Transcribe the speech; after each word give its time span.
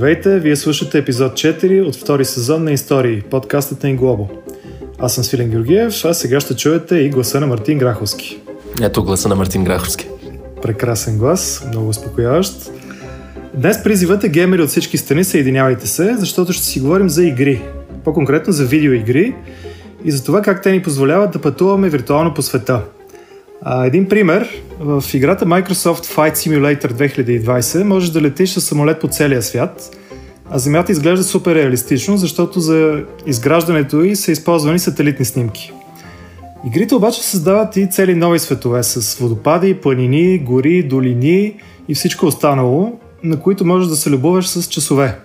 Здравейте, 0.00 0.38
вие 0.38 0.56
слушате 0.56 0.98
епизод 0.98 1.32
4 1.32 1.82
от 1.82 1.96
втори 1.96 2.24
сезон 2.24 2.64
на 2.64 2.72
Истории, 2.72 3.22
подкастът 3.30 3.82
на 3.82 3.90
Инглобо. 3.90 4.28
Аз 4.98 5.14
съм 5.14 5.24
Свилен 5.24 5.50
Георгиев, 5.50 6.04
а 6.04 6.14
сега 6.14 6.40
ще 6.40 6.56
чуете 6.56 6.96
и 6.96 7.10
гласа 7.10 7.40
на 7.40 7.46
Мартин 7.46 7.78
Граховски. 7.78 8.40
Ето 8.82 9.04
гласа 9.04 9.28
на 9.28 9.34
Мартин 9.34 9.64
Граховски. 9.64 10.08
Прекрасен 10.62 11.18
глас, 11.18 11.64
много 11.68 11.88
успокояващ. 11.88 12.70
Днес 13.54 13.82
призивате 13.82 14.28
геймери 14.28 14.62
от 14.62 14.68
всички 14.68 14.98
страни, 14.98 15.24
съединявайте 15.24 15.86
се, 15.86 16.16
защото 16.16 16.52
ще 16.52 16.64
си 16.64 16.80
говорим 16.80 17.08
за 17.08 17.24
игри. 17.24 17.62
По-конкретно 18.04 18.52
за 18.52 18.64
видеоигри 18.64 19.34
и 20.04 20.10
за 20.10 20.24
това 20.24 20.42
как 20.42 20.62
те 20.62 20.72
ни 20.72 20.82
позволяват 20.82 21.30
да 21.30 21.38
пътуваме 21.38 21.88
виртуално 21.88 22.34
по 22.34 22.42
света. 22.42 22.82
А, 23.62 23.86
един 23.86 24.08
пример, 24.08 24.48
в 24.80 25.04
играта 25.14 25.46
Microsoft 25.46 26.16
Flight 26.16 26.34
Simulator 26.34 26.92
2020 26.92 27.82
можеш 27.82 28.10
да 28.10 28.20
летиш 28.20 28.50
с 28.50 28.60
самолет 28.60 29.00
по 29.00 29.08
целия 29.08 29.42
свят, 29.42 29.96
а 30.50 30.58
Земята 30.58 30.92
изглежда 30.92 31.24
супер 31.24 31.54
реалистично, 31.54 32.16
защото 32.16 32.60
за 32.60 33.04
изграждането 33.26 34.02
й 34.02 34.16
са 34.16 34.32
използвани 34.32 34.78
сателитни 34.78 35.24
снимки. 35.24 35.72
Игрите 36.66 36.94
обаче 36.94 37.22
създават 37.22 37.76
и 37.76 37.90
цели 37.90 38.14
нови 38.14 38.38
светове 38.38 38.82
с 38.82 39.18
водопади, 39.18 39.74
планини, 39.74 40.38
гори, 40.38 40.82
долини 40.82 41.54
и 41.88 41.94
всичко 41.94 42.26
останало, 42.26 42.98
на 43.24 43.40
които 43.40 43.64
можеш 43.64 43.88
да 43.88 43.96
се 43.96 44.10
любоваш 44.10 44.48
с 44.48 44.68
часове. 44.68 45.18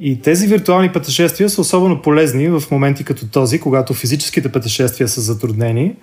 И 0.00 0.22
тези 0.22 0.46
виртуални 0.46 0.92
пътешествия 0.92 1.50
са 1.50 1.60
особено 1.60 2.02
полезни 2.02 2.48
в 2.48 2.62
моменти 2.70 3.04
като 3.04 3.26
този, 3.26 3.60
когато 3.60 3.94
физическите 3.94 4.52
пътешествия 4.52 5.08
са 5.08 5.20
затруднени, 5.20 5.94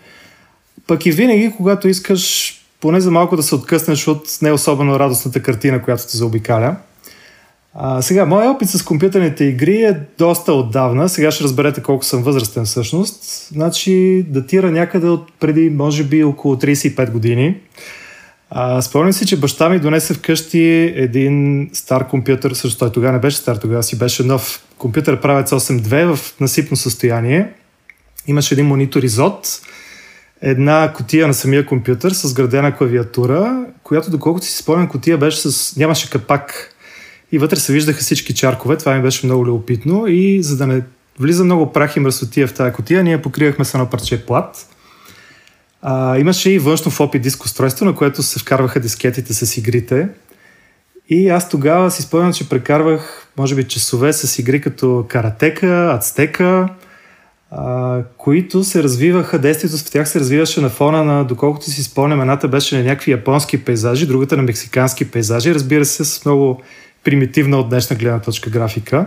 пък 0.88 1.06
и 1.06 1.12
винаги, 1.12 1.54
когато 1.58 1.88
искаш 1.88 2.54
поне 2.82 3.02
за 3.02 3.12
малко 3.12 3.36
да 3.36 3.44
се 3.44 3.56
откъснеш 3.56 4.08
от 4.08 4.28
не 4.42 4.52
особено 4.52 5.00
радостната 5.00 5.42
картина, 5.42 5.82
която 5.82 6.08
те 6.08 6.18
заобикаля. 6.18 6.76
А, 7.74 8.02
сега, 8.02 8.26
моят 8.26 8.56
опит 8.56 8.70
с 8.70 8.84
компютърните 8.84 9.44
игри 9.44 9.82
е 9.82 10.00
доста 10.18 10.54
отдавна. 10.54 11.10
Сега 11.10 11.32
ще 11.32 11.44
разберете 11.44 11.84
колко 11.84 12.06
съм 12.06 12.24
възрастен 12.24 12.66
всъщност. 12.66 13.48
Значи, 13.54 14.26
датира 14.30 14.72
някъде 14.72 15.08
от 15.08 15.32
преди, 15.40 15.70
може 15.70 16.04
би, 16.04 16.24
около 16.24 16.56
35 16.56 17.12
години. 17.12 17.56
Спомням 18.82 19.14
си, 19.14 19.26
че 19.26 19.40
баща 19.40 19.70
ми 19.70 19.80
донесе 19.80 20.14
вкъщи 20.14 20.94
един 20.96 21.70
стар 21.74 22.08
компютър, 22.08 22.52
също 22.54 22.80
той 22.80 22.92
тогава 22.92 23.14
не 23.14 23.20
беше 23.20 23.38
стар, 23.38 23.56
тогава 23.56 23.84
си 23.84 23.98
беше 23.98 24.24
нов 24.24 24.64
компютър 24.78 25.22
правец 25.22 25.50
8.2 25.50 26.16
в 26.16 26.40
насипно 26.40 26.78
състояние. 26.78 27.54
Имаше 28.28 28.56
един 28.56 28.66
монитор 28.66 29.04
изот, 29.04 29.62
една 30.42 30.94
котия 30.96 31.28
на 31.28 31.34
самия 31.34 31.66
компютър 31.66 32.12
с 32.12 32.34
градена 32.34 32.76
клавиатура, 32.76 33.66
която 33.84 34.12
доколкото 34.12 34.46
си 34.46 34.58
спомням, 34.58 34.88
котия 34.88 35.18
беше 35.18 35.50
с... 35.50 35.76
нямаше 35.76 36.10
капак 36.10 36.76
и 37.32 37.38
вътре 37.38 37.56
се 37.56 37.74
виждаха 37.74 38.00
всички 38.00 38.36
чаркове. 38.36 38.78
Това 38.78 38.96
ми 38.96 39.02
беше 39.02 39.26
много 39.26 39.46
любопитно 39.46 40.08
и 40.08 40.44
за 40.44 40.58
да 40.58 40.68
не 40.68 40.82
влиза 41.20 41.44
много 41.44 41.72
прах 41.72 41.96
и 41.96 42.00
мръсотия 42.00 42.48
в 42.48 42.54
тази 42.54 42.74
котия, 42.74 43.04
ние 43.04 43.22
покривахме 43.22 43.66
с 43.66 43.74
едно 43.74 43.90
парче 43.90 44.26
плат. 44.26 44.68
А, 45.90 46.18
имаше 46.18 46.52
и 46.52 46.60
външно 46.60 46.92
флопи 46.92 47.20
диск 47.20 47.44
устройство, 47.44 47.86
на 47.86 47.96
което 47.96 48.24
се 48.24 48.40
вкарваха 48.40 48.80
дискетите 48.80 49.34
с 49.34 49.58
игрите. 49.58 50.10
И 51.10 51.30
аз 51.30 51.50
тогава 51.50 51.92
си 51.92 52.02
спомням, 52.02 52.34
че 52.34 52.50
прекарвах, 52.50 53.28
може 53.38 53.56
би, 53.56 53.64
часове 53.64 54.14
с 54.14 54.40
игри 54.40 54.62
като 54.62 55.06
Каратека, 55.08 55.92
Ацтека, 55.94 56.68
а, 57.52 58.02
които 58.18 58.64
се 58.64 58.84
развиваха, 58.84 59.40
действието 59.40 59.78
в 59.78 59.92
тях 59.92 60.10
се 60.10 60.20
развиваше 60.20 60.62
на 60.62 60.70
фона 60.70 61.04
на, 61.04 61.24
доколкото 61.24 61.66
си 61.66 61.84
спомням, 61.84 62.22
едната 62.22 62.48
беше 62.48 62.78
на 62.78 62.84
някакви 62.84 63.12
японски 63.12 63.66
пейзажи, 63.66 64.06
другата 64.06 64.38
на 64.38 64.44
мексикански 64.44 65.12
пейзажи, 65.12 65.54
разбира 65.54 65.86
се, 65.86 66.06
с 66.06 66.26
много 66.26 66.62
примитивна 67.04 67.58
от 67.58 67.70
днешна 67.70 67.96
гледна 67.96 68.20
точка 68.20 68.50
графика. 68.50 69.06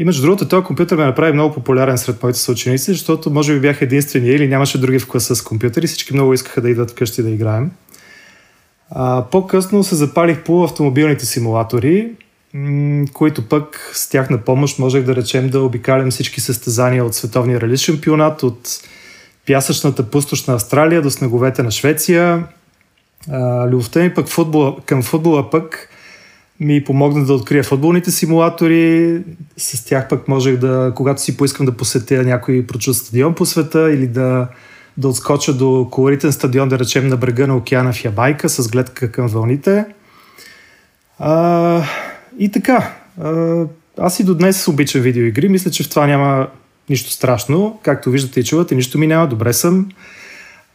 И 0.00 0.04
между 0.04 0.22
другото, 0.22 0.48
този 0.48 0.64
компютър 0.64 0.96
ме 0.96 1.04
направи 1.04 1.32
много 1.32 1.54
популярен 1.54 1.98
сред 1.98 2.22
моите 2.22 2.38
съученици, 2.38 2.92
защото 2.92 3.30
може 3.30 3.54
би 3.54 3.60
бях 3.60 3.82
единствения 3.82 4.36
или 4.36 4.48
нямаше 4.48 4.80
други 4.80 4.98
в 4.98 5.08
класа 5.08 5.36
с 5.36 5.42
компютъри, 5.42 5.86
всички 5.86 6.14
много 6.14 6.34
искаха 6.34 6.60
да 6.60 6.70
идват 6.70 6.90
вкъщи 6.90 7.22
да 7.22 7.30
играем. 7.30 7.70
А, 8.90 9.24
по-късно 9.30 9.84
се 9.84 9.94
запалих 9.94 10.42
по 10.42 10.64
автомобилните 10.64 11.26
симулатори, 11.26 12.10
които 13.12 13.48
пък 13.48 13.90
с 13.94 14.08
тях 14.08 14.30
на 14.30 14.38
помощ 14.38 14.78
можех 14.78 15.04
да 15.04 15.16
речем 15.16 15.48
да 15.48 15.60
обикалям 15.60 16.10
всички 16.10 16.40
състезания 16.40 17.04
от 17.04 17.14
световния 17.14 17.60
рали 17.60 17.76
шампионат, 17.76 18.42
от 18.42 18.68
пясъчната 19.46 20.10
пустош 20.10 20.46
на 20.46 20.54
Австралия 20.54 21.02
до 21.02 21.10
снеговете 21.10 21.62
на 21.62 21.70
Швеция. 21.70 22.44
А, 23.30 23.68
любовта 23.68 24.00
ми 24.00 24.14
пък 24.14 24.28
футбола, 24.28 24.76
към 24.86 25.02
футбола 25.02 25.50
пък 25.50 25.88
ми 26.60 26.84
помогна 26.84 27.24
да 27.24 27.34
открия 27.34 27.64
футболните 27.64 28.10
симулатори. 28.10 29.22
С 29.56 29.84
тях 29.84 30.08
пък 30.08 30.28
можех 30.28 30.56
да, 30.56 30.92
когато 30.96 31.22
си 31.22 31.36
поискам 31.36 31.66
да 31.66 31.72
посетя 31.72 32.22
някой 32.22 32.66
прочут 32.66 32.96
стадион 32.96 33.34
по 33.34 33.46
света 33.46 33.92
или 33.92 34.06
да, 34.06 34.48
да 34.96 35.08
отскоча 35.08 35.54
до 35.54 35.88
колоритен 35.90 36.32
стадион, 36.32 36.68
да 36.68 36.78
речем 36.78 37.08
на 37.08 37.16
брега 37.16 37.46
на 37.46 37.56
океана 37.56 37.92
в 37.92 38.04
Ябайка 38.04 38.48
с 38.48 38.68
гледка 38.68 39.12
към 39.12 39.26
вълните. 39.26 39.84
А, 41.18 41.82
и 42.38 42.50
така, 42.50 42.94
аз 43.98 44.20
и 44.20 44.24
до 44.24 44.34
днес 44.34 44.68
обичам 44.68 45.00
видеоигри. 45.00 45.48
Мисля, 45.48 45.70
че 45.70 45.82
в 45.82 45.90
това 45.90 46.06
няма 46.06 46.48
нищо 46.88 47.10
страшно. 47.10 47.78
Както 47.82 48.10
виждате 48.10 48.40
и 48.40 48.44
чувате, 48.44 48.74
нищо 48.74 48.98
ми 48.98 49.06
няма, 49.06 49.28
добре 49.28 49.52
съм. 49.52 49.88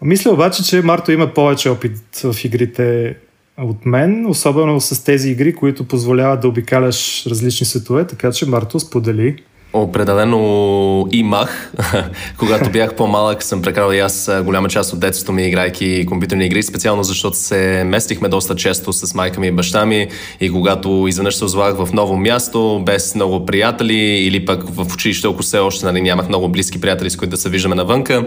Мисля 0.01 0.31
обаче, 0.31 0.63
че 0.63 0.81
Марто 0.81 1.11
има 1.11 1.33
повече 1.33 1.69
опит 1.69 1.97
в 2.23 2.35
игрите 2.43 3.15
от 3.57 3.85
мен, 3.85 4.25
особено 4.25 4.81
с 4.81 5.03
тези 5.03 5.29
игри, 5.29 5.55
които 5.55 5.87
позволяват 5.87 6.41
да 6.41 6.47
обикаляш 6.47 7.25
различни 7.25 7.65
светове, 7.65 8.07
така 8.07 8.31
че 8.31 8.49
Марто 8.49 8.79
сподели 8.79 9.43
Определено 9.75 11.07
имах. 11.11 11.73
Когато 12.37 12.69
бях 12.69 12.95
по-малък, 12.95 13.43
съм 13.43 13.61
прекарал 13.61 13.93
и 13.93 13.99
аз 13.99 14.31
голяма 14.43 14.69
част 14.69 14.93
от 14.93 14.99
детството 14.99 15.31
ми, 15.31 15.47
играйки 15.47 16.05
компютърни 16.05 16.45
игри, 16.45 16.63
специално 16.63 17.03
защото 17.03 17.37
се 17.37 17.83
местихме 17.85 18.29
доста 18.29 18.55
често 18.55 18.93
с 18.93 19.13
майка 19.13 19.39
ми 19.39 19.47
и 19.47 19.51
баща 19.51 19.85
ми 19.85 20.07
и 20.41 20.51
когато 20.51 21.05
изведнъж 21.07 21.35
се 21.35 21.45
озовах 21.45 21.75
в 21.75 21.93
ново 21.93 22.17
място, 22.17 22.81
без 22.85 23.15
много 23.15 23.45
приятели 23.45 23.97
или 23.97 24.45
пък 24.45 24.63
в 24.69 24.93
училище, 24.93 25.27
ако 25.27 25.43
все 25.43 25.59
още 25.59 25.85
нали, 25.85 26.01
нямах 26.01 26.27
много 26.29 26.49
близки 26.49 26.81
приятели, 26.81 27.09
с 27.09 27.15
които 27.15 27.31
да 27.31 27.37
се 27.37 27.49
виждаме 27.49 27.75
навънка, 27.75 28.25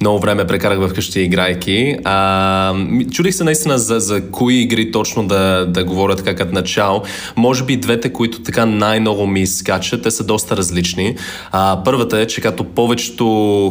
много 0.00 0.18
време 0.18 0.46
прекарах 0.46 0.78
в 0.78 0.94
къщи 0.94 1.20
играйки. 1.20 1.96
А, 2.04 2.74
чудих 3.12 3.34
се 3.34 3.44
наистина 3.44 3.78
за, 3.78 4.00
за 4.00 4.30
кои 4.30 4.54
игри 4.54 4.92
точно 4.92 5.26
да, 5.26 5.66
да 5.66 5.84
говоря 5.84 6.16
така 6.16 6.34
като 6.34 6.54
начало. 6.54 7.02
Може 7.36 7.64
би 7.64 7.76
двете, 7.76 8.12
които 8.12 8.42
така 8.42 8.66
най-много 8.66 9.26
ми 9.26 9.40
изкачат, 9.40 10.02
те 10.02 10.10
са 10.10 10.24
доста 10.24 10.56
различни 10.56 10.79
различни. 10.80 11.16
А, 11.52 11.82
първата 11.84 12.20
е, 12.20 12.26
че 12.26 12.40
като 12.40 12.64
повечето 12.64 13.24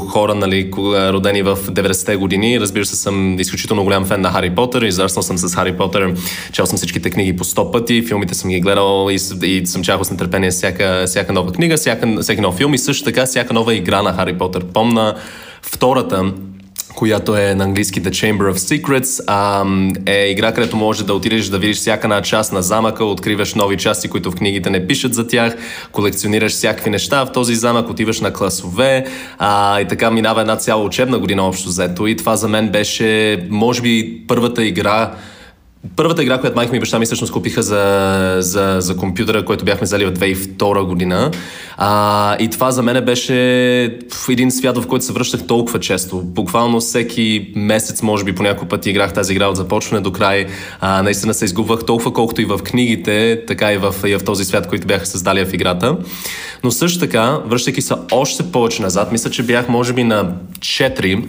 хора, 0.10 0.36
нали, 0.36 0.72
родени 0.88 1.42
в 1.42 1.56
90-те 1.56 2.16
години, 2.16 2.60
разбира 2.60 2.86
се, 2.86 2.96
съм 2.96 3.40
изключително 3.40 3.84
голям 3.84 4.06
фен 4.06 4.22
на 4.22 4.32
Хари 4.32 4.56
Потър, 4.56 4.82
израснал 4.82 5.24
съм 5.24 5.38
с 5.38 5.56
Хари 5.56 5.78
Потър, 5.78 6.14
чел 6.52 6.66
съм 6.66 6.78
всичките 6.78 7.10
книги 7.10 7.36
по 7.36 7.44
100 7.44 7.72
пъти, 7.72 8.04
филмите 8.08 8.34
съм 8.34 8.50
ги 8.50 8.60
гледал 8.60 9.08
и, 9.10 9.46
и 9.46 9.68
съм 9.68 9.84
чакал 9.84 10.04
с 10.04 10.12
нетърпение 10.12 10.52
всяка, 10.52 11.04
всяка 11.08 11.34
нова 11.34 11.52
книга, 11.52 11.78
всяка, 11.78 12.18
всеки 12.22 12.42
нов 12.42 12.56
филм 12.56 12.74
и 12.74 12.78
също 12.78 13.04
така 13.04 13.26
всяка 13.26 13.54
нова 13.54 13.76
игра 13.76 14.02
на 14.02 14.14
Хари 14.14 14.38
Потър. 14.38 14.66
Помна 14.74 15.16
втората, 15.62 16.34
която 17.00 17.38
е 17.38 17.56
на 17.56 17.64
английски 17.64 18.02
The 18.02 18.10
Chamber 18.10 18.54
of 18.54 18.56
Secrets. 18.56 19.24
А, 19.28 19.66
е 20.06 20.30
игра, 20.30 20.54
където 20.54 20.78
можеш 20.78 21.04
да 21.04 21.14
отидеш 21.14 21.46
да 21.46 21.58
видиш 21.58 21.78
всяка 21.78 22.08
една 22.08 22.22
част 22.22 22.54
на 22.54 22.62
замъка, 22.62 23.06
откриваш 23.06 23.54
нови 23.54 23.78
части, 23.78 24.08
които 24.08 24.32
в 24.32 24.36
книгите 24.36 24.70
не 24.70 24.88
пишат 24.88 25.14
за 25.14 25.28
тях, 25.28 25.56
колекционираш 25.92 26.52
всякакви 26.52 26.90
неща 26.90 27.26
в 27.26 27.32
този 27.32 27.56
замък, 27.56 27.90
отиваш 27.90 28.22
на 28.22 28.34
класове 28.34 29.06
а, 29.38 29.82
и 29.82 29.88
така 29.88 30.12
минава 30.12 30.42
една 30.42 30.56
цяла 30.56 30.84
учебна 30.84 31.20
година 31.20 31.48
общо 31.48 31.70
взето. 31.70 32.08
И 32.08 32.16
това 32.16 32.36
за 32.36 32.48
мен 32.48 32.70
беше, 32.70 33.40
може 33.50 33.82
би, 33.82 34.22
първата 34.28 34.66
игра, 34.66 35.12
Първата 35.96 36.24
игра, 36.24 36.40
която 36.40 36.56
майка 36.56 36.72
ми 36.72 36.78
и 36.78 36.80
баща 36.80 37.00
ми 37.00 37.06
всъщност 37.06 37.34
купиха 37.34 37.64
за, 37.64 38.38
за, 38.40 38.78
за 38.80 38.98
компютъра, 38.98 39.46
който 39.46 39.66
бяхме 39.66 39.86
взели 39.86 40.06
в 40.06 40.12
2002 40.12 40.84
година. 40.84 41.32
А, 41.78 42.38
и 42.40 42.50
това 42.50 42.72
за 42.72 42.84
мен 42.84 43.06
беше 43.06 43.34
в 44.12 44.30
един 44.30 44.52
свят, 44.52 44.78
в 44.78 44.88
който 44.88 45.06
се 45.06 45.14
връщах 45.14 45.48
толкова 45.48 45.80
често. 45.80 46.22
Буквално 46.22 46.80
всеки 46.80 47.54
месец, 47.56 48.02
може 48.02 48.24
би 48.24 48.36
по 48.36 48.44
някой 48.44 48.68
път 48.68 48.86
играх 48.86 49.14
тази 49.14 49.34
игра 49.34 49.48
от 49.48 49.56
започване 49.56 50.02
до 50.02 50.12
край. 50.12 50.48
А, 50.80 51.04
наистина 51.04 51.34
се 51.34 51.46
изгубвах 51.46 51.86
толкова 51.86 52.14
колкото 52.14 52.42
и 52.42 52.46
в 52.46 52.58
книгите, 52.58 53.44
така 53.48 53.74
и 53.74 53.78
в, 53.78 53.96
и 54.08 54.16
в 54.16 54.24
този 54.24 54.46
свят, 54.46 54.68
който 54.68 54.88
бяха 54.88 55.06
създали 55.06 55.46
в 55.46 55.54
играта. 55.54 55.98
Но 56.64 56.72
също 56.72 57.00
така, 57.00 57.40
връщайки 57.46 57.82
се 57.82 57.94
още 58.12 58.52
повече 58.52 58.82
назад, 58.82 59.12
мисля, 59.12 59.30
че 59.30 59.44
бях 59.44 59.70
може 59.70 59.94
би 59.94 60.04
на 60.04 60.34
4 60.60 61.24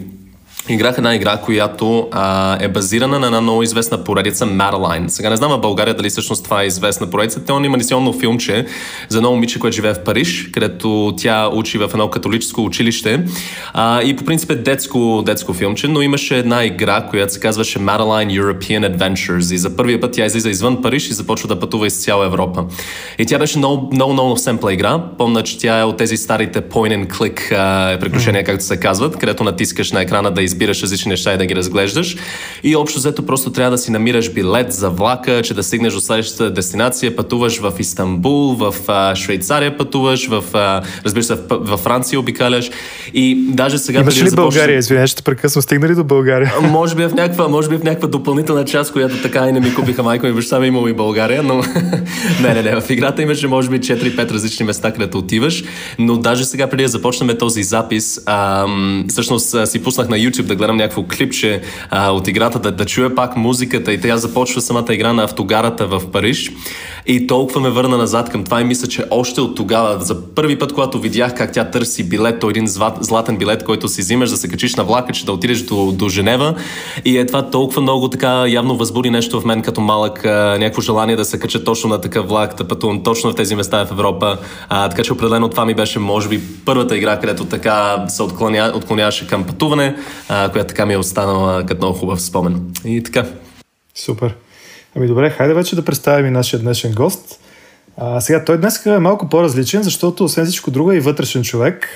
играх 0.69 0.97
една 0.97 1.15
игра, 1.15 1.37
която 1.37 2.07
а, 2.11 2.57
е 2.63 2.67
базирана 2.67 3.19
на 3.19 3.25
една 3.25 3.41
много 3.41 3.63
известна 3.63 4.03
поредица 4.03 4.45
Madeline. 4.45 5.07
Сега 5.07 5.29
не 5.29 5.35
знам 5.37 5.51
в 5.51 5.59
България 5.59 5.93
дали 5.93 6.09
всъщност 6.09 6.43
това 6.43 6.63
е 6.63 6.65
известна 6.65 7.07
поредица. 7.07 7.45
Те 7.45 7.53
е 7.53 7.55
анимационно 7.55 8.13
филмче 8.13 8.65
за 9.09 9.17
едно 9.17 9.31
момиче, 9.31 9.59
което 9.59 9.75
живее 9.75 9.93
в 9.93 10.03
Париж, 10.03 10.49
където 10.53 11.13
тя 11.17 11.49
учи 11.53 11.77
в 11.77 11.89
едно 11.93 12.09
католическо 12.09 12.65
училище. 12.65 13.23
А, 13.73 14.01
и 14.01 14.15
по 14.15 14.25
принцип 14.25 14.51
е 14.51 14.55
детско, 14.55 15.23
детско 15.25 15.53
филмче, 15.53 15.87
но 15.87 16.01
имаше 16.01 16.37
една 16.37 16.65
игра, 16.65 17.01
която 17.09 17.33
се 17.33 17.39
казваше 17.39 17.79
Madeline 17.79 18.41
European 18.41 18.97
Adventures. 18.97 19.53
И 19.53 19.57
за 19.57 19.75
първия 19.75 20.01
път 20.01 20.11
тя 20.11 20.25
излиза 20.25 20.49
извън 20.49 20.81
Париж 20.81 21.09
и 21.09 21.13
започва 21.13 21.47
да 21.47 21.59
пътува 21.59 21.87
из 21.87 22.03
цяла 22.03 22.25
Европа. 22.25 22.65
И 23.19 23.25
тя 23.25 23.39
беше 23.39 23.57
много, 23.57 23.89
много, 23.93 24.13
много 24.13 24.37
семпла 24.37 24.73
игра. 24.73 25.03
Помня, 25.17 25.43
че 25.43 25.57
тя 25.57 25.79
е 25.79 25.83
от 25.83 25.97
тези 25.97 26.17
старите 26.17 26.61
point 26.61 27.05
and 27.05 27.07
click 27.07 27.51
а, 27.51 27.99
приключения, 27.99 28.43
както 28.43 28.65
се 28.65 28.77
казват, 28.77 29.17
където 29.17 29.43
натискаш 29.43 29.91
на 29.91 30.01
екрана 30.01 30.31
да 30.31 30.41
избираш 30.51 30.83
различни 30.83 31.09
неща 31.09 31.33
и 31.33 31.37
да 31.37 31.45
ги 31.45 31.55
разглеждаш. 31.55 32.15
И 32.63 32.75
общо 32.75 32.99
взето 32.99 33.25
просто 33.25 33.51
трябва 33.51 33.71
да 33.71 33.77
си 33.77 33.91
намираш 33.91 34.33
билет 34.33 34.73
за 34.73 34.89
влака, 34.89 35.41
че 35.43 35.53
да 35.53 35.63
стигнеш 35.63 35.93
до 35.93 36.01
следващата 36.01 36.51
дестинация. 36.51 37.15
Пътуваш 37.15 37.59
в 37.59 37.73
Истанбул, 37.79 38.55
в 38.55 38.75
а, 38.87 39.15
Швейцария 39.15 39.77
пътуваш, 39.77 40.27
в, 40.27 40.43
а, 40.53 40.81
разбира 41.05 41.23
се, 41.23 41.35
в, 41.35 41.41
в 41.49 41.77
Франция 41.77 42.19
обикаляш. 42.19 42.69
И 43.13 43.45
даже 43.47 43.77
сега... 43.77 43.99
Имаш 43.99 44.21
ли 44.21 44.29
да 44.29 44.35
България? 44.35 44.77
Извинявай, 44.77 45.07
ще 45.07 45.21
прекъсвам. 45.21 45.61
Стигнали 45.61 45.95
до 45.95 46.03
България? 46.03 46.53
Може 46.61 46.95
би, 46.95 47.03
е 47.03 47.07
в 47.07 47.13
някаква, 47.13 47.47
може 47.47 47.69
би 47.69 47.75
е 47.75 47.77
в 47.77 47.83
някаква 47.83 48.07
допълнителна 48.07 48.65
част, 48.65 48.93
която 48.93 49.21
така 49.21 49.47
и 49.47 49.51
не 49.51 49.59
ми 49.59 49.73
купиха 49.73 50.03
майка 50.03 50.27
ми 50.27 50.33
баща 50.33 50.59
ми, 50.59 50.67
имало 50.67 50.87
и 50.87 50.93
България, 50.93 51.43
но 51.43 51.55
не, 52.41 52.53
не, 52.53 52.61
не. 52.61 52.81
В 52.81 52.89
играта 52.89 53.21
имаше 53.21 53.47
може 53.47 53.69
би 53.69 53.79
4-5 53.79 54.31
различни 54.31 54.65
места, 54.65 54.91
където 54.91 55.17
отиваш, 55.17 55.63
но 55.99 56.17
даже 56.17 56.45
сега 56.45 56.67
преди 56.67 56.83
да 56.83 56.89
започнем 56.89 57.37
този 57.37 57.63
запис, 57.63 58.21
ам, 58.25 59.05
всъщност 59.09 59.55
си 59.67 59.83
пуснах 59.83 60.09
на 60.09 60.17
YouTube 60.17 60.40
да 60.47 60.55
гледам 60.55 60.77
някакво 60.77 61.03
клипче 61.03 61.61
а, 61.89 62.11
от 62.11 62.27
играта, 62.27 62.59
да, 62.59 62.71
да 62.71 62.85
чуя 62.85 63.15
пак 63.15 63.35
музиката 63.35 63.93
и 63.93 64.01
тя 64.01 64.17
започва 64.17 64.61
самата 64.61 64.93
игра 64.93 65.13
на 65.13 65.23
автогарата 65.23 65.87
в 65.87 66.11
Париж. 66.11 66.51
И 67.07 67.27
толкова 67.27 67.61
ме 67.61 67.69
върна 67.69 67.97
назад 67.97 68.29
към 68.29 68.43
това 68.43 68.61
и 68.61 68.63
мисля, 68.63 68.87
че 68.87 69.03
още 69.09 69.41
от 69.41 69.55
тогава, 69.55 69.99
за 69.99 70.35
първи 70.35 70.59
път, 70.59 70.73
когато 70.73 70.99
видях 70.99 71.35
как 71.35 71.53
тя 71.53 71.63
търси 71.63 72.09
билет, 72.09 72.39
то 72.39 72.49
един 72.49 72.67
златен 72.99 73.37
билет, 73.37 73.63
който 73.63 73.87
си 73.87 74.01
взимаш 74.01 74.29
да 74.29 74.37
се 74.37 74.47
качиш 74.47 74.75
на 74.75 74.83
влака, 74.83 75.13
че 75.13 75.25
да 75.25 75.31
отидеш 75.31 75.61
до, 75.61 75.91
до 75.91 76.09
Женева. 76.09 76.55
И 77.05 77.17
е 77.17 77.25
това 77.25 77.49
толкова 77.49 77.81
много 77.81 78.09
така 78.09 78.47
явно 78.47 78.77
възбуди 78.77 79.09
нещо 79.09 79.41
в 79.41 79.45
мен 79.45 79.61
като 79.61 79.81
малък, 79.81 80.23
някакво 80.23 80.81
желание 80.81 81.15
да 81.15 81.25
се 81.25 81.39
кача 81.39 81.63
точно 81.63 81.89
на 81.89 82.01
такъв 82.01 82.27
влак, 82.27 82.55
да 82.57 82.67
пътувам 82.67 83.03
точно 83.03 83.31
в 83.31 83.35
тези 83.35 83.55
места 83.55 83.85
в 83.85 83.91
Европа. 83.91 84.37
А, 84.69 84.89
така 84.89 85.03
че 85.03 85.13
определено 85.13 85.49
това 85.49 85.65
ми 85.65 85.73
беше, 85.73 85.99
може 85.99 86.29
би, 86.29 86.41
първата 86.65 86.97
игра, 86.97 87.19
където 87.19 87.45
така 87.45 88.05
се 88.07 88.23
отклоня, 88.23 88.71
отклоняваше 88.75 89.27
към 89.27 89.43
пътуване, 89.43 89.95
която 90.51 90.67
така 90.67 90.85
ми 90.85 90.93
е 90.93 90.97
останала 90.97 91.65
като 91.65 91.77
много 91.77 91.99
хубав 91.99 92.21
спомен. 92.21 92.73
И 92.85 93.03
така. 93.03 93.25
Супер. 93.95 94.35
Ами 94.95 95.07
добре, 95.07 95.29
хайде 95.29 95.53
вече 95.53 95.75
да 95.75 95.85
представим 95.85 96.25
и 96.25 96.31
нашия 96.31 96.59
днешен 96.59 96.93
гост. 96.93 97.39
А, 97.97 98.21
сега, 98.21 98.45
той 98.45 98.57
днес 98.57 98.85
е 98.85 98.99
малко 98.99 99.29
по-различен, 99.29 99.83
защото 99.83 100.23
освен 100.23 100.45
всичко 100.45 100.71
друго 100.71 100.91
е 100.91 100.95
и 100.95 100.99
вътрешен 100.99 101.43
човек. 101.43 101.87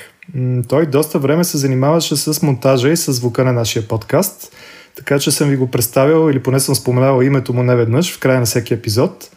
Той 0.69 0.85
доста 0.85 1.19
време 1.19 1.43
се 1.43 1.57
занимаваше 1.57 2.15
с 2.15 2.41
монтажа 2.41 2.89
и 2.89 2.97
с 2.97 3.13
звука 3.13 3.43
на 3.43 3.53
нашия 3.53 3.87
подкаст, 3.87 4.55
така 4.95 5.19
че 5.19 5.31
съм 5.31 5.49
ви 5.49 5.55
го 5.55 5.71
представил 5.71 6.31
или 6.31 6.43
поне 6.43 6.59
съм 6.59 6.75
споменавал 6.75 7.21
името 7.21 7.53
му 7.53 7.63
не 7.63 7.75
веднъж 7.75 8.15
в 8.15 8.19
края 8.19 8.39
на 8.39 8.45
всеки 8.45 8.73
епизод. 8.73 9.29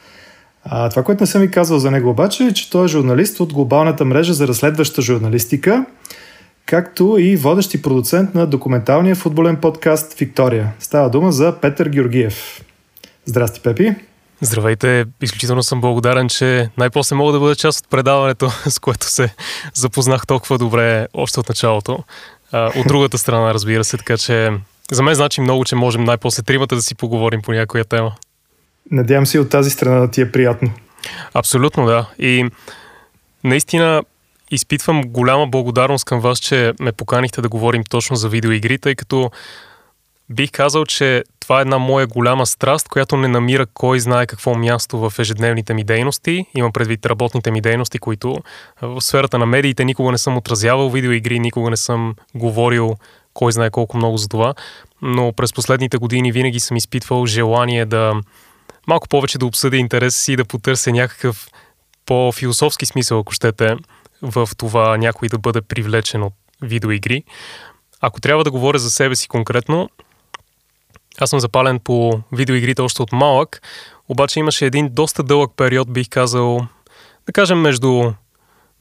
А, 0.65 0.91
това, 0.91 1.03
което 1.03 1.23
не 1.23 1.27
съм 1.27 1.41
ви 1.41 1.51
казвал 1.51 1.79
за 1.79 1.91
него 1.91 2.11
обаче 2.11 2.45
е, 2.45 2.53
че 2.53 2.71
той 2.71 2.85
е 2.85 2.89
журналист 2.89 3.41
от 3.41 3.53
глобалната 3.53 4.05
мрежа 4.05 4.35
за 4.35 4.49
разследваща 4.49 5.03
журналистика– 5.03 5.85
както 6.69 7.17
и 7.19 7.37
водещ 7.37 7.75
и 7.75 7.83
продуцент 7.83 8.35
на 8.35 8.47
документалния 8.47 9.15
футболен 9.15 9.57
подкаст 9.57 10.19
Виктория. 10.19 10.73
Става 10.79 11.11
дума 11.11 11.33
за 11.33 11.57
Петър 11.61 11.89
Георгиев. 11.89 12.65
Здрасти, 13.25 13.61
Пепи! 13.61 13.95
Здравейте! 14.41 15.05
Изключително 15.23 15.63
съм 15.63 15.81
благодарен, 15.81 16.29
че 16.29 16.71
най-после 16.79 17.17
мога 17.17 17.33
да 17.33 17.41
бъда 17.41 17.57
част 17.57 17.85
от 17.85 17.91
предаването, 17.91 18.51
с 18.69 18.79
което 18.79 19.07
се 19.07 19.35
запознах 19.75 20.27
толкова 20.27 20.59
добре 20.59 21.07
още 21.15 21.41
от 21.41 21.49
началото. 21.49 22.05
От 22.53 22.87
другата 22.87 23.19
страна, 23.19 23.55
разбира 23.55 23.85
се, 23.85 23.97
така 23.97 24.17
че 24.17 24.51
за 24.93 25.03
мен 25.03 25.15
значи 25.15 25.41
много, 25.41 25.65
че 25.65 25.77
можем 25.77 26.05
най-после 26.05 26.43
тримата 26.43 26.75
да 26.75 26.83
си 26.83 26.95
поговорим 26.95 27.43
по 27.43 27.53
някоя 27.53 27.85
тема. 27.85 28.13
Надявам 28.91 29.27
се 29.27 29.37
и 29.37 29.41
от 29.41 29.51
тази 29.51 29.71
страна 29.71 30.01
да 30.01 30.11
ти 30.11 30.21
е 30.21 30.33
приятно. 30.33 30.71
Абсолютно, 31.35 31.87
да. 31.87 32.07
И 32.19 32.51
наистина 33.45 34.03
изпитвам 34.51 35.03
голяма 35.03 35.47
благодарност 35.47 36.05
към 36.05 36.21
вас, 36.21 36.39
че 36.39 36.73
ме 36.81 36.93
поканихте 36.93 37.41
да 37.41 37.49
говорим 37.49 37.85
точно 37.91 38.17
за 38.17 38.29
видеоигри, 38.29 38.79
тъй 38.79 38.95
като 38.95 39.31
бих 40.31 40.51
казал, 40.51 40.85
че 40.85 41.25
това 41.41 41.59
е 41.59 41.61
една 41.61 41.79
моя 41.79 42.07
голяма 42.07 42.47
страст, 42.47 42.89
която 42.89 43.17
не 43.17 43.29
намира 43.29 43.67
кой 43.67 44.01
знае 44.01 44.27
какво 44.27 44.55
място 44.55 44.99
в 44.99 45.13
ежедневните 45.19 45.75
ми 45.75 45.85
дейности. 45.85 46.47
Имам 46.55 46.73
предвид 46.73 47.07
работните 47.07 47.51
ми 47.51 47.61
дейности, 47.61 47.99
които 47.99 48.37
в 48.83 49.01
сферата 49.01 49.39
на 49.39 49.47
медиите 49.47 49.85
никога 49.85 50.13
не 50.13 50.19
съм 50.19 50.37
отразявал 50.37 50.91
видеоигри, 50.91 51.39
никога 51.39 51.71
не 51.71 51.77
съм 51.77 52.15
говорил 52.35 52.97
кой 53.35 53.53
знае 53.53 53.71
колко 53.71 53.97
много 53.97 54.17
за 54.17 54.29
това, 54.29 54.55
но 55.03 55.33
през 55.33 55.53
последните 55.53 55.97
години 55.97 56.33
винаги 56.33 56.61
съм 56.61 56.77
изпитвал 56.77 57.27
желание 57.27 57.87
да 57.87 58.21
малко 58.87 59.09
повече 59.09 59.39
да 59.39 59.47
обсъдя 59.47 59.77
интереса 59.77 60.19
си 60.19 60.33
и 60.33 60.37
да 60.37 60.45
потърся 60.45 60.93
някакъв 60.93 61.49
по-философски 62.07 62.87
смисъл, 62.87 63.19
ако 63.21 63.33
щете, 63.33 63.77
в 64.23 64.49
това 64.57 64.97
някой 64.97 65.29
да 65.29 65.39
бъде 65.39 65.61
привлечен 65.61 66.23
от 66.23 66.35
видеоигри. 66.63 67.25
Ако 68.01 68.21
трябва 68.21 68.45
да 68.45 68.51
говоря 68.51 68.79
за 68.79 68.91
себе 68.91 69.17
си 69.17 69.29
конкретно, 69.29 69.91
аз 71.21 71.31
съм 71.31 71.41
запален 71.41 71.81
по 71.81 72.21
видеоигрите 72.33 72.83
още 72.83 73.03
от 73.03 73.13
малък, 73.13 73.63
обаче 74.09 74.41
имаше 74.41 74.67
един 74.67 74.89
доста 74.93 75.23
дълъг 75.23 75.53
период, 75.57 75.93
бих 75.93 76.09
казал, 76.09 76.67
да 77.27 77.33
кажем 77.33 77.61
между 77.61 78.13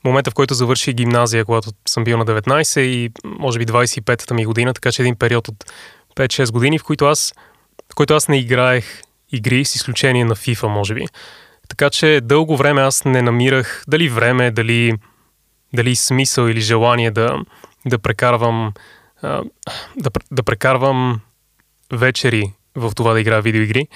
момента, 0.04 0.32
в 0.32 0.34
който 0.34 0.54
завърши 0.54 0.94
гимназия, 0.94 1.46
когато 1.46 1.70
съм 1.88 2.04
бил 2.04 2.18
на 2.18 2.26
19 2.26 2.80
и 2.80 3.12
може 3.26 3.60
би 3.60 3.66
25-та 3.66 4.34
ми 4.34 4.46
година, 4.46 4.74
така 4.74 4.92
че 4.92 5.02
един 5.02 5.16
период 5.16 5.48
от 5.48 5.56
5-6 6.16 6.52
години, 6.52 6.80
в 6.80 6.84
който 6.84 7.06
аз, 7.06 7.34
в 7.92 7.96
който 7.96 8.14
аз 8.14 8.28
не 8.28 8.40
играех 8.40 9.02
игри, 9.32 9.66
с 9.66 9.76
изключение 9.76 10.26
на 10.26 10.36
FIFA, 10.36 10.68
може 10.68 10.94
би. 10.94 11.06
Така 11.68 11.90
че 11.90 12.22
дълго 12.24 12.58
време 12.58 12.82
аз 12.82 13.06
не 13.06 13.22
намирах 13.22 13.84
дали 13.88 14.10
време, 14.10 14.52
дали 14.52 14.94
дали 15.74 15.96
смисъл 15.96 16.48
или 16.48 16.62
желание 16.62 17.12
да, 17.12 17.40
да 17.86 18.00
прекарвам 18.00 18.74
да, 19.98 20.12
да 20.32 20.44
прекарвам 20.44 21.22
вечери 21.94 22.54
в 22.76 22.92
това 22.96 23.14
да 23.14 23.20
играя 23.20 23.42
видеоигри. 23.42 23.88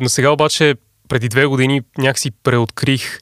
Но 0.00 0.08
сега 0.08 0.30
обаче, 0.30 0.74
преди 1.08 1.28
две 1.28 1.46
години, 1.46 1.82
някакси 1.98 2.30
преоткрих 2.30 3.20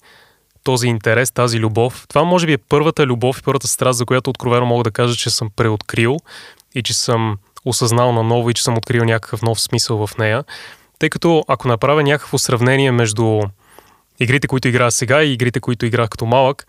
този 0.65 0.87
интерес, 0.87 1.31
тази 1.31 1.59
любов. 1.59 2.07
Това 2.09 2.25
може 2.25 2.47
би 2.47 2.53
е 2.53 2.59
първата 2.59 3.07
любов 3.07 3.39
и 3.39 3.43
първата 3.43 3.69
страст, 3.69 3.99
за 3.99 4.07
която 4.07 4.31
откровено 4.31 4.67
мога 4.67 4.85
да 4.85 4.91
кажа, 4.91 5.15
че 5.15 5.31
съм 5.31 5.51
преоткрил 5.57 6.17
и 6.75 6.83
че 6.83 6.95
съм 6.95 7.39
осъзнал 7.65 8.13
наново 8.13 8.51
и 8.51 8.55
че 8.55 8.63
съм 8.63 8.77
открил 8.77 9.05
някакъв 9.05 9.43
нов 9.43 9.61
смисъл 9.61 10.07
в 10.07 10.19
нея. 10.19 10.45
Тъй 10.99 11.09
като 11.09 11.45
ако 11.49 11.69
направя 11.69 12.03
някакво 12.03 12.39
сравнение 12.39 12.93
между 12.93 13.41
игрите, 14.21 14.47
които 14.47 14.69
играя 14.69 14.91
сега 14.91 15.23
и 15.23 15.33
игрите, 15.33 15.61
които 15.61 15.87
играх 15.87 16.09
като 16.09 16.27
малък, 16.27 16.67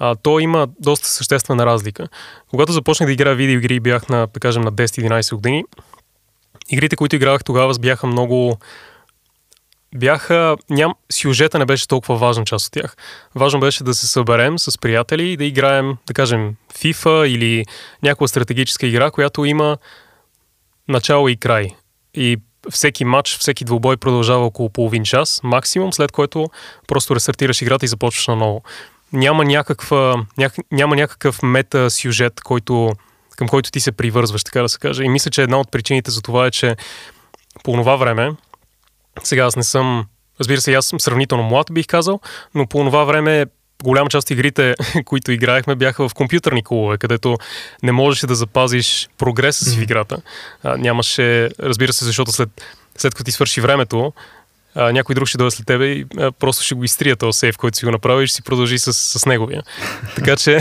а, 0.00 0.14
то 0.14 0.38
има 0.38 0.68
доста 0.80 1.08
съществена 1.08 1.66
разлика. 1.66 2.08
Когато 2.50 2.72
започнах 2.72 3.06
да 3.06 3.12
играя 3.12 3.34
видеоигри 3.34 3.80
бях 3.80 4.08
на, 4.08 4.26
да 4.34 4.40
кажем, 4.40 4.62
на 4.62 4.72
10-11 4.72 5.34
години, 5.34 5.64
игрите, 6.70 6.96
които 6.96 7.16
играх 7.16 7.44
тогава, 7.44 7.74
бяха 7.80 8.06
много 8.06 8.58
бяха... 9.94 10.56
Ням, 10.70 10.94
сюжета 11.12 11.58
не 11.58 11.64
беше 11.64 11.88
толкова 11.88 12.16
важна 12.16 12.44
част 12.44 12.66
от 12.66 12.72
тях. 12.72 12.96
Важно 13.34 13.60
беше 13.60 13.84
да 13.84 13.94
се 13.94 14.06
съберем 14.06 14.58
с 14.58 14.78
приятели 14.78 15.28
и 15.28 15.36
да 15.36 15.44
играем, 15.44 15.96
да 16.06 16.14
кажем, 16.14 16.54
FIFA 16.74 17.26
или 17.26 17.64
някаква 18.02 18.28
стратегическа 18.28 18.86
игра, 18.86 19.10
която 19.10 19.44
има 19.44 19.76
начало 20.88 21.28
и 21.28 21.36
край. 21.36 21.68
И 22.14 22.36
всеки 22.70 23.04
матч, 23.04 23.38
всеки 23.38 23.64
двубой 23.64 23.96
продължава 23.96 24.44
около 24.44 24.70
половин 24.70 25.04
час, 25.04 25.40
максимум, 25.42 25.92
след 25.92 26.12
което 26.12 26.50
просто 26.88 27.14
рестартираш 27.14 27.62
играта 27.62 27.84
и 27.84 27.88
започваш 27.88 28.26
наново 28.26 28.62
няма, 29.12 29.44
някаква, 29.44 30.24
няк, 30.38 30.54
няма 30.72 30.96
някакъв 30.96 31.42
мета 31.42 31.90
сюжет, 31.90 32.40
който, 32.40 32.92
към 33.36 33.48
който 33.48 33.70
ти 33.70 33.80
се 33.80 33.92
привързваш, 33.92 34.44
така 34.44 34.62
да 34.62 34.68
се 34.68 34.78
каже. 34.78 35.04
И 35.04 35.08
мисля, 35.08 35.30
че 35.30 35.42
една 35.42 35.60
от 35.60 35.70
причините 35.70 36.10
за 36.10 36.22
това 36.22 36.46
е, 36.46 36.50
че 36.50 36.76
по 37.64 37.72
това 37.72 37.96
време, 37.96 38.32
сега 39.22 39.44
аз 39.44 39.56
не 39.56 39.62
съм, 39.62 40.06
разбира 40.40 40.60
се, 40.60 40.74
аз 40.74 40.86
съм 40.86 41.00
сравнително 41.00 41.44
млад, 41.44 41.66
бих 41.72 41.86
казал, 41.86 42.20
но 42.54 42.66
по 42.66 42.78
това 42.78 43.04
време 43.04 43.46
голяма 43.82 44.10
част 44.10 44.26
от 44.26 44.30
игрите, 44.30 44.74
които 45.04 45.32
играехме, 45.32 45.74
бяха 45.74 46.08
в 46.08 46.14
компютърни 46.14 46.64
клубове, 46.64 46.98
където 46.98 47.36
не 47.82 47.92
можеше 47.92 48.26
да 48.26 48.34
запазиш 48.34 49.08
прогреса 49.18 49.64
си 49.64 49.70
mm-hmm. 49.70 49.80
в 49.80 49.82
играта. 49.82 50.16
А, 50.62 50.76
нямаше, 50.76 51.48
разбира 51.60 51.92
се, 51.92 52.04
защото 52.04 52.32
след, 52.32 52.48
след 52.98 53.14
като 53.14 53.24
ти 53.24 53.32
свърши 53.32 53.60
времето, 53.60 54.12
а, 54.74 54.92
някой 54.92 55.14
друг 55.14 55.28
ще 55.28 55.38
дойде 55.38 55.50
след 55.50 55.66
тебе 55.66 55.86
и 55.86 56.06
а, 56.18 56.32
просто 56.32 56.64
ще 56.64 56.74
го 56.74 56.84
изтрия 56.84 57.16
този 57.16 57.38
сейф, 57.38 57.56
който 57.56 57.78
си 57.78 57.84
го 57.84 57.90
направи 57.90 58.24
и 58.24 58.26
ще 58.26 58.34
си 58.34 58.42
продължи 58.42 58.78
с, 58.78 58.92
с 58.92 59.26
неговия. 59.26 59.62
така 60.16 60.36
че 60.36 60.58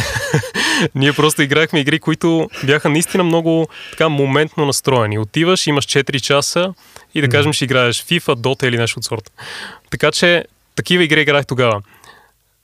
ние 0.96 1.14
просто 1.14 1.42
играхме 1.42 1.80
игри, 1.80 2.00
които 2.00 2.50
бяха 2.64 2.90
наистина 2.90 3.24
много 3.24 3.68
така 3.92 4.10
моментно 4.10 4.66
настроени. 4.66 5.20
Отиваш, 5.20 5.68
имаш 5.68 5.86
4 5.86 6.22
часа 6.22 6.74
и 7.16 7.22
да 7.22 7.30
кажем, 7.30 7.54
ще 7.54 7.66
играеш 7.66 8.04
FIFA, 8.06 8.36
Dota 8.36 8.68
или 8.68 8.78
нещо 8.78 9.00
от 9.00 9.06
сорта. 9.06 9.32
Така 9.90 10.12
че 10.12 10.46
такива 10.76 11.04
игри 11.04 11.22
играх 11.22 11.46
тогава. 11.46 11.82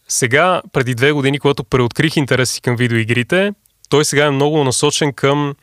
Сега, 0.08 0.62
преди 0.74 0.96
две 0.96 1.12
години, 1.12 1.40
когато 1.40 1.64
преоткрих 1.64 2.18
интерес 2.18 2.52
си 2.52 2.62
към 2.62 2.75
видеоигрите, 2.75 3.54
той 3.90 4.06
сега 4.06 4.25
е 4.25 4.32
много 4.32 4.64
насочен 4.64 5.14
към 5.14 5.56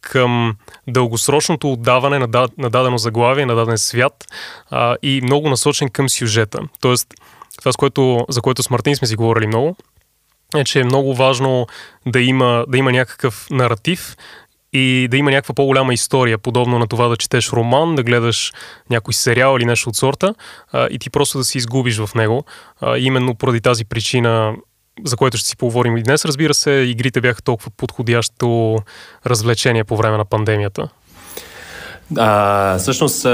към 0.00 0.56
дългосрочното 0.88 1.72
отдаване 1.72 2.18
на, 2.18 2.48
на 2.58 2.70
дадено 2.70 2.98
заглавие, 2.98 3.46
на 3.46 3.54
даден 3.54 3.78
свят 3.78 4.24
а, 4.70 4.96
и 5.02 5.20
много 5.22 5.48
насочен 5.48 5.88
към 5.88 6.08
сюжета. 6.08 6.58
Тоест, 6.80 7.14
това, 7.58 7.72
с 7.72 7.76
което, 7.76 8.26
за 8.28 8.40
което 8.40 8.62
с 8.62 8.70
Мартин 8.70 8.96
сме 8.96 9.08
си 9.08 9.16
говорили 9.16 9.46
много, 9.46 9.76
е, 10.56 10.64
че 10.64 10.80
е 10.80 10.84
много 10.84 11.14
важно 11.14 11.66
да 12.06 12.20
има, 12.20 12.64
да 12.68 12.78
има 12.78 12.92
някакъв 12.92 13.46
наратив 13.50 14.16
и 14.72 15.08
да 15.10 15.16
има 15.16 15.30
някаква 15.30 15.54
по-голяма 15.54 15.94
история, 15.94 16.38
подобно 16.38 16.78
на 16.78 16.86
това 16.86 17.08
да 17.08 17.16
четеш 17.16 17.52
роман, 17.52 17.94
да 17.94 18.02
гледаш 18.02 18.52
някой 18.90 19.14
сериал 19.14 19.56
или 19.56 19.64
нещо 19.64 19.88
от 19.88 19.96
сорта 19.96 20.34
а, 20.72 20.88
и 20.90 20.98
ти 20.98 21.10
просто 21.10 21.38
да 21.38 21.44
се 21.44 21.58
изгубиш 21.58 21.98
в 21.98 22.14
него. 22.14 22.44
А, 22.80 22.98
именно 22.98 23.34
поради 23.34 23.60
тази 23.60 23.84
причина 23.84 24.54
за 25.04 25.16
което 25.16 25.36
ще 25.36 25.48
си 25.48 25.56
поговорим 25.56 25.96
и 25.96 26.02
днес. 26.02 26.24
Разбира 26.24 26.54
се, 26.54 26.70
игрите 26.70 27.20
бяха 27.20 27.42
толкова 27.42 27.70
подходящо 27.76 28.78
развлечение 29.26 29.84
по 29.84 29.96
време 29.96 30.16
на 30.16 30.24
пандемията. 30.24 30.88
А, 32.16 32.78
всъщност, 32.78 33.26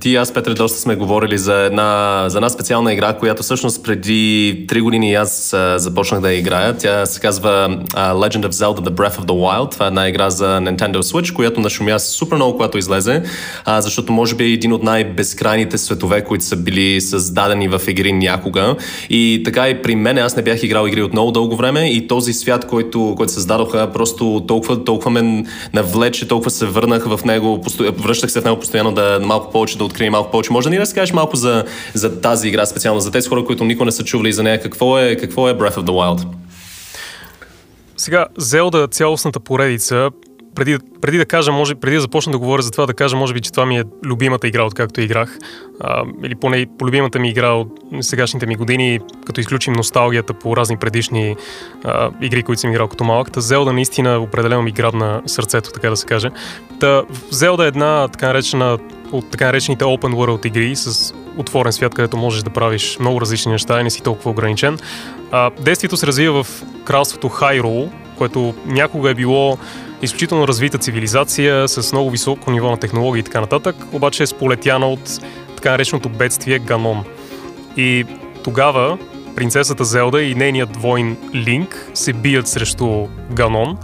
ти 0.00 0.10
и 0.10 0.16
аз, 0.16 0.32
Петре, 0.34 0.54
доста 0.54 0.78
сме 0.78 0.96
говорили 0.96 1.38
за 1.38 1.54
една, 1.54 2.24
за 2.28 2.38
една 2.38 2.48
специална 2.48 2.92
игра, 2.92 3.12
която 3.12 3.42
всъщност 3.42 3.84
преди 3.84 4.66
3 4.68 4.82
години 4.82 5.14
аз 5.14 5.56
започнах 5.76 6.20
да 6.20 6.32
играя. 6.32 6.76
Тя 6.76 7.06
се 7.06 7.20
казва 7.20 7.68
uh, 7.78 8.12
Legend 8.12 8.46
of 8.46 8.50
Zelda 8.50 8.80
The 8.80 8.90
Breath 8.90 9.20
of 9.20 9.24
the 9.24 9.32
Wild. 9.32 9.70
Това 9.70 9.86
е 9.86 9.88
една 9.88 10.08
игра 10.08 10.30
за 10.30 10.44
Nintendo 10.44 10.96
Switch, 10.96 11.32
която 11.32 11.60
нашумя 11.60 11.98
супер 11.98 12.36
много, 12.36 12.52
когато 12.52 12.78
излезе, 12.78 13.22
а, 13.64 13.80
защото 13.80 14.12
може 14.12 14.34
би 14.34 14.44
е 14.44 14.52
един 14.52 14.72
от 14.72 14.82
най-безкрайните 14.82 15.78
светове, 15.78 16.24
които 16.24 16.44
са 16.44 16.56
били 16.56 17.00
създадени 17.00 17.68
в 17.68 17.80
игри 17.88 18.12
някога. 18.12 18.76
И 19.10 19.42
така 19.44 19.68
и 19.68 19.82
при 19.82 19.96
мен, 19.96 20.18
аз 20.18 20.36
не 20.36 20.42
бях 20.42 20.62
играл 20.62 20.86
игри 20.86 21.02
от 21.02 21.12
много 21.12 21.32
дълго 21.32 21.56
време 21.56 21.90
и 21.90 22.06
този 22.06 22.32
свят, 22.32 22.66
който, 22.66 23.14
който 23.16 23.32
създадоха, 23.32 23.92
просто 23.92 24.44
толкова, 24.48 24.84
толкова 24.84 25.10
ме 25.10 25.44
навлече, 25.74 26.28
толкова 26.28 26.50
се 26.50 26.66
върнах 26.66 27.04
в 27.06 27.24
него, 27.24 27.60
връщах 27.92 28.32
се 28.32 28.40
в 28.40 28.44
него 28.44 28.60
постоянно 28.60 28.92
да 28.92 29.20
малко 29.22 29.52
повече 29.52 29.78
да 29.78 29.84
открия 29.84 30.10
малко 30.10 30.30
повече. 30.30 30.52
Може 30.52 30.64
да 30.64 30.70
ни 30.70 30.80
разкажеш 30.80 31.12
малко 31.12 31.36
за, 31.36 31.64
за 31.94 32.20
тази 32.20 32.48
игра, 32.48 32.66
специално 32.66 33.00
за 33.00 33.10
тези 33.10 33.28
хора, 33.28 33.44
които 33.44 33.64
никога 33.64 33.84
не 33.84 33.92
са 33.92 34.04
чували 34.04 34.32
за 34.32 34.42
нея. 34.42 34.60
Какво 34.60 34.98
е, 34.98 35.16
какво 35.16 35.48
е 35.48 35.54
Breath 35.54 35.76
of 35.76 35.84
the 35.84 35.90
Wild? 35.90 36.26
Сега, 37.96 38.26
Зелда, 38.36 38.88
цялостната 38.88 39.40
поредица, 39.40 40.10
преди, 40.54 40.78
преди 41.00 41.18
да 41.18 41.26
кажа, 41.26 41.52
може, 41.52 41.74
преди 41.74 41.96
да 41.96 42.00
започна 42.00 42.32
да 42.32 42.38
говоря 42.38 42.62
за 42.62 42.70
това, 42.70 42.86
да 42.86 42.94
кажа, 42.94 43.16
може 43.16 43.34
би, 43.34 43.40
че 43.40 43.52
това 43.52 43.66
ми 43.66 43.78
е 43.78 43.84
любимата 44.04 44.48
игра, 44.48 44.64
откакто 44.64 45.00
играх. 45.00 45.38
А, 45.80 46.04
или 46.24 46.34
поне 46.34 46.66
любимата 46.82 47.18
ми 47.18 47.28
игра 47.28 47.52
от 47.52 47.68
сегашните 48.00 48.46
ми 48.46 48.54
години, 48.54 49.00
като 49.26 49.40
изключим 49.40 49.72
носталгията 49.72 50.34
по 50.34 50.56
разни 50.56 50.76
предишни 50.76 51.36
а, 51.84 52.10
игри, 52.20 52.42
които 52.42 52.60
съм 52.60 52.70
играл 52.70 52.88
като 52.88 53.04
малък. 53.04 53.32
Та 53.32 53.40
Зелда 53.40 53.72
наистина 53.72 54.18
определено 54.18 54.62
ми 54.62 54.72
грабна 54.72 55.22
сърцето, 55.26 55.70
така 55.70 55.90
да 55.90 55.96
се 55.96 56.06
каже. 56.06 56.30
Та 56.80 57.02
Зелда 57.30 57.64
е 57.64 57.68
една 57.68 58.08
така 58.08 58.26
наречена 58.26 58.78
от 59.12 59.30
така 59.30 59.46
наречените 59.46 59.84
open 59.84 60.14
world 60.14 60.46
игри 60.46 60.76
с 60.76 61.14
отворен 61.36 61.72
свят, 61.72 61.94
където 61.94 62.16
можеш 62.16 62.42
да 62.42 62.50
правиш 62.50 62.98
много 63.00 63.20
различни 63.20 63.52
неща 63.52 63.80
и 63.80 63.84
не 63.84 63.90
си 63.90 64.02
толкова 64.02 64.30
ограничен. 64.30 64.78
А, 65.30 65.50
действието 65.60 65.96
се 65.96 66.06
развива 66.06 66.44
в 66.44 66.64
кралството 66.84 67.28
Хайрол, 67.28 67.88
което 68.18 68.54
някога 68.66 69.10
е 69.10 69.14
било 69.14 69.58
изключително 70.02 70.48
развита 70.48 70.78
цивилизация 70.78 71.68
с 71.68 71.92
много 71.92 72.10
високо 72.10 72.50
ниво 72.50 72.70
на 72.70 72.76
технологии 72.76 73.20
и 73.20 73.24
така 73.24 73.40
нататък, 73.40 73.76
обаче 73.92 74.22
е 74.22 74.26
сполетяна 74.26 74.86
от 74.86 75.20
така 75.56 75.70
нареченото 75.70 76.08
бедствие 76.08 76.58
Ганон. 76.58 77.04
И 77.76 78.04
тогава 78.44 78.98
принцесата 79.36 79.84
Зелда 79.84 80.22
и 80.22 80.34
нейният 80.34 80.76
воин 80.76 81.16
Линк 81.34 81.90
се 81.94 82.12
бият 82.12 82.48
срещу 82.48 83.06
Ганон, 83.32 83.76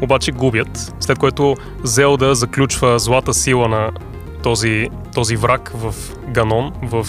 обаче 0.00 0.32
губят, 0.32 0.94
след 1.00 1.18
което 1.18 1.56
Зелда 1.84 2.34
заключва 2.34 2.98
злата 2.98 3.34
сила 3.34 3.68
на 3.68 3.90
този, 4.42 4.88
този 5.14 5.36
враг 5.36 5.72
в 5.74 5.94
Ганон, 6.28 6.72
в 6.82 7.06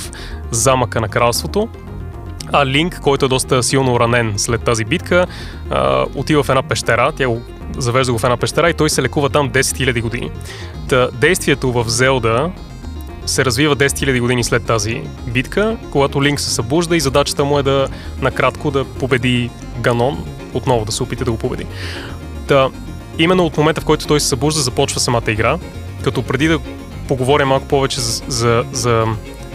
замъка 0.51 1.01
на 1.01 1.09
кралството 1.09 1.69
а 2.53 2.65
Линк, 2.65 2.99
който 3.01 3.25
е 3.25 3.29
доста 3.29 3.63
силно 3.63 3.99
ранен 3.99 4.33
след 4.37 4.61
тази 4.61 4.85
битка, 4.85 5.27
а, 5.69 6.05
отива 6.15 6.43
в 6.43 6.49
една 6.49 6.63
пещера, 6.63 7.11
тя 7.17 7.27
го 7.27 7.41
завежда 7.77 8.13
го 8.13 8.19
в 8.19 8.23
една 8.23 8.37
пещера 8.37 8.69
и 8.69 8.73
той 8.73 8.89
се 8.89 9.01
лекува 9.01 9.29
там 9.29 9.49
10 9.49 9.61
000 9.61 10.01
години. 10.01 10.31
Та, 10.89 11.09
действието 11.11 11.71
в 11.71 11.85
Зелда 11.87 12.51
се 13.25 13.45
развива 13.45 13.75
10 13.75 13.87
000 13.87 14.19
години 14.19 14.43
след 14.43 14.65
тази 14.65 15.01
битка, 15.27 15.77
когато 15.91 16.23
Линк 16.23 16.39
се 16.39 16.49
събужда 16.49 16.95
и 16.95 16.99
задачата 16.99 17.45
му 17.45 17.59
е 17.59 17.63
да 17.63 17.87
накратко 18.21 18.71
да 18.71 18.85
победи 18.85 19.49
Ганон, 19.79 20.25
отново 20.53 20.85
да 20.85 20.91
се 20.91 21.03
опита 21.03 21.25
да 21.25 21.31
го 21.31 21.37
победи. 21.37 21.65
Та, 22.47 22.69
именно 23.17 23.45
от 23.45 23.57
момента, 23.57 23.81
в 23.81 23.85
който 23.85 24.07
той 24.07 24.19
се 24.19 24.27
събужда, 24.27 24.61
започва 24.61 24.99
самата 24.99 25.31
игра, 25.31 25.57
като 26.03 26.23
преди 26.23 26.47
да 26.47 26.59
поговоря 27.07 27.45
малко 27.45 27.67
повече 27.67 27.99
за, 27.99 28.23
за, 28.27 28.63
за 28.71 29.05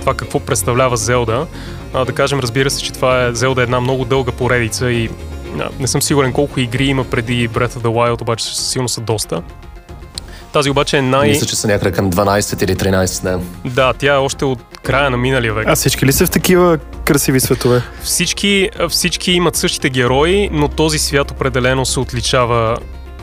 това 0.01 0.15
какво 0.15 0.41
представлява 0.41 0.97
Зелда, 0.97 1.47
а, 1.95 2.05
да 2.05 2.13
кажем, 2.13 2.41
разбира 2.41 2.71
се, 2.71 2.83
че 2.83 2.93
това 2.93 3.25
е 3.25 3.35
Зелда 3.35 3.61
е 3.61 3.65
една 3.65 3.81
много 3.81 4.05
дълга 4.05 4.33
поредица 4.33 4.91
и 4.91 5.11
а, 5.61 5.69
не 5.81 5.87
съм 5.87 6.03
сигурен 6.03 6.33
колко 6.33 6.61
игри 6.61 6.85
има 6.85 7.05
преди 7.05 7.49
Breath 7.49 7.73
of 7.73 7.79
the 7.79 7.89
Wild, 7.89 8.23
обаче 8.23 8.57
силно 8.57 8.89
са 8.89 9.01
доста. 9.01 9.43
Тази 10.53 10.71
обаче 10.71 10.99
е 10.99 11.03
най... 11.03 11.29
Мисля, 11.29 11.47
че 11.47 11.57
са 11.57 11.69
някъде 11.69 11.93
към 11.93 12.13
12 12.13 12.65
или 12.65 12.77
13, 12.77 13.23
да. 13.23 13.41
Да, 13.65 13.93
тя 13.93 14.15
е 14.15 14.19
още 14.19 14.45
от 14.45 14.59
края 14.83 15.11
на 15.11 15.17
миналия 15.17 15.55
век. 15.55 15.69
А 15.69 15.77
всички 15.77 16.07
ли 16.07 16.13
са 16.13 16.27
в 16.27 16.31
такива 16.31 16.79
красиви 17.05 17.41
светове? 17.41 17.83
Всички, 18.03 18.71
всички 18.89 19.33
имат 19.33 19.57
същите 19.57 19.91
герои, 19.91 20.49
но 20.53 20.69
този 20.69 20.99
свят 20.99 21.31
определено 21.31 21.87
се 21.87 22.01
отличава 22.01 22.77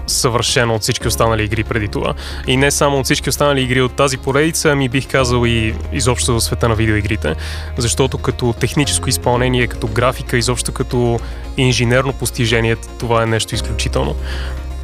съвършено 0.07 0.75
от 0.75 0.81
всички 0.81 1.07
останали 1.07 1.43
игри 1.43 1.63
преди 1.63 1.87
това. 1.87 2.13
И 2.47 2.57
не 2.57 2.71
само 2.71 2.99
от 2.99 3.05
всички 3.05 3.29
останали 3.29 3.61
игри 3.61 3.81
от 3.81 3.93
тази 3.93 4.17
поредица, 4.17 4.69
ами 4.69 4.89
бих 4.89 5.07
казал 5.07 5.45
и 5.45 5.75
изобщо 5.93 6.33
в 6.33 6.41
света 6.41 6.69
на 6.69 6.75
видеоигрите. 6.75 7.35
Защото 7.77 8.17
като 8.17 8.53
техническо 8.59 9.09
изпълнение, 9.09 9.67
като 9.67 9.87
графика, 9.87 10.37
изобщо 10.37 10.71
като 10.71 11.19
инженерно 11.57 12.13
постижение, 12.13 12.75
това 12.75 13.23
е 13.23 13.25
нещо 13.25 13.55
изключително. 13.55 14.15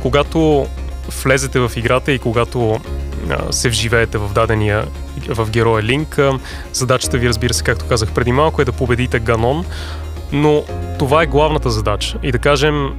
Когато 0.02 0.66
влезете 1.24 1.60
в 1.60 1.72
играта 1.76 2.12
и 2.12 2.20
когато 2.20 2.80
се 3.52 3.70
вживеете 3.70 4.18
в 4.18 4.34
дадения 4.34 4.86
в 5.28 5.50
героя 5.50 5.84
Линк, 5.84 6.20
задачата 6.74 7.18
ви, 7.18 7.28
разбира 7.28 7.54
се, 7.54 7.64
както 7.64 7.86
казах 7.86 8.12
преди 8.12 8.32
малко, 8.32 8.62
е 8.62 8.66
да 8.66 8.72
победите 8.72 9.20
Ганон, 9.20 9.66
но 10.32 10.64
това 11.00 11.24
е 11.24 11.26
главната 11.26 11.70
задача. 11.70 12.18
И 12.24 12.32
да 12.32 12.40
кажем, 12.40 12.94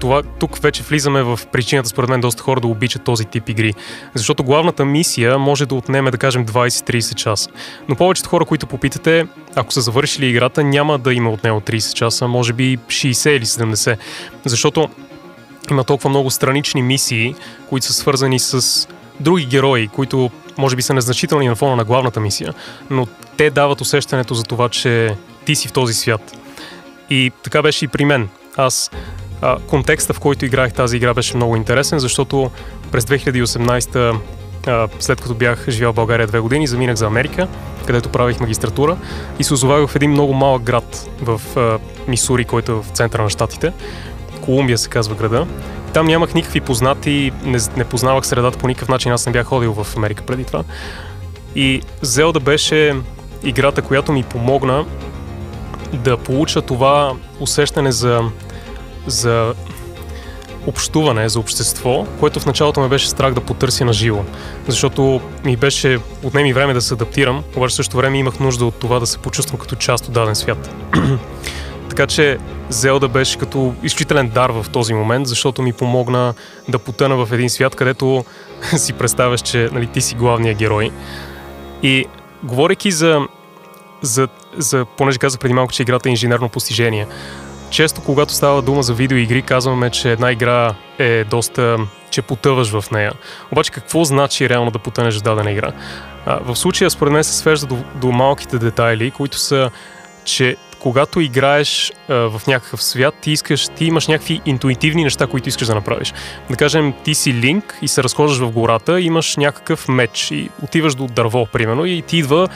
това, 0.00 0.22
тук 0.22 0.58
вече 0.58 0.82
влизаме 0.82 1.22
в 1.22 1.40
причината, 1.52 1.88
според 1.88 2.10
мен, 2.10 2.20
доста 2.20 2.42
хора 2.42 2.60
да 2.60 2.66
обичат 2.66 3.04
този 3.04 3.24
тип 3.24 3.48
игри. 3.48 3.74
Защото 4.14 4.44
главната 4.44 4.84
мисия 4.84 5.38
може 5.38 5.66
да 5.66 5.74
отнеме, 5.74 6.10
да 6.10 6.18
кажем, 6.18 6.46
20-30 6.46 7.14
часа. 7.14 7.50
Но 7.88 7.96
повечето 7.96 8.28
хора, 8.28 8.44
които 8.44 8.66
попитате, 8.66 9.26
ако 9.54 9.72
са 9.72 9.80
завършили 9.80 10.26
играта, 10.26 10.64
няма 10.64 10.98
да 10.98 11.14
има 11.14 11.30
от 11.30 11.44
него 11.44 11.60
30 11.60 11.94
часа, 11.94 12.28
може 12.28 12.52
би 12.52 12.78
60 12.78 13.30
или 13.30 13.46
70. 13.46 13.96
Защото 14.44 14.88
има 15.70 15.84
толкова 15.84 16.10
много 16.10 16.30
странични 16.30 16.82
мисии, 16.82 17.34
които 17.68 17.86
са 17.86 17.92
свързани 17.92 18.38
с 18.38 18.88
други 19.20 19.46
герои, 19.46 19.88
които 19.88 20.30
може 20.58 20.76
би 20.76 20.82
са 20.82 20.94
незначителни 20.94 21.48
на 21.48 21.54
фона 21.54 21.76
на 21.76 21.84
главната 21.84 22.20
мисия, 22.20 22.54
но 22.90 23.06
те 23.36 23.50
дават 23.50 23.80
усещането 23.80 24.34
за 24.34 24.42
това, 24.42 24.68
че 24.68 25.16
ти 25.44 25.56
си 25.56 25.68
в 25.68 25.72
този 25.72 25.94
свят. 25.94 26.36
И 27.10 27.32
така 27.42 27.62
беше 27.62 27.84
и 27.84 27.88
при 27.88 28.04
мен. 28.04 28.28
Аз 28.56 28.90
а, 29.42 29.58
контекста, 29.66 30.14
в 30.14 30.20
който 30.20 30.44
играех 30.44 30.72
тази 30.72 30.96
игра, 30.96 31.14
беше 31.14 31.36
много 31.36 31.56
интересен, 31.56 31.98
защото 31.98 32.50
през 32.92 33.04
2018 33.04 34.18
а, 34.66 34.88
след 35.00 35.20
като 35.20 35.34
бях 35.34 35.64
живял 35.68 35.92
в 35.92 35.94
България 35.94 36.26
две 36.26 36.40
години, 36.40 36.66
заминах 36.66 36.96
за 36.96 37.06
Америка, 37.06 37.48
където 37.86 38.08
правих 38.08 38.40
магистратура 38.40 38.96
и 39.38 39.44
се 39.44 39.54
озовах 39.54 39.88
в 39.88 39.96
един 39.96 40.10
много 40.10 40.32
малък 40.32 40.62
град 40.62 41.10
в 41.22 41.40
а, 41.56 41.78
Мисури, 42.08 42.44
който 42.44 42.72
е 42.72 42.74
в 42.74 42.84
центъра 42.92 43.22
на 43.22 43.30
щатите. 43.30 43.72
Колумбия 44.40 44.78
се 44.78 44.88
казва 44.88 45.14
града. 45.14 45.46
Там 45.92 46.06
нямах 46.06 46.34
никакви 46.34 46.60
познати, 46.60 47.32
не, 47.44 47.58
не 47.76 47.84
познавах 47.84 48.26
средата 48.26 48.58
по 48.58 48.66
никакъв 48.68 48.88
начин, 48.88 49.12
аз 49.12 49.26
не 49.26 49.32
бях 49.32 49.46
ходил 49.46 49.72
в 49.72 49.96
Америка 49.96 50.22
преди 50.26 50.44
това. 50.44 50.64
И 51.54 51.82
Зелда 52.02 52.40
беше 52.40 52.96
играта, 53.44 53.82
която 53.82 54.12
ми 54.12 54.22
помогна 54.22 54.84
да 55.92 56.16
получа 56.16 56.62
това 56.62 57.12
усещане 57.40 57.92
за 57.92 58.22
за 59.06 59.54
общуване, 60.66 61.28
за 61.28 61.40
общество, 61.40 62.06
което 62.20 62.40
в 62.40 62.46
началото 62.46 62.80
ме 62.80 62.88
беше 62.88 63.08
страх 63.08 63.34
да 63.34 63.40
потърся 63.40 63.84
на 63.84 63.92
живо. 63.92 64.24
Защото 64.68 65.20
ми 65.44 65.56
беше 65.56 65.98
отнеми 66.22 66.52
време 66.52 66.74
да 66.74 66.80
се 66.80 66.94
адаптирам, 66.94 67.44
обаче 67.56 67.74
също 67.74 67.96
време 67.96 68.18
имах 68.18 68.40
нужда 68.40 68.64
от 68.64 68.74
това 68.74 69.00
да 69.00 69.06
се 69.06 69.18
почувствам 69.18 69.60
като 69.60 69.76
част 69.76 70.06
от 70.06 70.12
даден 70.12 70.34
свят. 70.34 70.74
така 71.88 72.06
че 72.06 72.38
Зелда 72.68 73.08
беше 73.08 73.38
като 73.38 73.74
изключителен 73.82 74.28
дар 74.28 74.50
в 74.50 74.66
този 74.72 74.94
момент, 74.94 75.26
защото 75.26 75.62
ми 75.62 75.72
помогна 75.72 76.34
да 76.68 76.78
потъна 76.78 77.26
в 77.26 77.32
един 77.32 77.50
свят, 77.50 77.74
където 77.74 78.24
си 78.76 78.92
представяш, 78.92 79.40
че 79.40 79.68
нали, 79.72 79.86
ти 79.86 80.00
си 80.00 80.14
главният 80.14 80.58
герой. 80.58 80.90
И 81.82 82.06
говорейки 82.42 82.90
за, 82.90 83.20
за, 84.02 84.28
за, 84.56 84.84
понеже 84.96 85.18
казах 85.18 85.40
преди 85.40 85.54
малко, 85.54 85.72
че 85.72 85.82
играта 85.82 86.08
е 86.08 86.10
инженерно 86.10 86.48
постижение, 86.48 87.06
често 87.74 88.00
когато 88.00 88.32
става 88.32 88.62
дума 88.62 88.82
за 88.82 88.94
видеоигри, 88.94 89.42
казваме, 89.42 89.90
че 89.90 90.12
една 90.12 90.32
игра 90.32 90.74
е 90.98 91.24
доста, 91.24 91.78
че 92.10 92.22
потъваш 92.22 92.70
в 92.70 92.90
нея. 92.90 93.12
Обаче 93.52 93.70
какво 93.70 94.04
значи 94.04 94.48
реално 94.48 94.70
да 94.70 94.78
потънеш 94.78 95.18
в 95.18 95.22
дадена 95.22 95.50
игра? 95.50 95.72
В 96.26 96.56
случая, 96.56 96.90
според 96.90 97.12
мен, 97.12 97.24
се 97.24 97.36
свежда 97.36 97.66
до, 97.66 97.76
до 97.94 98.12
малките 98.12 98.58
детайли, 98.58 99.10
които 99.10 99.38
са, 99.38 99.70
че 100.24 100.56
когато 100.78 101.20
играеш 101.20 101.92
а, 102.08 102.14
в 102.14 102.42
някакъв 102.46 102.82
свят, 102.82 103.14
ти 103.20 103.30
искаш, 103.30 103.68
ти 103.68 103.84
имаш 103.84 104.08
някакви 104.08 104.40
интуитивни 104.46 105.04
неща, 105.04 105.26
които 105.26 105.48
искаш 105.48 105.66
да 105.66 105.74
направиш. 105.74 106.14
Да 106.50 106.56
кажем, 106.56 106.94
ти 107.04 107.14
си 107.14 107.34
линк 107.34 107.78
и 107.82 107.88
се 107.88 108.02
разхождаш 108.02 108.38
в 108.38 108.52
гората, 108.52 109.00
имаш 109.00 109.36
някакъв 109.36 109.88
меч 109.88 110.30
и 110.30 110.50
отиваш 110.62 110.94
до 110.94 111.06
дърво, 111.06 111.46
примерно, 111.46 111.84
и 111.84 112.02
ти 112.02 112.16
идва 112.16 112.48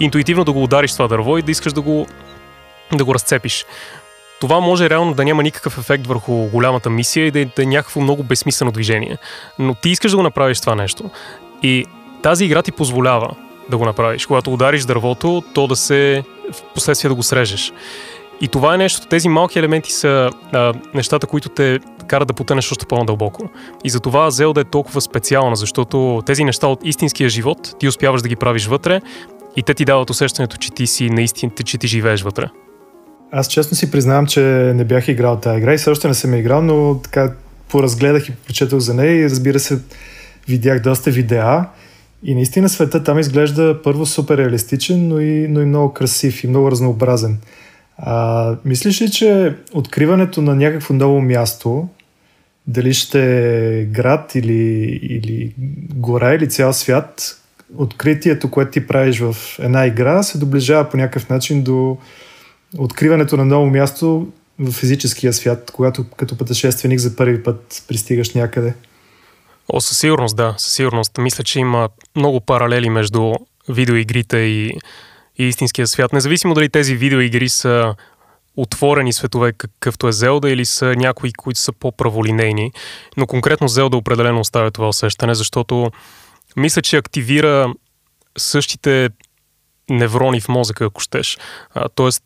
интуитивно 0.00 0.44
да 0.44 0.52
го 0.52 0.62
удариш 0.62 0.92
това 0.92 1.08
дърво 1.08 1.38
и 1.38 1.42
да 1.42 1.50
искаш 1.50 1.72
да 1.72 1.80
го, 1.80 2.06
да 2.92 3.04
го 3.04 3.14
разцепиш. 3.14 3.64
Това 4.42 4.60
може 4.60 4.90
реално 4.90 5.14
да 5.14 5.24
няма 5.24 5.42
никакъв 5.42 5.78
ефект 5.78 6.06
върху 6.06 6.32
голямата 6.32 6.90
мисия 6.90 7.26
и 7.26 7.30
да 7.30 7.40
е, 7.40 7.44
да 7.44 7.62
е 7.62 7.66
някакво 7.66 8.00
много 8.00 8.22
безсмислено 8.22 8.72
движение. 8.72 9.18
Но 9.58 9.74
ти 9.74 9.90
искаш 9.90 10.10
да 10.10 10.16
го 10.16 10.22
направиш 10.22 10.60
това 10.60 10.74
нещо. 10.74 11.10
И 11.62 11.86
тази 12.22 12.44
игра 12.44 12.62
ти 12.62 12.72
позволява 12.72 13.34
да 13.70 13.76
го 13.76 13.84
направиш. 13.84 14.26
Когато 14.26 14.52
удариш 14.52 14.84
дървото, 14.84 15.42
то 15.54 15.66
да 15.66 15.76
се 15.76 16.24
в 16.52 16.62
последствие 16.74 17.08
да 17.08 17.14
го 17.14 17.22
срежеш. 17.22 17.72
И 18.40 18.48
това 18.48 18.74
е 18.74 18.78
нещо, 18.78 19.06
тези 19.06 19.28
малки 19.28 19.58
елементи 19.58 19.92
са 19.92 20.30
а, 20.52 20.72
нещата, 20.94 21.26
които 21.26 21.48
те 21.48 21.78
карат 22.06 22.28
да 22.28 22.34
потънеш 22.34 22.72
още 22.72 22.86
по-надълбоко. 22.86 23.48
И 23.84 23.90
затова 23.90 24.30
Зелда 24.30 24.60
е 24.60 24.64
толкова 24.64 25.00
специална, 25.00 25.56
защото 25.56 26.22
тези 26.26 26.44
неща 26.44 26.66
от 26.66 26.80
истинския 26.84 27.28
живот 27.28 27.58
ти 27.78 27.88
успяваш 27.88 28.22
да 28.22 28.28
ги 28.28 28.36
правиш 28.36 28.66
вътре 28.66 29.00
и 29.56 29.62
те 29.62 29.74
ти 29.74 29.84
дават 29.84 30.10
усещането, 30.10 30.56
че 30.56 30.70
ти 30.70 30.86
си 30.86 31.10
наистина, 31.10 31.52
че 31.64 31.78
ти 31.78 31.86
живееш 31.86 32.22
вътре. 32.22 32.46
Аз 33.34 33.48
честно 33.48 33.76
си 33.76 33.90
признавам, 33.90 34.26
че 34.26 34.40
не 34.76 34.84
бях 34.84 35.08
играл 35.08 35.40
тази 35.40 35.58
игра 35.58 35.74
и 35.74 35.78
също 35.78 36.08
не 36.08 36.14
съм 36.14 36.34
играл, 36.34 36.62
но 36.62 37.00
така 37.04 37.32
поразгледах 37.68 38.28
и 38.28 38.32
прочетох 38.32 38.78
за 38.78 38.94
нея 38.94 39.20
и 39.20 39.24
разбира 39.24 39.58
се 39.58 39.78
видях 40.48 40.82
доста 40.82 41.10
видеа 41.10 41.66
и 42.24 42.34
наистина 42.34 42.68
света 42.68 43.04
там 43.04 43.18
изглежда 43.18 43.80
първо 43.84 44.06
супер 44.06 44.38
реалистичен, 44.38 45.08
но 45.08 45.20
и, 45.20 45.48
но 45.48 45.60
и 45.60 45.64
много 45.64 45.92
красив 45.92 46.44
и 46.44 46.46
много 46.46 46.70
разнообразен. 46.70 47.38
А, 47.98 48.56
мислиш 48.64 49.02
ли, 49.02 49.10
че 49.10 49.56
откриването 49.72 50.42
на 50.42 50.54
някакво 50.54 50.94
ново 50.94 51.20
място, 51.20 51.88
дали 52.66 52.94
ще 52.94 53.20
е 53.80 53.84
град 53.84 54.34
или, 54.34 55.00
или 55.02 55.54
гора 55.94 56.34
или 56.34 56.48
цял 56.48 56.72
свят, 56.72 57.38
откритието, 57.76 58.50
което 58.50 58.70
ти 58.70 58.86
правиш 58.86 59.20
в 59.20 59.36
една 59.58 59.86
игра, 59.86 60.22
се 60.22 60.38
доближава 60.38 60.90
по 60.90 60.96
някакъв 60.96 61.28
начин 61.28 61.62
до 61.62 61.98
откриването 62.78 63.36
на 63.36 63.44
ново 63.44 63.66
място 63.66 64.28
в 64.58 64.72
физическия 64.72 65.32
свят, 65.32 65.70
когато 65.74 66.10
като 66.10 66.38
пътешественик 66.38 66.98
за 66.98 67.16
първи 67.16 67.42
път 67.42 67.84
пристигаш 67.88 68.34
някъде? 68.34 68.74
О, 69.68 69.80
със 69.80 69.98
сигурност, 69.98 70.36
да, 70.36 70.54
със 70.58 70.72
сигурност. 70.72 71.18
Мисля, 71.18 71.44
че 71.44 71.60
има 71.60 71.88
много 72.16 72.40
паралели 72.40 72.90
между 72.90 73.32
видеоигрите 73.68 74.38
и, 74.38 74.70
и 75.38 75.44
истинския 75.44 75.86
свят. 75.86 76.12
Независимо 76.12 76.54
дали 76.54 76.68
тези 76.68 76.96
видеоигри 76.96 77.48
са 77.48 77.94
отворени 78.56 79.12
светове, 79.12 79.52
какъвто 79.52 80.08
е 80.08 80.12
Зелда, 80.12 80.50
или 80.50 80.64
са 80.64 80.94
някои, 80.96 81.32
които 81.32 81.60
са 81.60 81.72
по-праволинейни. 81.72 82.72
Но 83.16 83.26
конкретно 83.26 83.68
Зелда 83.68 83.96
определено 83.96 84.40
оставя 84.40 84.70
това 84.70 84.88
усещане, 84.88 85.34
защото 85.34 85.90
мисля, 86.56 86.82
че 86.82 86.96
активира 86.96 87.74
същите 88.38 89.08
неврони 89.90 90.40
в 90.40 90.48
мозъка, 90.48 90.84
ако 90.84 91.00
щеш. 91.00 91.38
А, 91.74 91.88
тоест, 91.88 92.22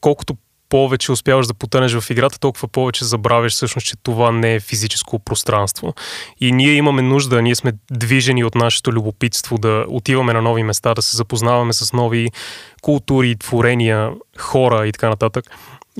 колкото 0.00 0.36
повече 0.68 1.12
успяваш 1.12 1.46
да 1.46 1.54
потънеш 1.54 1.94
в 2.00 2.10
играта, 2.10 2.38
толкова 2.38 2.68
повече 2.68 3.04
забравяш 3.04 3.52
всъщност, 3.52 3.86
че 3.86 3.96
това 4.02 4.32
не 4.32 4.54
е 4.54 4.60
физическо 4.60 5.18
пространство. 5.18 5.94
И 6.40 6.52
ние 6.52 6.72
имаме 6.72 7.02
нужда, 7.02 7.42
ние 7.42 7.54
сме 7.54 7.72
движени 7.90 8.44
от 8.44 8.54
нашето 8.54 8.92
любопитство 8.92 9.58
да 9.58 9.84
отиваме 9.88 10.32
на 10.32 10.42
нови 10.42 10.62
места, 10.62 10.94
да 10.94 11.02
се 11.02 11.16
запознаваме 11.16 11.72
с 11.72 11.92
нови 11.92 12.28
култури, 12.82 13.36
творения, 13.36 14.10
хора 14.38 14.86
и 14.86 14.92
така 14.92 15.08
нататък. 15.08 15.44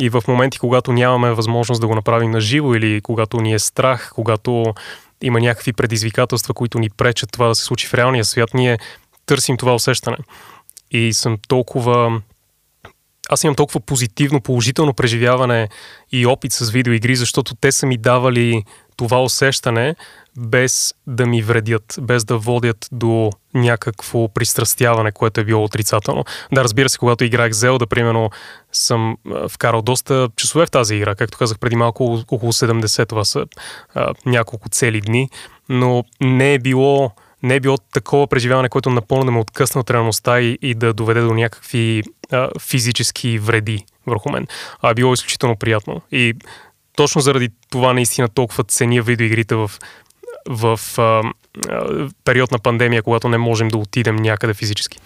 И 0.01 0.09
в 0.09 0.23
моменти, 0.29 0.59
когато 0.59 0.93
нямаме 0.93 1.33
възможност 1.33 1.81
да 1.81 1.87
го 1.87 1.95
направим 1.95 2.31
на 2.31 2.41
живо 2.41 2.75
или 2.75 3.01
когато 3.01 3.41
ни 3.41 3.55
е 3.55 3.59
страх, 3.59 4.13
когато 4.15 4.75
има 5.23 5.41
някакви 5.41 5.73
предизвикателства, 5.73 6.55
които 6.55 6.79
ни 6.79 6.91
пречат 6.91 7.33
това 7.33 7.49
да 7.49 7.55
се 7.55 7.65
случи 7.65 7.87
в 7.87 7.95
реалния 7.95 8.25
свят, 8.25 8.55
ние 8.55 8.79
търсим 9.27 9.57
това 9.57 9.75
усещане. 9.75 10.17
И 10.91 11.13
съм 11.13 11.39
толкова 11.49 12.21
аз 13.29 13.45
имам 13.45 13.55
толкова 13.55 13.81
позитивно, 13.81 14.41
положително 14.41 14.95
преживяване 14.95 15.69
и 16.13 16.27
опит 16.27 16.53
с 16.53 16.71
видеоигри, 16.71 17.17
защото 17.17 17.55
те 17.55 17.73
са 17.73 17.87
ми 17.87 17.99
давали 17.99 18.63
това 18.97 19.23
усещане 19.23 19.95
без 20.39 20.95
да 21.07 21.27
ми 21.27 21.43
вредят, 21.43 21.95
без 22.01 22.25
да 22.25 22.39
водят 22.39 22.89
до 22.93 23.31
някакво 23.55 24.29
пристрастяване, 24.29 25.13
което 25.13 25.41
е 25.41 25.45
било 25.45 25.65
отрицателно. 25.65 26.25
Да, 26.53 26.65
разбира 26.65 26.89
се, 26.89 26.99
когато 26.99 27.25
играх 27.25 27.53
Зелда, 27.53 27.87
примерно, 27.87 28.31
съм 28.73 29.17
вкарал 29.49 29.83
доста 29.83 30.29
часове 30.37 30.67
в 30.67 30.71
тази 30.71 30.95
игра. 30.95 31.15
Както 31.15 31.39
казах 31.39 31.59
преди 31.59 31.77
малко, 31.77 32.25
около 32.33 32.53
70, 32.53 33.09
това 33.09 33.25
са 33.25 33.47
а, 33.95 34.15
няколко 34.27 34.69
цели 34.69 35.01
дни, 35.01 35.29
но 35.69 36.05
не 36.21 36.55
е 36.55 36.59
било 36.59 37.13
не 37.43 37.55
е 37.55 37.61
било 37.61 37.79
такова 37.79 38.27
преживяване, 38.27 38.69
което 38.69 38.91
напълно 38.91 39.25
да 39.25 39.31
ме 39.31 39.39
откъсна 39.39 39.81
от 39.81 39.91
реалността 39.91 40.41
и, 40.41 40.59
и 40.63 40.75
да 40.75 40.93
доведе 40.93 41.21
до 41.21 41.35
някакви 41.35 42.03
а, 42.33 42.49
физически 42.61 43.39
вреди 43.39 43.85
върху 44.07 44.31
мен. 44.31 44.47
А 44.83 44.91
е 44.91 44.95
било 44.95 45.15
изключително 45.15 45.57
приятно. 45.57 46.01
И 46.13 46.35
точно 46.97 47.21
заради 47.21 47.49
това 47.71 47.93
наистина 47.93 48.29
толкова 48.29 48.65
ценя 48.65 49.03
видеоигрите 49.03 49.55
в, 49.55 49.71
в 50.49 50.81
а, 50.99 51.03
а, 51.69 52.09
период 52.25 52.51
на 52.51 52.59
пандемия, 52.59 53.03
когато 53.03 53.29
не 53.29 53.39
можем 53.39 53.69
да 53.69 53.79
отидем 53.79 54.17
някъде 54.17 54.55
физически. 54.55 54.99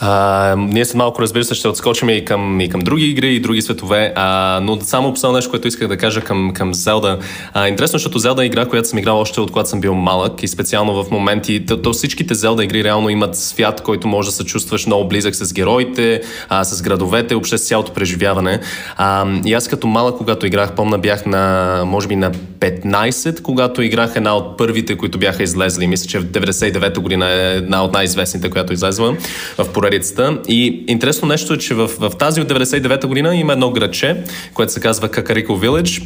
А, 0.00 0.54
ние 0.58 0.84
след 0.84 0.94
малко, 0.94 1.22
разбира 1.22 1.44
се, 1.44 1.54
ще 1.54 1.68
отскочим 1.68 2.10
и 2.10 2.24
към, 2.24 2.60
и 2.60 2.68
към 2.68 2.80
други 2.80 3.04
игри 3.04 3.34
и 3.34 3.40
други 3.40 3.62
светове, 3.62 4.12
а, 4.16 4.60
но 4.62 4.80
само 4.80 5.12
последно 5.12 5.36
нещо, 5.36 5.50
което 5.50 5.68
исках 5.68 5.88
да 5.88 5.96
кажа 5.96 6.20
към, 6.20 6.52
към 6.54 6.74
Zelda. 6.74 7.18
А, 7.54 7.68
интересно, 7.68 7.98
защото 7.98 8.20
Zelda 8.20 8.42
е 8.42 8.44
игра, 8.44 8.66
която 8.66 8.88
съм 8.88 8.98
играл 8.98 9.20
още 9.20 9.40
от 9.40 9.50
когато 9.50 9.68
съм 9.68 9.80
бил 9.80 9.94
малък 9.94 10.42
и 10.42 10.48
специално 10.48 11.04
в 11.04 11.10
моменти, 11.10 11.66
то, 11.66 11.82
то 11.82 11.92
всичките 11.92 12.34
Zelda 12.34 12.64
игри 12.64 12.84
реално 12.84 13.08
имат 13.08 13.36
свят, 13.36 13.80
който 13.80 14.08
може 14.08 14.28
да 14.28 14.32
се 14.32 14.44
чувстваш 14.44 14.86
много 14.86 15.08
близък 15.08 15.34
с 15.34 15.52
героите, 15.52 16.20
а, 16.48 16.64
с 16.64 16.82
градовете, 16.82 17.34
въобще 17.34 17.58
с 17.58 17.68
цялото 17.68 17.92
преживяване. 17.92 18.60
А, 18.96 19.26
и 19.44 19.54
аз 19.54 19.68
като 19.68 19.86
малък, 19.86 20.16
когато 20.16 20.46
играх, 20.46 20.74
помна 20.74 20.98
бях 20.98 21.26
на, 21.26 21.82
може 21.86 22.08
би 22.08 22.16
на 22.16 22.32
15, 22.60 23.42
когато 23.42 23.82
играх 23.82 24.12
една 24.16 24.36
от 24.36 24.58
първите, 24.58 24.96
които 24.96 25.18
бяха 25.18 25.42
излезли. 25.42 25.86
Мисля, 25.86 26.06
че 26.08 26.18
в 26.18 26.24
99-та 26.24 27.00
година 27.00 27.30
е 27.30 27.56
една 27.56 27.84
от 27.84 27.92
най-известните, 27.92 28.50
която 28.50 28.72
излезла 28.72 29.16
в 29.58 29.72
поредицата. 29.88 30.38
И 30.48 30.84
интересно 30.88 31.28
нещо 31.28 31.54
е, 31.54 31.58
че 31.58 31.74
в, 31.74 31.86
в 31.86 32.10
тази 32.18 32.40
от 32.40 32.48
99-та 32.48 33.08
година 33.08 33.36
има 33.36 33.52
едно 33.52 33.70
градче, 33.70 34.16
което 34.54 34.72
се 34.72 34.80
казва 34.80 35.08
Какарико 35.08 35.52
Village 35.52 36.02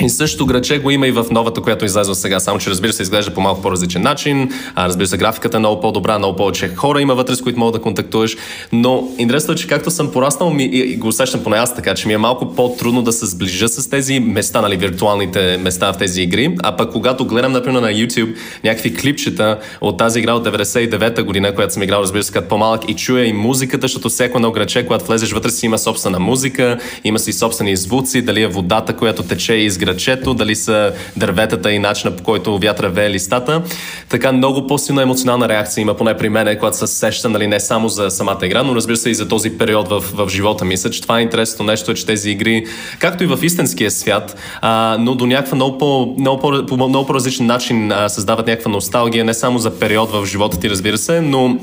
и 0.00 0.08
също 0.08 0.46
граче 0.46 0.78
го 0.78 0.90
има 0.90 1.06
и 1.06 1.10
в 1.10 1.26
новата, 1.30 1.60
която 1.60 1.84
излезва 1.84 2.14
сега, 2.14 2.40
само 2.40 2.58
че 2.58 2.70
разбира 2.70 2.92
се 2.92 3.02
изглежда 3.02 3.34
по 3.34 3.40
малко 3.40 3.62
по-различен 3.62 4.02
начин. 4.02 4.50
А, 4.74 4.88
разбира 4.88 5.06
се, 5.06 5.16
графиката 5.16 5.56
е 5.56 5.60
много 5.60 5.80
по-добра, 5.80 6.18
много 6.18 6.36
повече 6.36 6.68
хора 6.68 7.00
има 7.00 7.14
вътре, 7.14 7.34
с 7.34 7.42
които 7.42 7.58
мога 7.58 7.72
да 7.72 7.80
контактуваш. 7.80 8.36
Но 8.72 9.08
интересно 9.18 9.54
е, 9.54 9.56
че 9.56 9.66
както 9.66 9.90
съм 9.90 10.12
пораснал 10.12 10.50
ми, 10.50 10.64
и 10.64 10.96
го 10.96 11.08
усещам 11.08 11.42
поне 11.42 11.56
аз 11.56 11.74
така, 11.74 11.94
че 11.94 12.08
ми 12.08 12.14
е 12.14 12.18
малко 12.18 12.54
по-трудно 12.54 13.02
да 13.02 13.12
се 13.12 13.26
сближа 13.26 13.68
с 13.68 13.90
тези 13.90 14.20
места, 14.20 14.60
нали, 14.60 14.76
виртуалните 14.76 15.56
места 15.56 15.92
в 15.92 15.98
тези 15.98 16.22
игри. 16.22 16.56
А 16.62 16.76
пък 16.76 16.92
когато 16.92 17.24
гледам, 17.24 17.52
например, 17.52 17.80
на 17.80 17.88
YouTube 17.88 18.34
някакви 18.64 18.94
клипчета 18.94 19.58
от 19.80 19.98
тази 19.98 20.18
игра 20.18 20.34
от 20.34 20.46
99-та 20.46 21.22
година, 21.22 21.54
която 21.54 21.72
съм 21.72 21.82
играл, 21.82 22.00
разбира 22.00 22.22
се, 22.22 22.32
като 22.32 22.48
по-малък 22.48 22.88
и 22.88 22.94
чуя 22.94 23.26
и 23.26 23.32
музиката, 23.32 23.84
защото 23.84 24.08
всяко 24.08 24.38
едно 24.38 24.50
граче, 24.50 24.86
когато 24.86 25.04
влезеш 25.04 25.32
вътре 25.32 25.50
си 25.50 25.66
има 25.66 25.78
собствена 25.78 26.18
музика, 26.18 26.78
има 27.04 27.18
си 27.18 27.32
собствени 27.32 27.76
звуци, 27.76 28.22
дали 28.22 28.42
е 28.42 28.46
водата, 28.46 28.96
която 28.96 29.22
тече 29.22 29.54
и 29.54 29.70
градчето, 29.84 30.34
дали 30.34 30.56
са 30.56 30.92
дърветата 31.16 31.72
и 31.72 31.78
начина 31.78 32.16
по 32.16 32.22
който 32.22 32.58
вятъра 32.58 32.88
вее 32.88 33.10
листата. 33.10 33.62
Така 34.08 34.32
много 34.32 34.66
по-силна 34.66 35.02
емоционална 35.02 35.48
реакция 35.48 35.82
има, 35.82 35.94
поне 35.94 36.16
при 36.16 36.28
мен, 36.28 36.56
когато 36.58 36.76
се 36.76 36.86
сеща 36.86 37.28
нали, 37.28 37.46
не 37.46 37.60
само 37.60 37.88
за 37.88 38.10
самата 38.10 38.38
игра, 38.42 38.62
но 38.62 38.74
разбира 38.74 38.96
се 38.96 39.10
и 39.10 39.14
за 39.14 39.28
този 39.28 39.58
период 39.58 39.88
в, 39.88 40.04
в 40.14 40.28
живота. 40.28 40.64
Мисля, 40.64 40.90
че 40.90 41.02
това 41.02 41.18
е 41.18 41.22
интересно 41.22 41.64
нещо, 41.64 41.90
е, 41.90 41.94
че 41.94 42.06
тези 42.06 42.30
игри, 42.30 42.66
както 42.98 43.24
и 43.24 43.26
в 43.26 43.38
истинския 43.42 43.90
свят, 43.90 44.36
а, 44.60 44.96
но 45.00 45.14
до 45.14 45.26
някаква 45.26 45.54
много 45.54 45.78
по, 45.78 46.14
много 46.18 46.40
по, 46.40 46.66
по 46.66 46.76
много 46.76 47.06
по-различен 47.06 47.46
начин 47.46 47.92
а, 47.92 48.08
създават 48.08 48.46
някаква 48.46 48.70
носталгия, 48.70 49.24
не 49.24 49.34
само 49.34 49.58
за 49.58 49.78
период 49.78 50.10
в 50.10 50.26
живота 50.26 50.60
ти, 50.60 50.70
разбира 50.70 50.98
се, 50.98 51.20
но 51.20 51.58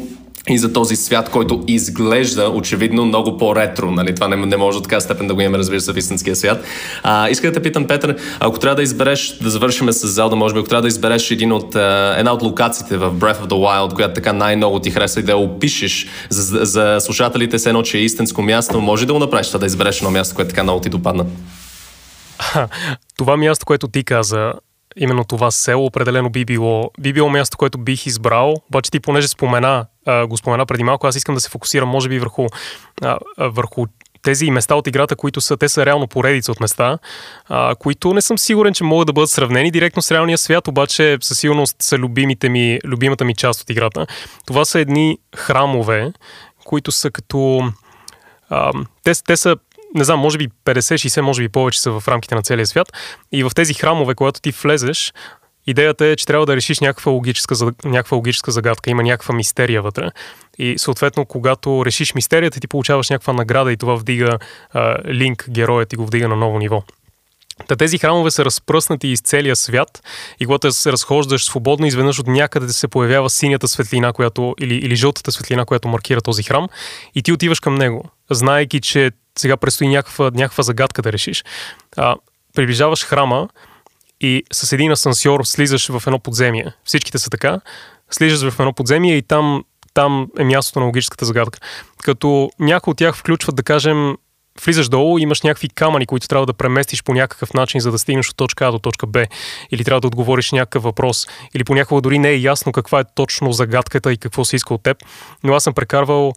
и 0.49 0.58
за 0.58 0.73
този 0.73 0.95
свят, 0.95 1.30
който 1.30 1.63
изглежда 1.67 2.49
очевидно 2.49 3.06
много 3.06 3.38
по-ретро. 3.38 3.91
Нали? 3.91 4.15
Това 4.15 4.27
не, 4.27 4.36
не 4.36 4.58
може 4.58 4.77
до 4.77 4.82
така 4.82 4.99
степен 4.99 5.27
да 5.27 5.34
го 5.34 5.41
имаме, 5.41 5.58
разбира 5.58 5.82
се, 5.82 5.93
в 5.93 5.97
истинския 5.97 6.36
свят. 6.36 6.63
А, 7.04 7.30
иска 7.30 7.47
да 7.47 7.54
те 7.54 7.62
питам, 7.62 7.88
Петър, 7.88 8.17
ако 8.39 8.60
трябва 8.60 8.75
да 8.75 8.82
избереш, 8.82 9.38
да 9.41 9.49
завършим 9.49 9.91
с 9.91 10.08
Zelda, 10.08 10.36
може 10.36 10.54
би, 10.54 10.60
ако 10.60 10.69
трябва 10.69 10.82
да 10.82 10.88
избереш 10.88 11.32
един 11.32 11.51
от, 11.51 11.75
една 12.17 12.34
от 12.34 12.41
локациите 12.41 12.97
в 12.97 13.13
Breath 13.13 13.41
of 13.41 13.47
the 13.47 13.54
Wild, 13.54 13.93
която 13.93 14.13
така 14.13 14.34
най-много 14.34 14.80
ти 14.80 14.91
хареса 14.91 15.19
и 15.19 15.23
да 15.23 15.32
я 15.32 15.38
опишеш 15.38 16.08
за, 16.30 16.65
за 16.65 16.97
слушателите, 16.99 17.60
с 17.60 17.65
едно, 17.65 17.84
че 17.84 17.97
е 17.97 18.01
истинско 18.01 18.41
място, 18.41 18.82
може 18.82 19.06
да 19.06 19.13
го 19.13 19.19
направиш 19.19 19.47
това 19.47 19.60
да 19.60 19.65
избереш 19.65 19.97
едно 19.97 20.12
място, 20.12 20.36
което 20.36 20.49
така 20.49 20.63
много 20.63 20.82
ти 20.82 20.89
допадна? 20.89 21.25
Това 23.17 23.38
място, 23.38 23.65
което 23.65 23.88
ти 23.88 24.04
каза, 24.04 24.54
именно 24.97 25.23
това 25.23 25.51
село 25.51 25.86
определено 25.86 26.30
би 26.30 26.45
било, 26.45 26.91
би 26.99 27.13
било 27.13 27.30
място, 27.30 27.58
което 27.58 27.77
бих 27.77 28.06
избрал, 28.06 28.56
обаче 28.69 28.91
ти 28.91 28.99
понеже 28.99 29.27
спомена, 29.27 29.86
а, 30.06 30.28
го 30.28 30.38
спомена 30.38 30.66
преди 30.66 30.84
малко, 30.84 31.08
аз 31.08 31.16
искам 31.16 31.36
да 31.36 31.42
се 31.42 31.50
фокусирам 31.50 31.90
може 31.90 32.10
би 32.10 32.20
върху, 32.20 32.48
върху 33.38 33.86
тези 34.22 34.52
места 34.52 34.76
от 34.76 34.88
играта, 34.88 35.16
които 35.16 35.42
са, 35.42 35.58
те 35.58 35.70
са 35.70 35.86
реално 35.86 36.08
поредица 36.08 36.52
от 36.52 36.60
места, 36.60 36.98
а, 37.50 37.76
които 37.76 38.14
не 38.14 38.22
съм 38.22 38.38
сигурен, 38.38 38.74
че 38.74 38.84
могат 38.84 39.08
да 39.08 39.14
бъдат 39.14 39.30
сравнени 39.30 39.72
директно 39.72 40.02
с 40.02 40.12
реалния 40.12 40.38
свят, 40.38 40.68
обаче 40.68 41.18
със 41.22 41.40
сигурност 41.40 41.76
са 41.80 41.98
любимите 41.98 42.50
ми, 42.50 42.80
любимата 42.86 43.26
ми 43.26 43.36
част 43.36 43.62
от 43.62 43.70
играта. 43.70 44.08
Това 44.46 44.66
са 44.66 44.80
едни 44.80 45.18
храмове, 45.36 46.14
които 46.66 46.92
са 46.92 47.12
като... 47.12 47.72
А, 48.50 48.72
те, 49.04 49.14
те 49.26 49.38
са 49.38 49.56
не 49.96 50.04
знам, 50.04 50.20
може 50.20 50.38
би 50.38 50.50
50-60, 50.66 51.22
може 51.22 51.42
би 51.42 51.50
повече 51.50 51.82
са 51.82 51.92
в 51.92 52.08
рамките 52.08 52.36
на 52.36 52.42
целия 52.42 52.68
свят. 52.68 52.94
И 53.32 53.44
в 53.44 53.52
тези 53.56 53.74
храмове, 53.74 54.16
когато 54.16 54.42
ти 54.42 54.52
влезеш, 54.52 55.14
идеята 55.67 56.06
е, 56.06 56.15
че 56.15 56.26
трябва 56.26 56.45
да 56.45 56.56
решиш 56.56 56.80
някаква 56.80 57.12
логическа, 57.12 57.56
някаква 57.86 58.15
логическа 58.15 58.52
загадка, 58.52 58.89
има 58.89 59.04
някаква 59.04 59.36
мистерия 59.36 59.82
вътре. 59.82 60.10
И 60.58 60.78
съответно, 60.78 61.26
когато 61.26 61.86
решиш 61.86 62.13
мистерията, 62.13 62.60
ти 62.60 62.67
получаваш 62.67 63.10
някаква 63.10 63.34
награда 63.34 63.71
и 63.71 63.78
това 63.78 63.95
вдига 63.95 64.39
а, 64.74 64.97
линк, 65.08 65.45
героят 65.50 65.93
и 65.93 65.95
го 65.95 66.06
вдига 66.06 66.28
на 66.28 66.36
ново 66.36 66.60
ниво. 66.60 66.84
Та 67.67 67.76
тези 67.76 67.97
храмове 67.97 68.32
са 68.32 68.45
разпръснати 68.45 69.08
из 69.08 69.21
целия 69.21 69.56
свят 69.56 70.04
и 70.39 70.45
когато 70.45 70.71
се 70.71 70.91
разхождаш 70.91 71.45
свободно, 71.45 71.86
изведнъж 71.86 72.19
от 72.19 72.28
някъде 72.28 72.74
се 72.74 72.88
появява 72.88 73.30
синята 73.30 73.67
светлина, 73.67 74.13
която, 74.13 74.56
или, 74.60 74.76
или 74.76 74.95
жълтата 74.95 75.32
светлина, 75.32 75.65
която 75.65 75.88
маркира 75.88 76.21
този 76.21 76.43
храм 76.43 76.67
и 77.15 77.24
ти 77.24 77.32
отиваш 77.32 77.60
към 77.60 77.76
него, 77.76 78.10
знаеки, 78.32 78.82
че 78.82 79.12
сега 79.39 79.58
предстои 79.58 79.88
някаква, 79.88 80.32
някаква 80.34 80.63
загадка 80.63 81.02
да 81.02 81.13
решиш. 81.13 81.43
А, 81.97 82.15
приближаваш 82.56 83.06
храма 83.06 83.50
и 84.21 84.43
с 84.51 84.73
един 84.73 84.91
асансьор 84.91 85.43
слизаш 85.43 85.88
в 85.88 86.03
едно 86.07 86.19
подземие. 86.19 86.73
Всичките 86.84 87.17
са 87.17 87.29
така. 87.29 87.62
Слизаш 88.12 88.51
в 88.51 88.60
едно 88.60 88.73
подземие 88.73 89.17
и 89.17 89.21
там, 89.21 89.63
там 89.93 90.27
е 90.39 90.43
мястото 90.43 90.79
на 90.79 90.86
логическата 90.86 91.25
загадка. 91.25 91.60
Като 92.03 92.49
някои 92.60 92.91
от 92.91 92.97
тях 92.97 93.15
включват, 93.15 93.55
да 93.55 93.63
кажем, 93.63 94.15
влизаш 94.65 94.89
долу, 94.89 95.17
имаш 95.17 95.41
някакви 95.41 95.69
камъни, 95.69 96.05
които 96.05 96.27
трябва 96.27 96.45
да 96.45 96.53
преместиш 96.53 97.03
по 97.03 97.13
някакъв 97.13 97.53
начин, 97.53 97.81
за 97.81 97.91
да 97.91 97.99
стигнеш 97.99 98.29
от 98.29 98.36
точка 98.36 98.67
А 98.67 98.71
до 98.71 98.79
точка 98.79 99.07
Б, 99.07 99.25
или 99.71 99.84
трябва 99.84 100.01
да 100.01 100.07
отговориш 100.07 100.51
някакъв 100.51 100.84
въпрос, 100.84 101.27
или 101.55 101.63
понякога 101.63 102.01
дори 102.01 102.19
не 102.19 102.29
е 102.29 102.38
ясно 102.38 102.71
каква 102.71 102.99
е 102.99 103.03
точно 103.15 103.51
загадката 103.51 104.13
и 104.13 104.17
какво 104.17 104.45
се 104.45 104.55
иска 104.55 104.73
от 104.73 104.84
теб. 104.84 104.97
Но 105.43 105.53
аз 105.53 105.63
съм 105.63 105.73
прекарвал 105.73 106.34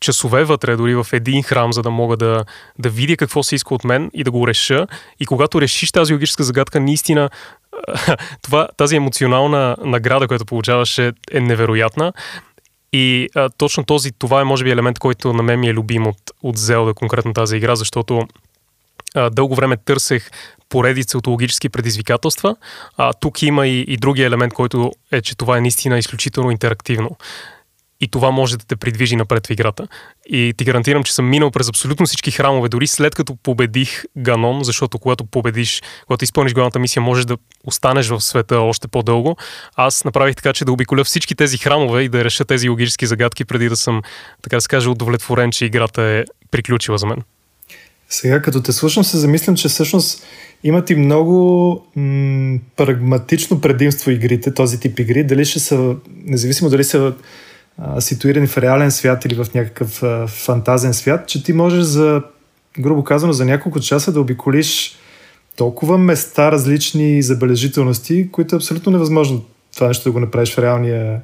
часове 0.00 0.44
вътре, 0.44 0.76
дори 0.76 0.94
в 0.94 1.06
един 1.12 1.42
храм, 1.42 1.72
за 1.72 1.82
да 1.82 1.90
мога 1.90 2.16
да, 2.16 2.44
да 2.78 2.88
видя 2.88 3.16
какво 3.16 3.42
се 3.42 3.54
иска 3.54 3.74
от 3.74 3.84
мен 3.84 4.10
и 4.14 4.24
да 4.24 4.30
го 4.30 4.48
реша. 4.48 4.86
И 5.20 5.26
когато 5.26 5.60
решиш 5.60 5.92
тази 5.92 6.12
логическа 6.12 6.42
загадка, 6.42 6.80
наистина 6.80 7.30
това, 8.42 8.68
тази 8.76 8.96
емоционална 8.96 9.76
награда, 9.84 10.28
която 10.28 10.46
получаваш 10.46 10.98
е, 10.98 11.12
е 11.32 11.40
невероятна. 11.40 12.12
И 12.92 13.28
а, 13.34 13.48
точно 13.48 13.84
този, 13.84 14.12
това 14.12 14.40
е 14.40 14.44
може 14.44 14.64
би 14.64 14.70
елемент, 14.70 14.98
който 14.98 15.32
на 15.32 15.42
мен 15.42 15.60
ми 15.60 15.68
е 15.68 15.74
любим 15.74 16.06
от, 16.06 16.18
от 16.42 16.58
Zelda, 16.58 16.94
конкретно 16.94 17.32
тази 17.32 17.56
игра, 17.56 17.76
защото 17.76 18.28
а, 19.14 19.30
дълго 19.30 19.54
време 19.54 19.76
търсех 19.76 20.30
поредица 20.68 21.18
от 21.18 21.26
логически 21.26 21.68
предизвикателства. 21.68 22.56
А, 22.96 23.12
тук 23.12 23.42
има 23.42 23.66
и, 23.66 23.80
и 23.80 23.96
другия 23.96 24.26
елемент, 24.26 24.54
който 24.54 24.92
е, 25.12 25.20
че 25.20 25.36
това 25.36 25.58
е 25.58 25.60
наистина 25.60 25.98
изключително 25.98 26.50
интерактивно 26.50 27.16
и 28.00 28.08
това 28.08 28.30
може 28.30 28.56
да 28.56 28.64
те 28.64 28.76
придвижи 28.76 29.16
напред 29.16 29.46
в 29.46 29.50
играта. 29.50 29.88
И 30.26 30.54
ти 30.56 30.64
гарантирам, 30.64 31.04
че 31.04 31.14
съм 31.14 31.28
минал 31.28 31.50
през 31.50 31.68
абсолютно 31.68 32.06
всички 32.06 32.30
храмове, 32.30 32.68
дори 32.68 32.86
след 32.86 33.14
като 33.14 33.36
победих 33.36 34.04
Ганон, 34.18 34.64
защото 34.64 34.98
когато 34.98 35.24
победиш, 35.24 35.82
когато 36.06 36.24
изпълниш 36.24 36.54
главната 36.54 36.78
мисия, 36.78 37.02
можеш 37.02 37.24
да 37.24 37.38
останеш 37.64 38.08
в 38.08 38.20
света 38.20 38.60
още 38.60 38.88
по-дълго. 38.88 39.36
Аз 39.76 40.04
направих 40.04 40.36
така, 40.36 40.52
че 40.52 40.64
да 40.64 40.72
обиколя 40.72 41.04
всички 41.04 41.34
тези 41.34 41.58
храмове 41.58 42.02
и 42.02 42.08
да 42.08 42.24
реша 42.24 42.44
тези 42.44 42.68
логически 42.68 43.06
загадки, 43.06 43.44
преди 43.44 43.68
да 43.68 43.76
съм, 43.76 44.02
така 44.42 44.56
да 44.56 44.60
се 44.60 44.68
каже, 44.68 44.88
удовлетворен, 44.88 45.50
че 45.50 45.64
играта 45.64 46.02
е 46.02 46.24
приключила 46.50 46.98
за 46.98 47.06
мен. 47.06 47.22
Сега, 48.08 48.42
като 48.42 48.62
те 48.62 48.72
слушам, 48.72 49.04
се 49.04 49.18
замислям, 49.18 49.56
че 49.56 49.68
всъщност 49.68 50.26
имат 50.64 50.90
и 50.90 50.94
много 50.94 51.86
м- 51.96 52.58
прагматично 52.76 53.60
предимство 53.60 54.10
игрите, 54.10 54.54
този 54.54 54.80
тип 54.80 54.98
игри. 54.98 55.24
Дали 55.24 55.44
ще 55.44 55.60
са, 55.60 55.96
независимо 56.24 56.70
дали 56.70 56.84
са 56.84 57.14
ситуирани 57.98 58.46
в 58.46 58.58
реален 58.58 58.90
свят 58.90 59.24
или 59.24 59.34
в 59.34 59.46
някакъв 59.54 60.02
фантазен 60.28 60.94
свят, 60.94 61.28
че 61.28 61.44
ти 61.44 61.52
можеш 61.52 61.82
за, 61.82 62.22
грубо 62.78 63.04
казано, 63.04 63.32
за 63.32 63.44
няколко 63.44 63.80
часа 63.80 64.12
да 64.12 64.20
обиколиш 64.20 64.96
толкова 65.56 65.98
места, 65.98 66.52
различни 66.52 67.22
забележителности, 67.22 68.28
които 68.32 68.54
е 68.54 68.58
абсолютно 68.58 68.92
невъзможно 68.92 69.44
това 69.74 69.88
нещо 69.88 70.04
да 70.04 70.12
го 70.12 70.20
направиш 70.20 70.54
в 70.54 70.58
реалния 70.58 71.20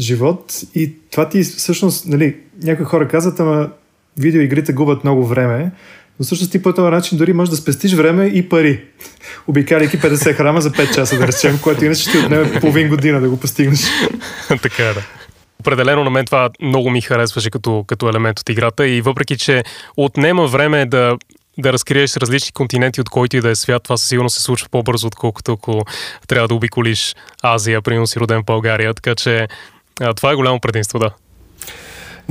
живот. 0.00 0.60
И 0.74 0.94
това 1.10 1.28
ти 1.28 1.42
всъщност, 1.42 2.06
нали, 2.06 2.36
някои 2.62 2.84
хора 2.84 3.08
казват, 3.08 3.40
ама 3.40 3.70
видеоигрите 4.18 4.72
губят 4.72 5.04
много 5.04 5.26
време, 5.26 5.72
но 6.20 6.24
всъщност 6.24 6.52
ти 6.52 6.62
по 6.62 6.74
този 6.74 6.90
начин 6.90 7.18
дори 7.18 7.32
можеш 7.32 7.50
да 7.50 7.56
спестиш 7.56 7.94
време 7.94 8.26
и 8.26 8.48
пари, 8.48 8.84
обикаляйки 9.46 10.00
50 10.00 10.34
храма 10.34 10.60
за 10.60 10.70
5 10.70 10.94
часа, 10.94 11.18
да 11.18 11.26
речем, 11.26 11.58
което 11.62 11.84
иначе 11.84 12.02
ще 12.02 12.18
отнеме 12.18 12.60
половин 12.60 12.88
година 12.88 13.20
да 13.20 13.28
го 13.28 13.40
постигнеш. 13.40 13.80
така 14.62 14.82
е, 14.82 14.94
да. 14.94 15.02
Определено 15.62 16.04
на 16.04 16.10
мен 16.10 16.24
това 16.24 16.50
много 16.62 16.90
ми 16.90 17.00
харесваше 17.00 17.50
като, 17.50 17.84
като 17.86 18.08
елемент 18.08 18.40
от 18.40 18.48
играта 18.48 18.88
и 18.88 19.00
въпреки, 19.00 19.38
че 19.38 19.64
отнема 19.96 20.46
време 20.46 20.86
да 20.86 21.16
да 21.58 21.72
разкриеш 21.72 22.16
различни 22.16 22.52
континенти, 22.52 23.00
от 23.00 23.08
който 23.08 23.36
и 23.36 23.40
да 23.40 23.50
е 23.50 23.54
свят, 23.54 23.82
това 23.82 23.96
със 23.96 24.08
сигурност 24.08 24.36
се 24.36 24.42
случва 24.42 24.68
по-бързо, 24.70 25.06
отколкото 25.06 25.52
ако 25.52 25.84
трябва 26.28 26.48
да 26.48 26.54
обиколиш 26.54 27.14
Азия, 27.42 27.82
примерно 27.82 28.06
си 28.06 28.20
роден 28.20 28.40
в 28.42 28.44
България. 28.44 28.94
Така 28.94 29.14
че 29.14 29.48
а, 30.00 30.14
това 30.14 30.32
е 30.32 30.34
голямо 30.34 30.60
предимство, 30.60 30.98
да. 30.98 31.10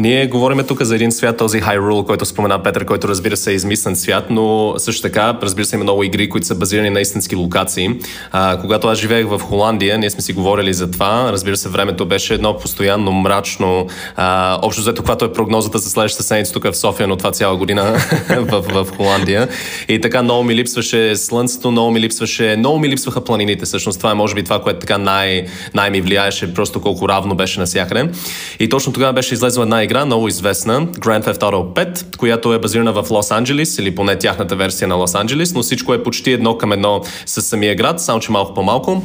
Ние 0.02 0.28
говорим 0.28 0.64
тук 0.68 0.82
за 0.82 0.96
един 0.96 1.12
свят, 1.12 1.38
този 1.38 1.62
Hyrule, 1.62 2.06
който 2.06 2.26
спомена 2.26 2.64
Петър, 2.64 2.86
който 2.86 3.08
разбира 3.08 3.38
се 3.38 3.52
е 3.52 3.54
измислен 3.54 3.96
свят, 3.96 4.26
но 4.30 4.74
също 4.78 5.02
така, 5.02 5.38
разбира 5.42 5.66
се, 5.66 5.76
има 5.76 5.84
много 5.84 6.04
игри, 6.04 6.30
които 6.30 6.48
са 6.48 6.56
базирани 6.56 6.90
на 6.90 7.02
истински 7.02 7.36
локации. 7.36 7.90
А, 8.32 8.58
когато 8.62 8.88
аз 8.88 9.00
живеех 9.00 9.28
в 9.28 9.40
Холандия, 9.40 9.98
ние 9.98 10.10
сме 10.10 10.22
си 10.22 10.34
говорили 10.34 10.74
за 10.74 10.92
това. 10.92 11.32
Разбира 11.32 11.58
се, 11.58 11.70
времето 11.70 12.06
беше 12.06 12.34
едно 12.34 12.58
постоянно 12.58 13.12
мрачно. 13.12 13.88
А, 14.16 14.60
общо 14.62 14.82
взето, 14.82 15.02
каквато 15.02 15.26
е 15.26 15.34
прогнозата 15.34 15.78
за 15.78 15.90
следващата 15.90 16.24
седмица 16.24 16.54
тук 16.54 16.64
в 16.64 16.78
София, 16.78 17.08
но 17.08 17.16
това 17.16 17.32
цяла 17.32 17.58
година 17.58 17.84
в, 18.30 18.62
в, 18.62 18.84
в 18.84 18.98
Холандия. 18.98 19.48
И 19.88 20.02
така 20.02 20.24
много 20.24 20.44
ми 20.44 20.56
липсваше 20.56 21.16
слънцето, 21.16 21.72
много 21.72 21.92
ми 21.92 22.00
липсваше, 22.00 22.56
много 22.58 22.80
ми 22.80 22.90
липсваха 22.90 23.24
планините. 23.24 23.66
Всъщност 23.66 24.00
това 24.00 24.12
е 24.12 24.14
може 24.14 24.36
би 24.36 24.44
това, 24.44 24.62
което 24.62 24.80
така 24.80 24.98
най- 24.98 25.46
най-ми 25.74 26.02
влияеше, 26.02 26.54
просто 26.54 26.82
колко 26.82 27.10
равно 27.10 27.36
беше 27.36 27.60
навсякъде. 27.60 28.10
И 28.60 28.70
точно 28.70 28.94
тогава 28.94 29.14
беше 29.14 29.34
излезла 29.34 29.64
една 29.64 29.84
игра, 29.84 29.91
много 29.94 30.28
известна, 30.28 30.88
Grand 30.88 31.26
Theft 31.26 31.40
Auto 31.40 31.74
5, 31.74 32.16
която 32.16 32.54
е 32.54 32.60
базирана 32.60 32.94
в 32.94 33.12
Лос 33.12 33.32
Анджелис, 33.32 33.78
или 33.78 33.96
поне 33.96 34.18
тяхната 34.18 34.56
версия 34.56 34.88
на 34.88 34.96
Лос 34.96 35.16
Анджелис, 35.16 35.54
но 35.54 35.62
всичко 35.62 35.94
е 35.94 36.04
почти 36.04 36.32
едно 36.32 36.58
към 36.58 36.72
едно 36.72 37.02
с 37.26 37.42
самия 37.42 37.76
град, 37.76 38.02
само 38.02 38.20
че 38.20 38.32
малко 38.32 38.54
по-малко. 38.54 39.04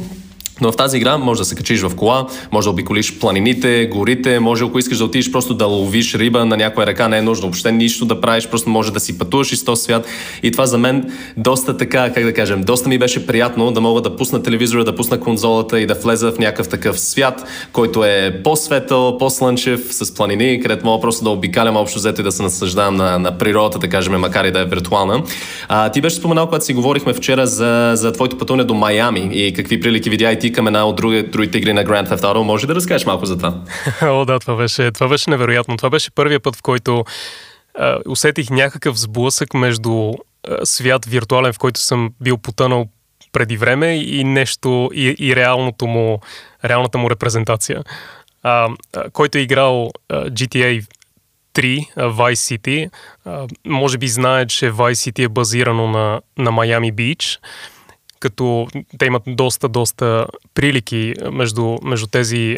Но 0.61 0.71
в 0.71 0.75
тази 0.75 0.97
игра 0.97 1.17
може 1.17 1.39
да 1.39 1.45
се 1.45 1.55
качиш 1.55 1.81
в 1.81 1.95
кола, 1.95 2.27
може 2.51 2.65
да 2.65 2.71
обиколиш 2.71 3.19
планините, 3.19 3.89
горите, 3.91 4.39
може 4.39 4.65
ако 4.65 4.79
искаш 4.79 4.97
да 4.97 5.05
отидеш 5.05 5.31
просто 5.31 5.53
да 5.53 5.65
ловиш 5.65 6.15
риба 6.15 6.45
на 6.45 6.57
някоя 6.57 6.87
ръка, 6.87 7.07
не 7.07 7.17
е 7.17 7.21
нужно 7.21 7.41
въобще 7.41 7.71
нищо 7.71 8.05
да 8.05 8.21
правиш, 8.21 8.47
просто 8.47 8.69
може 8.69 8.93
да 8.93 8.99
си 8.99 9.17
пътуваш 9.17 9.51
из 9.51 9.65
този 9.65 9.83
свят. 9.83 10.05
И 10.43 10.51
това 10.51 10.65
за 10.65 10.77
мен 10.77 11.11
доста 11.37 11.77
така, 11.77 12.13
как 12.13 12.23
да 12.23 12.33
кажем, 12.33 12.61
доста 12.61 12.89
ми 12.89 12.97
беше 12.97 13.27
приятно 13.27 13.71
да 13.71 13.81
мога 13.81 14.01
да 14.01 14.15
пусна 14.15 14.43
телевизора, 14.43 14.83
да 14.83 14.95
пусна 14.95 15.19
конзолата 15.19 15.79
и 15.79 15.85
да 15.85 15.93
влеза 15.93 16.31
в 16.31 16.39
някакъв 16.39 16.69
такъв 16.69 16.99
свят, 16.99 17.43
който 17.71 18.03
е 18.03 18.41
по-светъл, 18.43 19.17
по-слънчев, 19.17 19.81
с 19.91 20.13
планини, 20.13 20.59
където 20.61 20.85
мога 20.85 21.01
просто 21.01 21.23
да 21.23 21.29
обикалям 21.29 21.75
общо 21.75 21.99
взето 21.99 22.21
и 22.21 22.23
да 22.23 22.31
се 22.31 22.43
наслаждавам 22.43 22.95
на, 22.95 23.19
на 23.19 23.37
природата, 23.37 23.79
да 23.79 23.89
кажем, 23.89 24.13
макар 24.13 24.45
и 24.45 24.51
да 24.51 24.59
е 24.59 24.65
виртуална. 24.65 25.23
А, 25.67 25.89
ти 25.89 26.01
беше 26.01 26.15
споменал, 26.15 26.45
когато 26.45 26.65
си 26.65 26.73
говорихме 26.73 27.13
вчера 27.13 27.47
за, 27.47 27.91
за 27.95 28.11
твоето 28.11 28.37
пътуване 28.37 28.63
до 28.63 28.73
Майами 28.73 29.29
и 29.31 29.53
какви 29.53 29.79
прилики 29.79 30.09
видя 30.09 30.31
и 30.31 30.39
ти 30.39 30.46
към 30.51 30.67
една 30.67 30.85
от 30.85 30.95
други, 30.95 31.23
другите 31.23 31.57
игри 31.57 31.73
на 31.73 31.85
Grand 31.85 32.09
Theft 32.09 32.21
Auto. 32.21 32.43
Може 32.43 32.67
да 32.67 32.75
разкажеш 32.75 33.05
малко 33.05 33.25
за 33.25 33.37
това? 33.37 33.61
О, 34.01 34.25
да, 34.25 34.39
това 34.39 34.55
беше, 34.55 34.91
това 34.91 35.07
беше 35.07 35.29
невероятно. 35.29 35.77
Това 35.77 35.89
беше 35.89 36.11
първият 36.11 36.43
път, 36.43 36.55
в 36.55 36.61
който 36.61 37.05
а, 37.75 37.99
усетих 38.07 38.49
някакъв 38.49 38.99
сблъсък 38.99 39.53
между 39.53 40.13
а, 40.47 40.65
свят 40.65 41.05
виртуален, 41.05 41.53
в 41.53 41.57
който 41.57 41.79
съм 41.79 42.09
бил 42.21 42.37
потънал 42.37 42.85
преди 43.31 43.57
време 43.57 43.95
и 43.95 44.23
нещо, 44.23 44.89
и, 44.93 45.15
и 45.19 45.35
реалното 45.35 45.87
му, 45.87 46.21
реалната 46.65 46.97
му 46.97 47.09
репрезентация. 47.09 47.83
А, 48.43 48.69
а, 48.95 49.09
който 49.09 49.37
е 49.37 49.41
играл 49.41 49.91
а, 50.09 50.29
GTA 50.29 50.85
3, 51.55 51.95
Vice 51.97 52.57
City, 52.57 52.89
а, 53.25 53.47
може 53.65 53.97
би 53.97 54.07
знае, 54.07 54.45
че 54.45 54.71
Vice 54.71 55.11
City 55.11 55.23
е 55.23 55.27
базирано 55.27 55.87
на, 55.87 56.21
на 56.37 56.51
Miami 56.51 56.93
Beach 56.93 57.39
като 58.19 58.67
те 58.97 59.05
имат 59.05 59.23
доста, 59.27 59.69
доста 59.69 60.25
прилики 60.53 61.13
между, 61.31 61.77
между, 61.83 62.07
тези, 62.07 62.57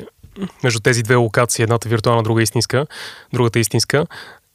между 0.64 0.80
тези 0.80 1.04
две 1.04 1.16
локации, 1.16 1.64
едната 1.64 1.90
виртуална, 1.90 2.24
друга 2.24 2.42
истинска, 2.42 2.88
другата 3.34 3.60
истинска. 3.60 4.06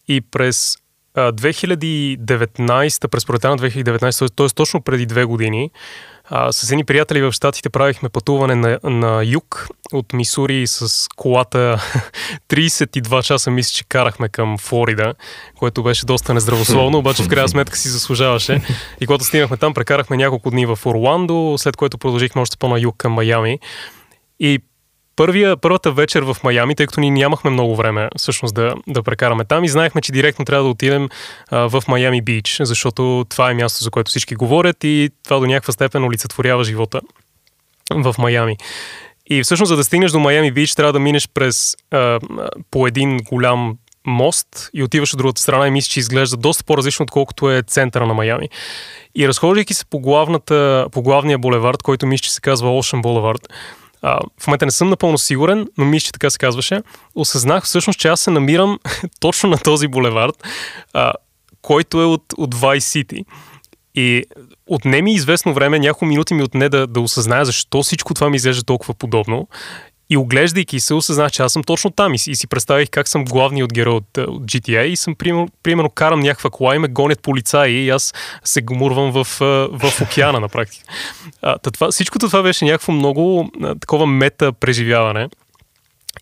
И 0.08 0.20
през 0.20 0.78
2019, 1.16 3.09
през 3.09 3.27
пролета 3.27 3.48
на 3.48 3.59
2019, 3.59 4.35
т.е. 4.37 4.46
точно 4.48 4.81
преди 4.81 5.07
две 5.07 5.24
години, 5.24 5.70
с 6.50 6.70
едни 6.70 6.85
приятели 6.85 7.22
в 7.22 7.33
Штатите 7.33 7.70
правихме 7.70 8.09
пътуване 8.09 8.55
на, 8.55 8.79
на 8.85 9.24
юг 9.24 9.68
от 9.92 10.12
Мисури 10.12 10.66
с 10.66 11.09
колата 11.16 11.83
32 12.48 13.22
часа, 13.22 13.50
мисля, 13.50 13.72
че 13.74 13.85
карахме 13.85 14.29
към 14.29 14.59
Флорида, 14.59 15.14
което 15.59 15.83
беше 15.83 16.07
доста 16.07 16.35
нездравословно, 16.35 16.98
обаче 16.98 17.22
в 17.22 17.29
крайна 17.29 17.48
сметка 17.48 17.77
си 17.77 17.88
заслужаваше. 17.88 18.61
И 19.00 19.07
когато 19.07 19.24
стигнахме 19.24 19.57
там, 19.57 19.74
прекарахме 19.74 20.16
няколко 20.16 20.50
дни 20.50 20.66
в 20.66 20.79
Орландо, 20.85 21.55
след 21.59 21.77
което 21.77 21.98
продължихме 21.98 22.42
още 22.42 22.57
по-на 22.57 22.81
юг 22.81 22.96
към 22.96 23.12
Майами. 23.12 23.59
И 24.40 24.59
първия, 25.16 25.57
първата 25.57 25.92
вечер 25.92 26.22
в 26.22 26.37
Майами, 26.44 26.74
тъй 26.74 26.87
като 26.87 27.00
ние 27.00 27.11
нямахме 27.11 27.50
много 27.50 27.77
време 27.77 28.09
всъщност 28.18 28.55
да, 28.55 28.74
да 28.87 29.03
прекараме 29.03 29.44
там 29.44 29.64
и 29.64 29.68
знаехме, 29.68 30.00
че 30.00 30.12
директно 30.12 30.44
трябва 30.44 30.64
да 30.64 30.70
отидем 30.70 31.09
а, 31.50 31.68
в 31.68 31.83
Майами 31.88 32.22
Бич, 32.22 32.57
защото 32.61 33.24
това 33.29 33.50
е 33.50 33.55
място, 33.55 33.85
за 33.85 33.90
което 33.90 34.09
всички 34.09 34.35
говорят 34.35 34.85
и 34.85 35.11
това 35.24 35.38
до 35.38 35.46
някаква 35.46 35.72
степен 35.72 36.05
олицетворява 36.05 36.64
живота 36.64 37.00
в 37.94 38.14
Майами. 38.18 38.57
И 39.27 39.42
всъщност, 39.42 39.68
за 39.68 39.77
да 39.77 39.85
стигнеш 39.85 40.11
до 40.11 40.18
Майами 40.18 40.53
Бич, 40.53 40.74
трябва 40.74 40.92
да 40.92 41.00
минеш 41.00 41.29
през 41.35 41.77
а, 41.90 42.20
по 42.70 42.87
един 42.87 43.16
голям 43.16 43.77
мост 44.07 44.70
и 44.74 44.83
отиваш 44.83 45.12
от 45.12 45.18
другата 45.18 45.40
страна 45.40 45.68
и 45.68 45.70
мисля, 45.70 45.88
че 45.88 46.00
изглежда 46.00 46.37
доста 46.37 46.64
по-различно, 46.64 47.03
отколкото 47.03 47.50
е 47.50 47.62
центъра 47.62 48.07
на 48.07 48.14
Майами. 48.14 48.48
И 49.14 49.29
разхождайки 49.29 49.74
се 49.74 49.87
по, 49.87 50.00
главната, 50.00 50.87
по 50.92 51.03
главния 51.03 51.38
булевард, 51.38 51.83
който 51.83 52.07
мисля, 52.07 52.22
че 52.22 52.33
се 52.33 52.40
казва 52.40 52.68
Ocean 52.68 53.03
Boulevard, 53.03 53.48
а, 54.06 54.20
в 54.40 54.46
момента 54.46 54.64
не 54.64 54.72
съм 54.72 54.88
напълно 54.88 55.18
сигурен, 55.18 55.68
но 55.78 55.84
мисля, 55.84 56.04
че 56.04 56.12
така 56.12 56.30
се 56.30 56.38
казваше. 56.38 56.82
Осъзнах 57.14 57.64
всъщност, 57.64 57.98
че 57.98 58.08
аз 58.08 58.20
се 58.20 58.30
намирам 58.30 58.78
точно 59.20 59.48
на 59.48 59.58
този 59.58 59.88
булевард, 59.88 60.34
а, 60.92 61.12
който 61.62 62.02
е 62.02 62.04
от, 62.04 62.22
от 62.36 62.54
Vice 62.54 63.04
City. 63.04 63.24
И 63.94 64.24
отне 64.66 65.02
ми 65.02 65.14
известно 65.14 65.54
време, 65.54 65.78
няколко 65.78 66.04
минути 66.04 66.34
ми 66.34 66.42
отне 66.42 66.68
да, 66.68 66.86
да 66.86 67.00
осъзная 67.00 67.44
защо 67.44 67.82
всичко 67.82 68.14
това 68.14 68.30
ми 68.30 68.36
изглежда 68.36 68.62
толкова 68.62 68.94
подобно. 68.94 69.48
И 70.10 70.16
оглеждайки 70.16 70.80
се, 70.80 70.94
осъзнах, 70.94 71.32
че 71.32 71.42
аз 71.42 71.52
съм 71.52 71.64
точно 71.64 71.90
там 71.90 72.14
и 72.14 72.18
и 72.26 72.36
си 72.36 72.46
представих 72.46 72.90
как 72.90 73.08
съм 73.08 73.24
главният 73.24 73.72
герой 73.72 73.94
от, 73.94 74.18
от 74.18 74.42
GTA 74.42 74.82
и 74.82 74.96
съм, 74.96 75.14
примерно, 75.14 75.48
примерно 75.62 75.90
карам 75.90 76.20
някаква 76.20 76.50
кола 76.50 76.76
и 76.76 76.78
ме 76.78 76.88
гонят 76.88 77.22
полицаи 77.22 77.72
и 77.72 77.90
аз 77.90 78.14
се 78.44 78.62
гумурвам 78.62 79.12
в, 79.12 79.26
в 79.72 80.00
океана 80.02 80.40
на 80.40 80.48
практика. 80.48 80.84
А, 81.42 81.58
това, 81.58 81.90
всичкото 81.90 82.26
това 82.26 82.42
беше 82.42 82.64
някакво 82.64 82.92
много 82.92 83.50
а, 83.62 83.74
такова 83.74 84.06
мета 84.06 84.52
преживяване. 84.52 85.28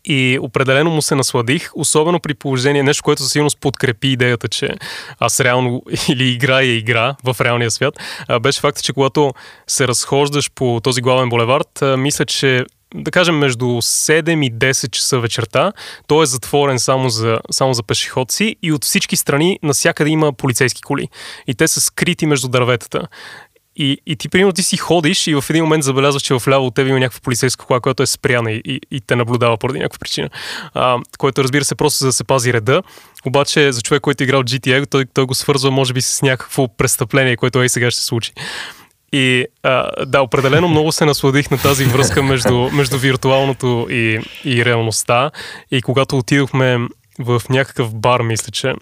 И 0.05 0.39
определено 0.43 0.91
му 0.91 1.03
се 1.03 1.15
насладих, 1.15 1.71
особено 1.75 2.21
при 2.21 2.35
положение, 2.35 2.83
нещо, 2.83 3.03
което 3.03 3.23
със 3.23 3.33
сигурност 3.33 3.59
подкрепи 3.61 4.09
идеята, 4.09 4.49
че 4.49 4.75
аз 5.19 5.41
реално 5.41 5.83
или 6.09 6.29
игра 6.29 6.61
е 6.61 6.65
игра 6.65 7.17
в 7.25 7.37
реалния 7.41 7.71
свят, 7.71 7.95
беше 8.41 8.61
факта, 8.61 8.83
че 8.83 8.93
когато 8.93 9.35
се 9.67 9.89
разхождаш 9.89 10.51
по 10.55 10.81
този 10.83 11.01
главен 11.01 11.29
булевард, 11.29 11.83
мисля, 11.97 12.25
че 12.25 12.65
да 12.95 13.11
кажем, 13.11 13.39
между 13.39 13.65
7 13.65 14.47
и 14.47 14.53
10 14.53 14.91
часа 14.91 15.21
вечерта. 15.21 15.73
Той 16.07 16.23
е 16.23 16.27
затворен 16.27 16.79
само 16.79 17.09
за, 17.09 17.41
само 17.51 17.75
за 17.75 17.83
пешеходци 17.83 18.57
и 18.63 18.73
от 18.73 18.85
всички 18.85 19.17
страни 19.17 19.59
насякъде 19.63 20.11
има 20.11 20.33
полицейски 20.33 20.83
коли. 20.83 21.09
И 21.47 21.55
те 21.55 21.69
са 21.69 21.81
скрити 21.81 22.27
между 22.27 22.49
дърветата. 22.49 23.09
И, 23.77 23.99
и 24.07 24.17
ти, 24.17 24.29
примерно, 24.29 24.53
ти 24.53 24.63
си 24.63 24.77
ходиш 24.77 25.27
и 25.27 25.35
в 25.35 25.45
един 25.51 25.65
момент 25.65 25.85
забелязваш, 25.85 26.23
че 26.23 26.35
в 26.35 26.49
ляво 26.49 26.67
от 26.67 26.75
теб 26.75 26.89
има 26.89 26.99
някаква 26.99 27.21
полицейска 27.21 27.67
кола, 27.67 27.81
която 27.81 28.03
е 28.03 28.07
спряна 28.07 28.53
и, 28.53 28.63
и, 28.65 28.81
и 28.91 29.01
те 29.01 29.17
наблюдава 29.17 29.57
поради 29.57 29.79
някаква 29.79 29.99
причина. 29.99 30.31
А, 30.75 30.99
което, 31.19 31.45
разбира 31.45 31.65
се, 31.65 31.75
просто 31.75 31.99
за 31.99 32.07
да 32.07 32.13
се 32.13 32.25
пази 32.25 32.53
реда. 32.53 32.83
Обаче, 33.27 33.73
за 33.73 33.83
човек, 33.83 34.01
който 34.01 34.23
е 34.23 34.25
играл 34.25 34.43
GTA, 34.43 34.91
той, 34.91 35.05
той 35.15 35.25
го 35.25 35.35
свързва, 35.35 35.71
може 35.71 35.93
би, 35.93 36.03
с 36.03 36.23
някакво 36.23 36.69
престъпление, 36.69 37.37
което 37.37 37.63
е 37.63 37.65
и 37.65 37.69
сега 37.69 37.91
ще 37.91 38.01
се 38.01 38.07
случи. 38.07 38.33
И 39.13 39.47
да, 40.07 40.23
определено 40.23 40.69
много 40.69 40.93
се 40.93 41.05
насладих 41.05 41.51
на 41.51 41.59
тази 41.59 41.85
връзка 41.85 42.23
между, 42.23 42.71
между 42.73 42.99
виртуалното 42.99 43.87
и, 43.91 44.21
и 44.45 44.65
реалността. 44.65 45.31
И 45.71 45.83
когато 45.83 46.19
отидохме 46.19 46.79
в 47.19 47.43
някакъв 47.51 47.95
бар, 47.95 48.21
мисля, 48.21 48.51
че 48.51 48.75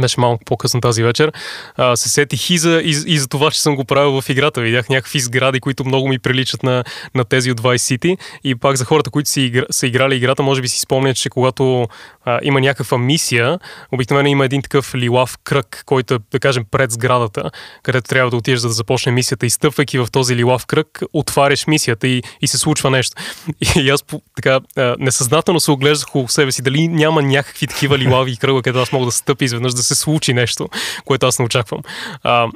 беше 0.00 0.20
малко 0.20 0.44
по-късно 0.44 0.80
тази 0.80 1.02
вечер, 1.02 1.32
а, 1.76 1.96
се 1.96 2.08
сетих 2.08 2.50
и 2.50 2.58
за, 2.58 2.80
и, 2.84 2.90
и 3.06 3.18
за 3.18 3.28
това, 3.28 3.50
че 3.50 3.62
съм 3.62 3.76
го 3.76 3.84
правил 3.84 4.20
в 4.20 4.28
играта. 4.28 4.60
Видях 4.60 4.88
някакви 4.88 5.20
сгради, 5.20 5.60
които 5.60 5.84
много 5.84 6.08
ми 6.08 6.18
приличат 6.18 6.62
на, 6.62 6.84
на 7.14 7.24
тези 7.24 7.50
от 7.50 7.60
Vice 7.60 7.96
City. 7.96 8.18
И 8.44 8.54
пак 8.54 8.76
за 8.76 8.84
хората, 8.84 9.10
които 9.10 9.30
си 9.30 9.40
игра, 9.40 9.64
са 9.70 9.86
играли 9.86 10.16
играта, 10.16 10.42
може 10.42 10.62
би 10.62 10.68
си 10.68 10.80
спомнят, 10.80 11.16
че 11.16 11.30
когато 11.30 11.88
а, 12.24 12.38
има 12.42 12.60
някаква 12.60 12.98
мисия, 12.98 13.58
обикновено 13.92 14.28
има 14.28 14.44
един 14.44 14.62
такъв 14.62 14.94
лилав 14.94 15.38
кръг, 15.44 15.82
който 15.86 16.14
е, 16.14 16.18
да 16.32 16.38
кажем, 16.38 16.64
пред 16.70 16.92
сградата, 16.92 17.50
където 17.82 18.08
трябва 18.08 18.30
да 18.30 18.36
отидеш 18.36 18.60
за 18.60 18.68
да 18.68 18.74
започне 18.74 19.12
мисията. 19.12 19.46
И 19.46 19.50
стъпвайки 19.50 19.98
в 19.98 20.06
този 20.12 20.36
лилав 20.36 20.66
кръг, 20.66 21.02
отваряш 21.12 21.66
мисията 21.66 22.08
и, 22.08 22.22
и 22.42 22.46
се 22.46 22.58
случва 22.58 22.90
нещо. 22.90 23.22
И, 23.76 23.80
и 23.80 23.90
аз 23.90 24.04
така 24.36 24.60
несъзнателно 24.98 25.60
се 25.60 25.70
оглеждах 25.70 26.08
около 26.08 26.28
себе 26.28 26.52
си, 26.52 26.62
дали 26.62 26.88
няма 26.88 27.22
някакви 27.22 27.66
такива 27.66 27.98
лилави 27.98 28.36
кръга, 28.36 28.62
където 28.62 28.82
аз 28.82 28.92
мога 28.92 29.06
да 29.06 29.12
стъпя 29.12 29.44
изведнъж 29.44 29.74
да 29.74 29.82
се 29.86 29.94
случи 29.94 30.32
нещо, 30.32 30.68
което 31.04 31.26
аз 31.26 31.38
не 31.38 31.44
очаквам. 31.44 31.80
А, 32.22 32.48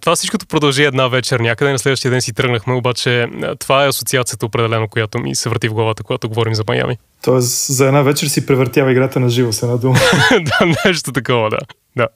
това 0.00 0.16
всичкото 0.16 0.46
продължи 0.46 0.84
една 0.84 1.08
вечер 1.08 1.40
някъде, 1.40 1.72
на 1.72 1.78
следващия 1.78 2.10
ден 2.10 2.20
си 2.20 2.32
тръгнахме, 2.32 2.74
обаче 2.74 3.26
това 3.58 3.84
е 3.84 3.88
асоциацията 3.88 4.46
определено, 4.46 4.88
която 4.88 5.18
ми 5.18 5.34
се 5.34 5.48
върти 5.48 5.68
в 5.68 5.74
главата, 5.74 6.02
когато 6.02 6.28
говорим 6.28 6.54
за 6.54 6.64
Майами. 6.68 6.98
Тоест 7.22 7.66
за 7.66 7.86
една 7.86 8.02
вечер 8.02 8.26
си 8.26 8.46
превъртява 8.46 8.92
играта 8.92 9.20
на 9.20 9.28
живо, 9.28 9.52
с 9.52 9.62
една 9.62 9.76
дума. 9.76 9.98
да, 10.30 10.74
нещо 10.84 11.12
такова, 11.12 11.50
да. 11.50 11.58
Да. 11.96 12.08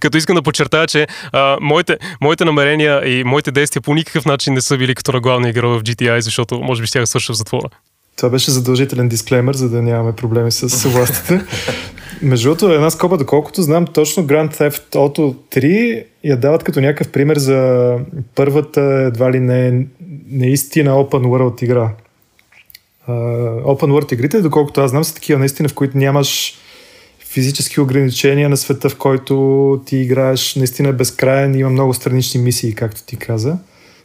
Като 0.00 0.18
искам 0.18 0.36
да 0.36 0.42
подчертая, 0.42 0.86
че 0.86 1.06
а, 1.32 1.58
моите, 1.60 1.98
моите 2.20 2.44
намерения 2.44 3.08
и 3.08 3.24
моите 3.24 3.50
действия 3.50 3.82
по 3.82 3.94
никакъв 3.94 4.24
начин 4.24 4.54
не 4.54 4.60
са 4.60 4.78
били 4.78 4.94
като 4.94 5.12
на 5.12 5.20
главния 5.20 5.52
герой 5.52 5.78
в 5.78 5.82
GTI, 5.82 6.18
защото 6.18 6.60
може 6.60 6.80
би 6.80 6.86
ще 6.86 7.06
свърша 7.06 7.32
в 7.32 7.36
затвора. 7.36 7.68
Това 8.16 8.30
беше 8.30 8.50
задължителен 8.50 9.08
дисклеймер, 9.08 9.54
за 9.54 9.68
да 9.68 9.82
нямаме 9.82 10.12
проблеми 10.12 10.52
с 10.52 10.88
властите. 10.88 11.40
Между 12.22 12.48
другото, 12.48 12.72
една 12.72 12.90
скоба, 12.90 13.16
доколкото 13.16 13.62
знам, 13.62 13.86
точно 13.86 14.26
Grand 14.26 14.56
Theft 14.56 14.94
Auto 14.94 15.34
3 15.50 16.04
я 16.24 16.36
дават 16.36 16.64
като 16.64 16.80
някакъв 16.80 17.08
пример 17.08 17.38
за 17.38 17.92
първата, 18.34 18.80
едва 18.80 19.32
ли 19.32 19.40
не, 19.40 19.86
наистина 20.30 20.90
Open 20.90 21.26
World 21.26 21.64
игра. 21.64 21.90
Uh, 23.08 23.62
open 23.62 23.90
World 23.90 24.12
игрите, 24.12 24.40
доколкото 24.40 24.80
аз 24.80 24.90
знам, 24.90 25.04
са 25.04 25.14
такива 25.14 25.38
наистина, 25.38 25.68
в 25.68 25.74
които 25.74 25.98
нямаш 25.98 26.58
физически 27.18 27.80
ограничения 27.80 28.48
на 28.48 28.56
света, 28.56 28.88
в 28.88 28.96
който 28.96 29.82
ти 29.86 29.96
играеш 29.96 30.54
наистина 30.54 30.88
е 30.88 30.92
безкрайен 30.92 31.54
има 31.54 31.70
много 31.70 31.94
странични 31.94 32.40
мисии, 32.40 32.74
както 32.74 33.02
ти 33.06 33.16
каза. 33.16 33.58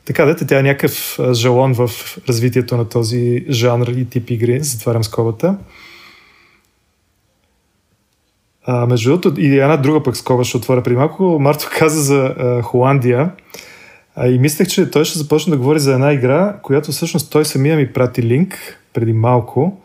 Така 0.05 0.25
дете, 0.25 0.47
тя 0.47 0.59
е 0.59 0.63
някакъв 0.63 1.19
жалон 1.33 1.73
в 1.73 1.89
развитието 2.29 2.77
на 2.77 2.89
този 2.89 3.45
жанр 3.49 3.87
и 3.87 4.05
тип 4.09 4.29
игри, 4.29 4.59
затварям 4.59 5.03
скобата. 5.03 5.57
А, 8.65 8.85
между 8.85 9.09
другото, 9.09 9.41
и 9.41 9.59
една 9.59 9.77
друга 9.77 10.03
пък 10.03 10.17
скоба 10.17 10.43
ще 10.43 10.57
отворя 10.57 10.83
преди 10.83 10.95
малко. 10.95 11.37
Марто 11.39 11.69
каза 11.77 12.01
за 12.01 12.35
а, 12.37 12.61
Холандия. 12.61 13.31
А, 14.15 14.27
и 14.27 14.39
мислех, 14.39 14.67
че 14.67 14.91
той 14.91 15.05
ще 15.05 15.19
започне 15.19 15.51
да 15.51 15.57
говори 15.57 15.79
за 15.79 15.93
една 15.93 16.13
игра, 16.13 16.57
която 16.61 16.91
всъщност 16.91 17.31
той 17.31 17.45
самия 17.45 17.77
ми 17.77 17.93
прати 17.93 18.23
линк 18.23 18.79
преди 18.93 19.13
малко, 19.13 19.81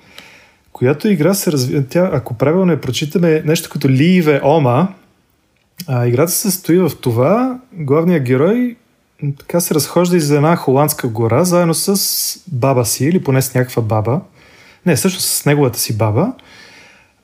която 0.73 1.09
игра 1.09 1.35
се 1.35 1.53
развива, 1.53 1.85
тя, 1.89 2.11
ако 2.13 2.35
правилно 2.35 2.73
я 2.73 2.81
прочитаме, 2.81 3.43
нещо 3.45 3.71
като 3.73 3.89
Ливе 3.89 4.41
Ома, 4.45 4.89
а, 5.87 6.07
играта 6.07 6.33
се 6.33 6.39
състои 6.39 6.79
в 6.79 6.93
това, 7.01 7.61
главният 7.73 8.25
герой 8.25 8.77
така 9.39 9.61
се 9.61 9.75
разхожда 9.75 10.17
из 10.17 10.31
една 10.31 10.57
холандска 10.57 11.09
гора, 11.09 11.45
заедно 11.45 11.75
с 11.75 12.01
баба 12.53 12.85
си, 12.85 13.05
или 13.05 13.25
поне 13.25 13.43
с 13.43 13.55
някаква 13.55 13.83
баба. 13.83 14.21
Не, 14.87 14.97
също 14.97 15.21
с 15.21 15.45
неговата 15.45 15.79
си 15.79 15.97
баба. 15.97 16.33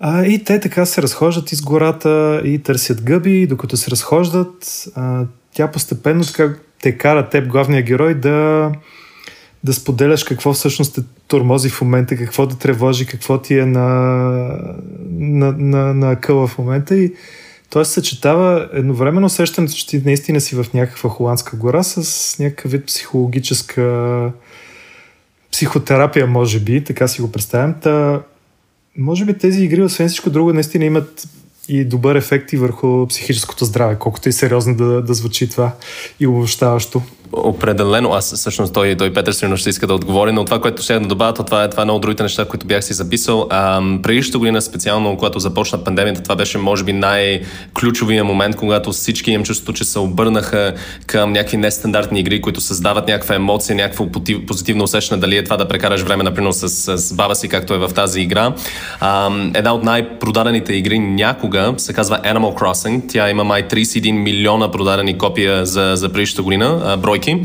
А, 0.00 0.24
и 0.24 0.44
те 0.44 0.60
така 0.60 0.86
се 0.86 1.02
разхождат 1.02 1.52
из 1.52 1.62
гората 1.62 2.42
и 2.44 2.58
търсят 2.58 3.02
гъби, 3.02 3.46
докато 3.46 3.76
се 3.76 3.90
разхождат. 3.90 4.84
А, 4.94 5.24
тя 5.54 5.70
постепенно 5.70 6.24
така 6.24 6.54
те 6.82 6.98
кара 6.98 7.28
теб, 7.28 7.48
главния 7.48 7.82
герой, 7.82 8.14
да, 8.14 8.70
да 9.64 9.72
споделяш 9.72 10.24
какво 10.24 10.52
всъщност 10.52 10.94
те 10.94 11.00
тормози 11.28 11.68
в 11.68 11.80
момента, 11.80 12.16
какво 12.16 12.46
да 12.46 12.58
тревожи, 12.58 13.06
какво 13.06 13.38
ти 13.38 13.58
е 13.58 13.66
на, 13.66 13.82
на, 15.10 15.52
на, 15.52 15.94
на 15.94 16.16
къла 16.16 16.46
в 16.46 16.58
момента. 16.58 16.96
И 16.96 17.14
той 17.72 17.84
се 17.84 17.92
съчетава 17.92 18.68
едновременно 18.72 19.26
усещането, 19.26 19.74
че 19.74 19.86
ти 19.86 20.02
наистина 20.04 20.40
си 20.40 20.54
в 20.54 20.66
някаква 20.74 21.10
холандска 21.10 21.56
гора 21.56 21.82
с 21.82 22.38
някакъв 22.38 22.70
вид 22.70 22.86
психологическа 22.86 24.30
психотерапия, 25.52 26.26
може 26.26 26.60
би, 26.60 26.84
така 26.84 27.08
си 27.08 27.22
го 27.22 27.32
представям. 27.32 27.74
Та, 27.80 28.22
може 28.98 29.24
би 29.24 29.38
тези 29.38 29.64
игри, 29.64 29.82
освен 29.82 30.08
всичко 30.08 30.30
друго, 30.30 30.52
наистина 30.52 30.84
имат 30.84 31.28
и 31.68 31.84
добър 31.84 32.14
ефект 32.16 32.52
и 32.52 32.56
върху 32.56 33.06
психическото 33.06 33.64
здраве, 33.64 33.96
колкото 33.98 34.28
и 34.28 34.32
сериозно 34.32 34.74
да, 34.74 35.02
да 35.02 35.14
звучи 35.14 35.50
това 35.50 35.72
и 36.20 36.26
обобщаващо. 36.26 37.02
Определено, 37.32 38.12
аз 38.12 38.34
всъщност 38.34 38.74
той, 38.74 38.94
той 38.96 39.12
Петър 39.12 39.32
сигурно 39.32 39.56
ще 39.56 39.70
иска 39.70 39.86
да 39.86 39.94
отговори, 39.94 40.32
но 40.32 40.44
това, 40.44 40.60
което 40.60 40.82
ще 40.82 40.98
да 40.98 41.06
добавя, 41.06 41.32
това 41.32 41.64
е, 41.64 41.70
това 41.70 41.80
е 41.80 41.84
едно 41.84 41.94
от 41.94 42.02
другите 42.02 42.22
неща, 42.22 42.44
които 42.44 42.66
бях 42.66 42.84
си 42.84 42.92
записал. 42.92 43.48
Предишната 44.02 44.38
година, 44.38 44.62
специално 44.62 45.16
когато 45.16 45.38
започна 45.38 45.84
пандемията, 45.84 46.22
това 46.22 46.36
беше 46.36 46.58
може 46.58 46.84
би 46.84 46.92
най-ключовия 46.92 48.24
момент, 48.24 48.56
когато 48.56 48.92
всички 48.92 49.30
имам 49.30 49.44
чувството, 49.44 49.72
че 49.72 49.84
се 49.84 49.98
обърнаха 49.98 50.74
към 51.06 51.32
някакви 51.32 51.56
нестандартни 51.56 52.20
игри, 52.20 52.40
които 52.40 52.60
създават 52.60 53.08
някаква 53.08 53.34
емоция, 53.34 53.76
някакво 53.76 54.06
позитивно 54.46 54.84
усещане, 54.84 55.20
дали 55.20 55.36
е 55.36 55.44
това 55.44 55.56
да 55.56 55.68
прекараш 55.68 56.00
време, 56.00 56.24
например, 56.24 56.52
с, 56.52 56.68
с 56.98 57.14
баба 57.14 57.34
си, 57.34 57.48
както 57.48 57.74
е 57.74 57.78
в 57.78 57.90
тази 57.94 58.20
игра. 58.20 58.54
А, 59.00 59.30
една 59.54 59.74
от 59.74 59.84
най-продадените 59.84 60.74
игри 60.74 60.98
някога 60.98 61.74
се 61.76 61.92
казва 61.92 62.20
Animal 62.24 62.60
Crossing. 62.60 63.02
Тя 63.08 63.30
има 63.30 63.44
май 63.44 63.68
31 63.68 64.12
милиона 64.12 64.70
продадени 64.70 65.18
копия 65.18 65.66
за, 65.66 65.92
за 65.94 66.08
предишната 66.08 66.42
година, 66.42 66.98
брой 67.02 67.18
бройки. 67.22 67.38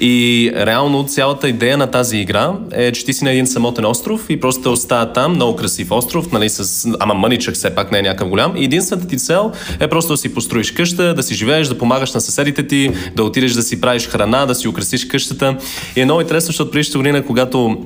И 0.00 0.52
реално 0.56 1.04
цялата 1.04 1.48
идея 1.48 1.78
на 1.78 1.86
тази 1.86 2.16
игра 2.16 2.52
е, 2.72 2.92
че 2.92 3.04
ти 3.04 3.12
си 3.12 3.24
на 3.24 3.30
един 3.30 3.46
самотен 3.46 3.84
остров 3.84 4.26
и 4.28 4.40
просто 4.40 4.62
те 4.62 4.68
оставя 4.68 5.12
там, 5.12 5.32
много 5.32 5.56
красив 5.56 5.90
остров, 5.90 6.32
нали, 6.32 6.48
с, 6.48 6.88
ама 7.00 7.14
мъничък 7.14 7.54
все 7.54 7.74
пак 7.74 7.92
не 7.92 7.98
е 7.98 8.02
някакъв 8.02 8.28
голям. 8.28 8.56
И 8.56 8.64
единствената 8.64 9.08
ти 9.08 9.18
цел 9.18 9.52
е 9.80 9.88
просто 9.88 10.12
да 10.12 10.16
си 10.16 10.34
построиш 10.34 10.70
къща, 10.70 11.14
да 11.14 11.22
си 11.22 11.34
живееш, 11.34 11.68
да 11.68 11.78
помагаш 11.78 12.12
на 12.12 12.20
съседите 12.20 12.66
ти, 12.66 12.90
да 13.16 13.24
отидеш 13.24 13.52
да 13.52 13.62
си 13.62 13.80
правиш 13.80 14.08
храна, 14.08 14.46
да 14.46 14.54
си 14.54 14.68
украсиш 14.68 15.04
къщата. 15.04 15.56
И 15.96 16.00
е 16.00 16.04
много 16.04 16.20
интересно, 16.20 16.46
защото 16.46 16.70
предишната 16.70 16.98
година, 16.98 17.22
когато 17.22 17.76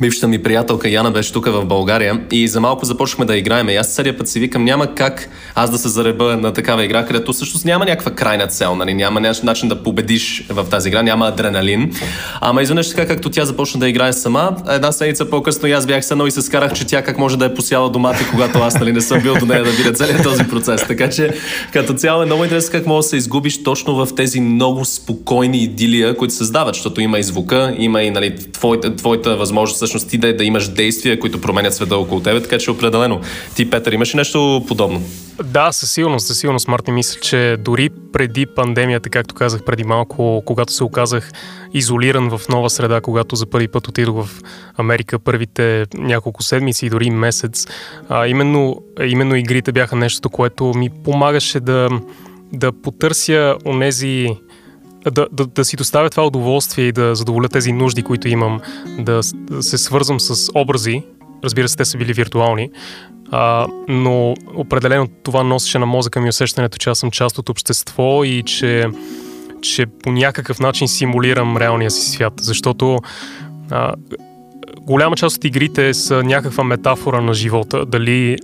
бившата 0.00 0.28
ми 0.28 0.42
приятелка 0.42 0.88
Яна 0.88 1.10
беше 1.10 1.32
тук 1.32 1.46
в 1.46 1.64
България 1.64 2.20
и 2.30 2.48
за 2.48 2.60
малко 2.60 2.84
започнахме 2.84 3.24
да 3.24 3.36
играем. 3.36 3.68
И 3.68 3.76
аз 3.76 3.94
целият 3.94 4.18
път 4.18 4.28
си 4.28 4.40
викам, 4.40 4.64
няма 4.64 4.94
как 4.94 5.28
аз 5.54 5.70
да 5.70 5.78
се 5.78 5.88
зареба 5.88 6.36
на 6.36 6.52
такава 6.52 6.84
игра, 6.84 7.06
където 7.06 7.32
всъщност 7.32 7.64
няма 7.64 7.84
някаква 7.84 8.10
крайна 8.10 8.46
цел, 8.46 8.74
нали? 8.74 8.94
няма 8.94 9.20
начин 9.20 9.68
да 9.68 9.82
победиш 9.82 10.46
в 10.48 10.64
тази 10.64 10.88
игра, 10.88 11.02
няма 11.02 11.26
адреналин. 11.26 11.92
Ама 12.40 12.62
изведнъж 12.62 12.88
така, 12.88 13.06
както 13.06 13.30
тя 13.30 13.44
започна 13.44 13.80
да 13.80 13.88
играе 13.88 14.12
сама, 14.12 14.56
една 14.68 14.92
седмица 14.92 15.30
по-късно 15.30 15.68
и 15.68 15.72
аз 15.72 15.86
бях 15.86 16.04
седнал 16.04 16.26
и 16.26 16.30
се 16.30 16.42
скарах, 16.42 16.72
че 16.72 16.86
тя 16.86 17.02
как 17.02 17.18
може 17.18 17.38
да 17.38 17.44
е 17.44 17.54
посяла 17.54 17.90
домати, 17.90 18.24
когато 18.30 18.58
аз 18.58 18.74
нали, 18.74 18.92
не 18.92 19.00
съм 19.00 19.20
бил 19.20 19.34
до 19.34 19.46
нея 19.46 19.64
да 19.64 19.70
видя 19.70 19.92
целият 19.92 20.22
този 20.22 20.44
процес. 20.44 20.86
Така 20.86 21.10
че 21.10 21.30
като 21.72 21.94
цяло 21.94 22.22
е 22.22 22.26
много 22.26 22.44
интересно 22.44 22.72
как 22.72 22.86
може 22.86 23.04
да 23.04 23.08
се 23.08 23.16
изгубиш 23.16 23.62
точно 23.62 23.94
в 23.94 24.14
тези 24.14 24.40
много 24.40 24.84
спокойни 24.84 25.62
идилия, 25.62 26.16
които 26.16 26.34
създават, 26.34 26.74
защото 26.74 27.00
има 27.00 27.18
и 27.18 27.22
звука, 27.22 27.74
има 27.78 28.02
и 28.02 28.10
нали, 28.10 28.36
твоята, 28.52 28.96
твоята 28.96 29.36
възможност 29.36 29.78
всъщност 29.86 30.10
ти 30.10 30.18
да, 30.18 30.36
да 30.36 30.44
имаш 30.44 30.68
действия, 30.68 31.20
които 31.20 31.40
променят 31.40 31.74
света 31.74 31.96
около 31.96 32.20
тебе, 32.20 32.42
така 32.42 32.58
че 32.58 32.70
определено. 32.70 33.20
Ти, 33.54 33.70
Петър, 33.70 33.92
имаш 33.92 34.14
нещо 34.14 34.64
подобно? 34.68 35.02
Да, 35.44 35.72
със 35.72 35.92
сигурност, 35.92 36.26
със 36.26 36.38
сигурност, 36.38 36.68
Марти, 36.68 36.90
мисля, 36.90 37.20
че 37.20 37.56
дори 37.58 37.90
преди 38.12 38.46
пандемията, 38.46 39.10
както 39.10 39.34
казах 39.34 39.64
преди 39.64 39.84
малко, 39.84 40.42
когато 40.46 40.72
се 40.72 40.84
оказах 40.84 41.32
изолиран 41.74 42.38
в 42.38 42.40
нова 42.48 42.70
среда, 42.70 43.00
когато 43.00 43.36
за 43.36 43.46
първи 43.46 43.68
път 43.68 43.88
отидох 43.88 44.26
в 44.26 44.40
Америка 44.76 45.18
първите 45.18 45.84
няколко 45.94 46.42
седмици 46.42 46.86
и 46.86 46.90
дори 46.90 47.10
месец, 47.10 47.66
а, 48.08 48.26
именно, 48.26 48.82
именно 49.06 49.36
игрите 49.36 49.72
бяха 49.72 49.96
нещо, 49.96 50.30
което 50.30 50.64
ми 50.64 50.90
помагаше 51.04 51.60
да, 51.60 51.88
да 52.52 52.72
потърся 52.72 53.56
онези 53.66 54.28
да, 55.10 55.26
да, 55.32 55.46
да 55.46 55.64
си 55.64 55.76
доставя 55.76 56.10
това 56.10 56.26
удоволствие 56.26 56.84
и 56.84 56.92
да 56.92 57.14
задоволя 57.14 57.48
тези 57.48 57.72
нужди, 57.72 58.02
които 58.02 58.28
имам, 58.28 58.60
да, 58.98 59.20
да 59.34 59.62
се 59.62 59.78
свързвам 59.78 60.20
с 60.20 60.50
образи, 60.54 61.02
разбира 61.44 61.68
се, 61.68 61.76
те 61.76 61.84
са 61.84 61.98
били 61.98 62.12
виртуални, 62.12 62.70
а, 63.30 63.66
но 63.88 64.34
определено 64.54 65.08
това 65.22 65.42
носеше 65.42 65.78
на 65.78 65.86
мозъка 65.86 66.20
ми 66.20 66.28
усещането, 66.28 66.78
че 66.78 66.90
аз 66.90 66.98
съм 66.98 67.10
част 67.10 67.38
от 67.38 67.48
общество 67.48 68.24
и 68.24 68.42
че, 68.46 68.86
че 69.62 69.86
по 69.86 70.12
някакъв 70.12 70.60
начин 70.60 70.88
симулирам 70.88 71.56
реалния 71.56 71.90
си 71.90 72.10
свят, 72.10 72.32
защото 72.40 72.98
а, 73.70 73.94
голяма 74.86 75.16
част 75.16 75.36
от 75.36 75.44
игрите 75.44 75.94
са 75.94 76.22
някаква 76.22 76.64
метафора 76.64 77.20
на 77.20 77.34
живота, 77.34 77.86
дали 77.86 78.36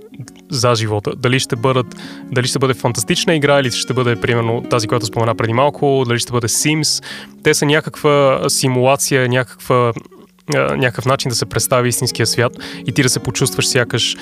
за 0.49 0.75
живота. 0.75 1.11
Дали 1.15 1.39
ще, 1.39 1.55
бъдат, 1.55 1.85
дали 2.31 2.47
ще 2.47 2.59
бъде 2.59 2.73
фантастична 2.73 3.35
игра 3.35 3.59
или 3.59 3.71
ще 3.71 3.93
бъде, 3.93 4.15
примерно, 4.15 4.63
тази, 4.69 4.87
която 4.87 5.05
спомена 5.05 5.35
преди 5.35 5.53
малко, 5.53 6.03
дали 6.07 6.19
ще 6.19 6.31
бъде 6.31 6.47
Sims. 6.47 7.03
Те 7.43 7.53
са 7.53 7.65
някаква 7.65 8.39
симулация, 8.49 9.29
някаква 9.29 9.93
някакъв 10.53 11.05
начин 11.05 11.29
да 11.29 11.35
се 11.35 11.45
представи 11.45 11.89
истинския 11.89 12.25
свят 12.25 12.53
и 12.87 12.91
ти 12.91 13.03
да 13.03 13.09
се 13.09 13.19
почувстваш 13.19 13.67
сякаш, 13.67 14.17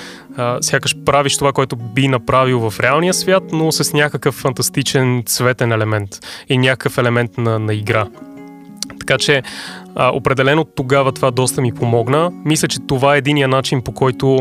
сякаш 0.62 0.95
правиш 1.05 1.38
това, 1.38 1.51
което 1.53 1.75
би 1.75 2.07
направил 2.07 2.69
в 2.69 2.79
реалния 2.79 3.13
свят, 3.13 3.43
но 3.51 3.71
с 3.71 3.93
някакъв 3.93 4.36
фантастичен 4.36 5.23
цветен 5.25 5.71
елемент 5.71 6.10
и 6.49 6.57
някакъв 6.57 6.97
елемент 6.97 7.38
на, 7.38 7.60
на 7.60 7.73
игра. 7.73 8.07
Така 8.99 9.17
че 9.17 9.43
а, 9.95 10.10
определено 10.10 10.63
тогава 10.63 11.12
това 11.12 11.32
доста 11.32 11.62
ми 11.62 11.73
помогна. 11.73 12.32
Мисля, 12.45 12.67
че 12.67 12.80
това 12.88 13.15
е 13.15 13.17
единия 13.17 13.47
начин 13.47 13.82
по 13.82 13.91
който 13.91 14.39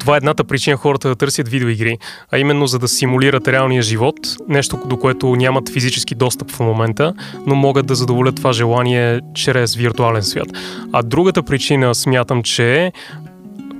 това 0.00 0.14
е 0.14 0.16
едната 0.16 0.44
причина 0.44 0.76
хората 0.76 1.08
да 1.08 1.16
търсят 1.16 1.48
видеоигри, 1.48 1.98
а 2.32 2.38
именно 2.38 2.66
за 2.66 2.78
да 2.78 2.88
симулират 2.88 3.48
реалния 3.48 3.82
живот, 3.82 4.14
нещо 4.48 4.78
до 4.86 4.96
което 4.96 5.36
нямат 5.36 5.68
физически 5.68 6.14
достъп 6.14 6.50
в 6.50 6.60
момента, 6.60 7.14
но 7.46 7.54
могат 7.54 7.86
да 7.86 7.94
задоволят 7.94 8.36
това 8.36 8.52
желание 8.52 9.20
чрез 9.34 9.74
виртуален 9.74 10.22
свят. 10.22 10.48
А 10.92 11.02
другата 11.02 11.42
причина 11.42 11.94
смятам, 11.94 12.42
че 12.42 12.84
е, 12.84 12.92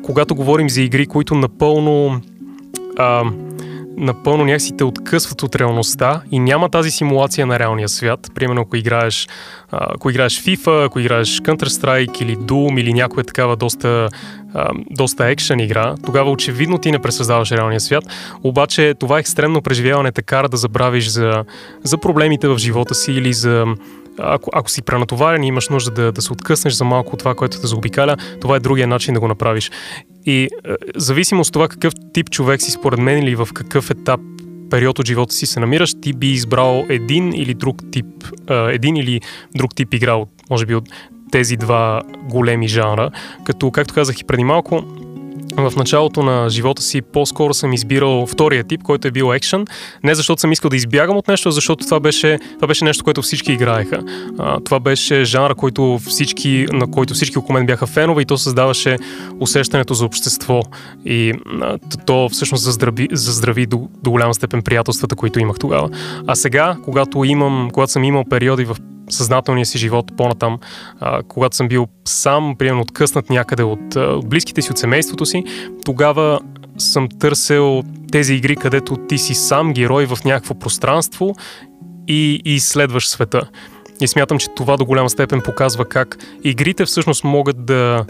когато 0.02 0.34
говорим 0.34 0.70
за 0.70 0.82
игри, 0.82 1.06
които 1.06 1.34
напълно 1.34 2.20
а, 2.98 3.24
напълно 3.96 4.44
някакси 4.44 4.76
те 4.76 4.84
откъсват 4.84 5.42
от 5.42 5.56
реалността 5.56 6.22
и 6.30 6.38
няма 6.38 6.68
тази 6.68 6.90
симулация 6.90 7.46
на 7.46 7.58
реалния 7.58 7.88
свят. 7.88 8.30
Примерно, 8.34 8.60
ако 8.60 8.76
играеш, 8.76 9.28
ако 9.70 10.10
играеш 10.10 10.42
FIFA, 10.42 10.86
ако 10.86 11.00
играеш 11.00 11.40
Counter-Strike 11.40 12.22
или 12.22 12.36
Doom 12.36 12.80
или 12.80 12.92
някоя 12.92 13.24
такава 13.24 13.56
доста, 13.56 14.08
доста 14.90 15.26
екшен 15.26 15.60
игра, 15.60 15.94
тогава 16.06 16.30
очевидно 16.30 16.78
ти 16.78 16.90
не 16.90 16.98
пресъздаваш 16.98 17.52
реалния 17.52 17.80
свят. 17.80 18.04
Обаче 18.42 18.94
това 19.00 19.18
екстремно 19.18 19.62
преживяване 19.62 20.12
те 20.12 20.22
кара 20.22 20.48
да 20.48 20.56
забравиш 20.56 21.08
за, 21.08 21.44
за 21.84 21.98
проблемите 21.98 22.48
в 22.48 22.58
живота 22.58 22.94
си 22.94 23.12
или 23.12 23.32
за 23.32 23.66
ако, 24.18 24.50
ако 24.54 24.70
си 24.70 24.82
пренатоварен 24.82 25.42
и 25.42 25.46
имаш 25.46 25.68
нужда 25.68 25.90
да, 25.90 26.12
да 26.12 26.22
се 26.22 26.32
откъснеш 26.32 26.74
за 26.74 26.84
малко 26.84 27.12
от 27.12 27.18
това, 27.18 27.34
което 27.34 27.60
те 27.60 27.66
заобикаля, 27.66 28.16
това 28.40 28.56
е 28.56 28.60
другия 28.60 28.86
начин 28.86 29.14
да 29.14 29.20
го 29.20 29.28
направиш. 29.28 29.70
И 30.26 30.42
е, 30.42 30.48
зависимо 30.96 31.40
от 31.40 31.52
това 31.52 31.68
какъв 31.68 31.92
тип 32.14 32.30
човек 32.30 32.62
си 32.62 32.70
според 32.70 32.98
мен 32.98 33.18
или 33.22 33.34
в 33.34 33.48
какъв 33.54 33.90
етап 33.90 34.20
период 34.70 34.98
от 34.98 35.06
живота 35.06 35.34
си 35.34 35.46
се 35.46 35.60
намираш, 35.60 35.94
ти 36.02 36.12
би 36.12 36.26
избрал 36.26 36.84
един 36.88 37.32
или 37.34 37.54
друг 37.54 37.76
тип, 37.92 38.06
е, 38.50 38.54
един 38.54 38.96
или 38.96 39.20
друг 39.54 39.74
тип 39.74 39.94
игра, 39.94 40.16
може 40.50 40.66
би 40.66 40.74
от 40.74 40.84
тези 41.32 41.56
два 41.56 42.02
големи 42.28 42.68
жанра. 42.68 43.10
Като, 43.44 43.70
както 43.70 43.94
казах 43.94 44.20
и 44.20 44.24
преди 44.24 44.44
малко, 44.44 44.84
в 45.62 45.76
началото 45.76 46.22
на 46.22 46.50
живота 46.50 46.82
си 46.82 47.02
по-скоро 47.02 47.54
съм 47.54 47.72
избирал 47.72 48.26
втория 48.26 48.64
тип, 48.64 48.82
който 48.82 49.08
е 49.08 49.10
бил 49.10 49.34
екшен. 49.34 49.66
Не 50.04 50.14
защото 50.14 50.40
съм 50.40 50.52
искал 50.52 50.68
да 50.68 50.76
избягам 50.76 51.16
от 51.16 51.28
нещо, 51.28 51.48
а 51.48 51.52
защото 51.52 51.84
това 51.84 52.00
беше, 52.00 52.38
това 52.56 52.68
беше 52.68 52.84
нещо, 52.84 53.04
което 53.04 53.22
всички 53.22 53.52
играеха. 53.52 54.00
А, 54.38 54.60
това 54.60 54.80
беше 54.80 55.24
жанра, 55.24 55.54
който 55.54 55.98
всички, 56.06 56.66
на 56.72 56.90
който 56.90 57.14
всички 57.14 57.38
около 57.38 57.54
мен 57.54 57.66
бяха 57.66 57.86
фенове 57.86 58.22
и 58.22 58.24
то 58.24 58.38
създаваше 58.38 58.96
усещането 59.40 59.94
за 59.94 60.04
общество. 60.04 60.60
И 61.04 61.32
а, 61.62 61.78
то 62.06 62.28
всъщност 62.28 62.64
заздрави, 62.64 63.08
заздрави 63.12 63.66
до, 63.66 63.88
до 64.02 64.10
голяма 64.10 64.34
степен 64.34 64.62
приятелствата, 64.62 65.16
които 65.16 65.40
имах 65.40 65.58
тогава. 65.58 65.88
А 66.26 66.34
сега, 66.34 66.76
когато, 66.84 67.24
имам, 67.24 67.68
когато 67.72 67.92
съм 67.92 68.04
имал 68.04 68.24
периоди 68.24 68.64
в 68.64 68.76
съзнателния 69.10 69.66
си 69.66 69.78
живот 69.78 70.16
по-натам, 70.16 70.58
а, 71.00 71.22
когато 71.22 71.56
съм 71.56 71.68
бил 71.68 71.86
сам, 72.04 72.54
примерно 72.58 72.80
откъснат 72.80 73.30
някъде 73.30 73.62
от, 73.62 73.96
от 73.96 74.28
близките 74.28 74.62
си, 74.62 74.70
от 74.70 74.78
семейството 74.78 75.26
си, 75.26 75.44
тогава 75.84 76.40
съм 76.78 77.08
търсил 77.08 77.82
тези 78.12 78.34
игри, 78.34 78.56
където 78.56 78.96
ти 78.96 79.18
си 79.18 79.34
сам 79.34 79.72
герой 79.72 80.06
в 80.06 80.18
някакво 80.24 80.54
пространство 80.54 81.34
и, 82.08 82.42
и 82.44 82.54
изследваш 82.54 83.08
света. 83.08 83.42
И 84.00 84.08
смятам, 84.08 84.38
че 84.38 84.48
това 84.56 84.76
до 84.76 84.84
голяма 84.84 85.10
степен 85.10 85.40
показва 85.44 85.84
как 85.84 86.18
игрите 86.44 86.84
всъщност 86.84 87.24
могат 87.24 87.64
да 87.66 88.04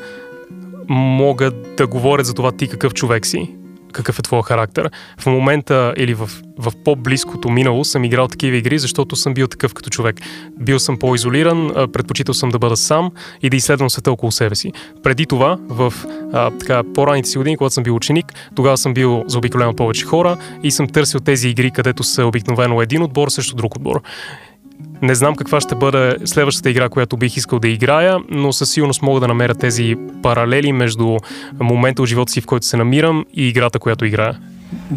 могат 0.89 1.77
да 1.77 1.87
говорят 1.87 2.27
за 2.27 2.35
това 2.35 2.53
ти 2.53 2.69
какъв 2.69 2.95
човек 2.95 3.27
си, 3.27 3.55
какъв 3.93 4.19
е 4.19 4.23
твоя 4.23 4.43
характер. 4.43 4.91
В 5.19 5.27
момента 5.27 5.95
или 5.97 6.15
в, 6.15 6.31
в 6.59 6.73
по-близкото 6.85 7.51
минало 7.51 7.85
съм 7.85 8.05
играл 8.05 8.29
такива 8.29 8.57
игри, 8.57 8.79
защото 8.79 9.17
съм 9.17 9.35
бил 9.35 9.47
такъв 9.47 9.75
като 9.75 9.91
човек. 9.91 10.21
Бил 10.61 10.79
съм 10.79 10.99
по-изолиран, 10.99 11.71
предпочитал 11.93 12.35
съм 12.35 12.51
да 12.51 12.59
бъда 12.59 12.77
сам 12.77 13.11
и 13.43 13.51
да 13.51 13.57
изследвам 13.57 13.91
света 13.91 14.13
около 14.13 14.33
себе 14.33 14.55
си. 14.55 14.73
Преди 15.03 15.27
това, 15.27 15.59
в 15.69 15.95
а, 16.33 16.51
така, 16.51 16.83
по-ранните 16.95 17.29
си 17.29 17.39
години, 17.39 17.57
когато 17.57 17.75
съм 17.75 17.85
бил 17.85 17.97
ученик, 17.97 18.33
тогава 18.57 18.77
съм 18.77 18.95
бил 18.95 19.25
заобиколен 19.27 19.69
от 19.69 19.77
повече 19.77 20.05
хора 20.05 20.37
и 20.63 20.71
съм 20.71 20.89
търсил 20.89 21.21
тези 21.21 21.49
игри, 21.49 21.71
където 21.71 22.03
са 22.03 22.27
обикновено 22.27 22.83
един 22.83 23.03
отбор 23.03 23.29
срещу 23.29 23.57
друг 23.57 23.77
отбор. 23.77 24.03
Не 25.03 25.15
знам 25.15 25.37
каква 25.37 25.61
ще 25.61 25.75
бъде 25.75 26.17
следващата 26.25 26.71
игра, 26.71 26.89
която 26.89 27.17
бих 27.17 27.37
искал 27.37 27.59
да 27.59 27.69
играя, 27.69 28.19
но 28.31 28.53
със 28.53 28.71
сигурност 28.71 29.03
мога 29.03 29.21
да 29.21 29.29
намеря 29.29 29.55
тези 29.55 29.97
паралели 30.23 30.73
между 30.73 31.17
момента 31.61 32.03
от 32.03 32.09
живота 32.09 32.33
си, 32.33 32.41
в 32.41 32.47
който 32.47 32.67
се 32.67 32.77
намирам 32.77 33.25
и 33.35 33.49
играта, 33.49 33.79
която 33.79 34.05
играя. 34.05 34.39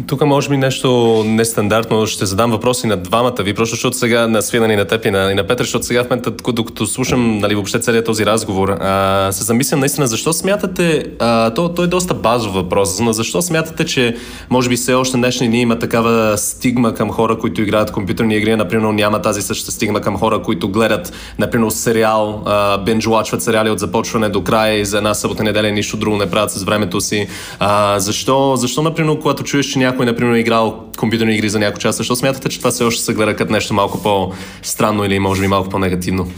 Тук 0.06 0.24
може 0.26 0.48
би 0.48 0.56
нещо 0.56 1.22
нестандартно. 1.26 2.06
Ще 2.06 2.26
задам 2.26 2.50
въпроси 2.50 2.86
на 2.86 2.96
двамата 2.96 3.42
ви, 3.42 3.54
просто 3.54 3.74
защото 3.74 3.96
сега 3.96 4.28
на 4.28 4.42
Свинан 4.42 4.70
и 4.70 4.76
на 4.76 4.84
Тепи 4.84 5.08
и 5.08 5.10
на, 5.10 5.32
и 5.32 5.34
на 5.34 5.46
Петър, 5.46 5.64
защото 5.64 5.84
сега 5.84 6.04
в 6.04 6.10
момента, 6.10 6.30
докато 6.52 6.86
слушам 6.86 7.38
нали, 7.38 7.54
въобще 7.54 7.78
целият 7.78 8.06
този 8.06 8.26
разговор, 8.26 8.68
а, 8.68 9.28
се 9.32 9.44
замислям 9.44 9.80
наистина 9.80 10.06
защо 10.06 10.32
смятате, 10.32 11.04
а, 11.18 11.54
то, 11.54 11.74
то 11.74 11.82
е 11.82 11.86
доста 11.86 12.14
базов 12.14 12.54
въпрос, 12.54 13.00
но 13.00 13.12
защо 13.12 13.42
смятате, 13.42 13.84
че 13.84 14.16
може 14.50 14.68
би 14.68 14.76
все 14.76 14.94
още 14.94 15.16
днешни 15.16 15.48
дни 15.48 15.60
има 15.60 15.78
такава 15.78 16.38
стигма 16.38 16.94
към 16.94 17.10
хора, 17.10 17.38
които 17.38 17.62
играят 17.62 17.92
компютърни 17.92 18.36
игри, 18.36 18.56
например 18.56 18.88
няма 18.88 19.22
тази 19.22 19.42
същата 19.42 19.72
стигма 19.72 20.00
към 20.00 20.18
хора, 20.18 20.42
които 20.42 20.68
гледат, 20.68 21.12
например, 21.38 21.70
сериал, 21.70 22.44
бенджуачват 22.84 23.42
сериали 23.42 23.70
от 23.70 23.78
започване 23.78 24.28
до 24.28 24.44
край 24.44 24.84
за 24.84 24.96
една 24.96 25.14
събота 25.14 25.42
неделя 25.42 25.68
и 25.68 25.72
нищо 25.72 25.96
друго 25.96 26.16
не 26.16 26.30
правят 26.30 26.50
с 26.50 26.62
времето 26.62 27.00
си. 27.00 27.26
А, 27.58 28.00
защо, 28.00 28.56
защо, 28.56 28.82
например, 28.82 29.18
когато 29.18 29.42
чуеш 29.42 29.63
чуеш, 29.64 29.72
че 29.72 29.78
някой, 29.78 30.06
например, 30.06 30.34
е 30.34 30.38
играл 30.38 30.84
компютърни 30.98 31.34
игри 31.34 31.48
за 31.48 31.58
някой 31.58 31.78
час, 31.78 31.96
защо 31.96 32.16
смятате, 32.16 32.48
че 32.48 32.58
това 32.58 32.70
все 32.70 32.84
още 32.84 33.02
се 33.02 33.14
гледа 33.14 33.36
като 33.36 33.52
нещо 33.52 33.74
малко 33.74 34.02
по-странно 34.02 35.04
или 35.04 35.18
може 35.18 35.40
би 35.40 35.48
малко 35.48 35.68
по-негативно? 35.68 36.30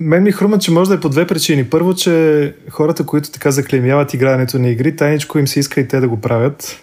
Мен 0.00 0.22
ми 0.22 0.32
хрума, 0.32 0.58
че 0.58 0.70
може 0.70 0.88
да 0.88 0.96
е 0.96 1.00
по 1.00 1.08
две 1.08 1.26
причини. 1.26 1.64
Първо, 1.64 1.94
че 1.94 2.54
хората, 2.70 3.06
които 3.06 3.30
така 3.30 3.50
заклемяват 3.50 4.14
игрането 4.14 4.58
на 4.58 4.68
игри, 4.68 4.96
тайничко 4.96 5.38
им 5.38 5.46
се 5.46 5.60
иска 5.60 5.80
и 5.80 5.88
те 5.88 6.00
да 6.00 6.08
го 6.08 6.20
правят. 6.20 6.80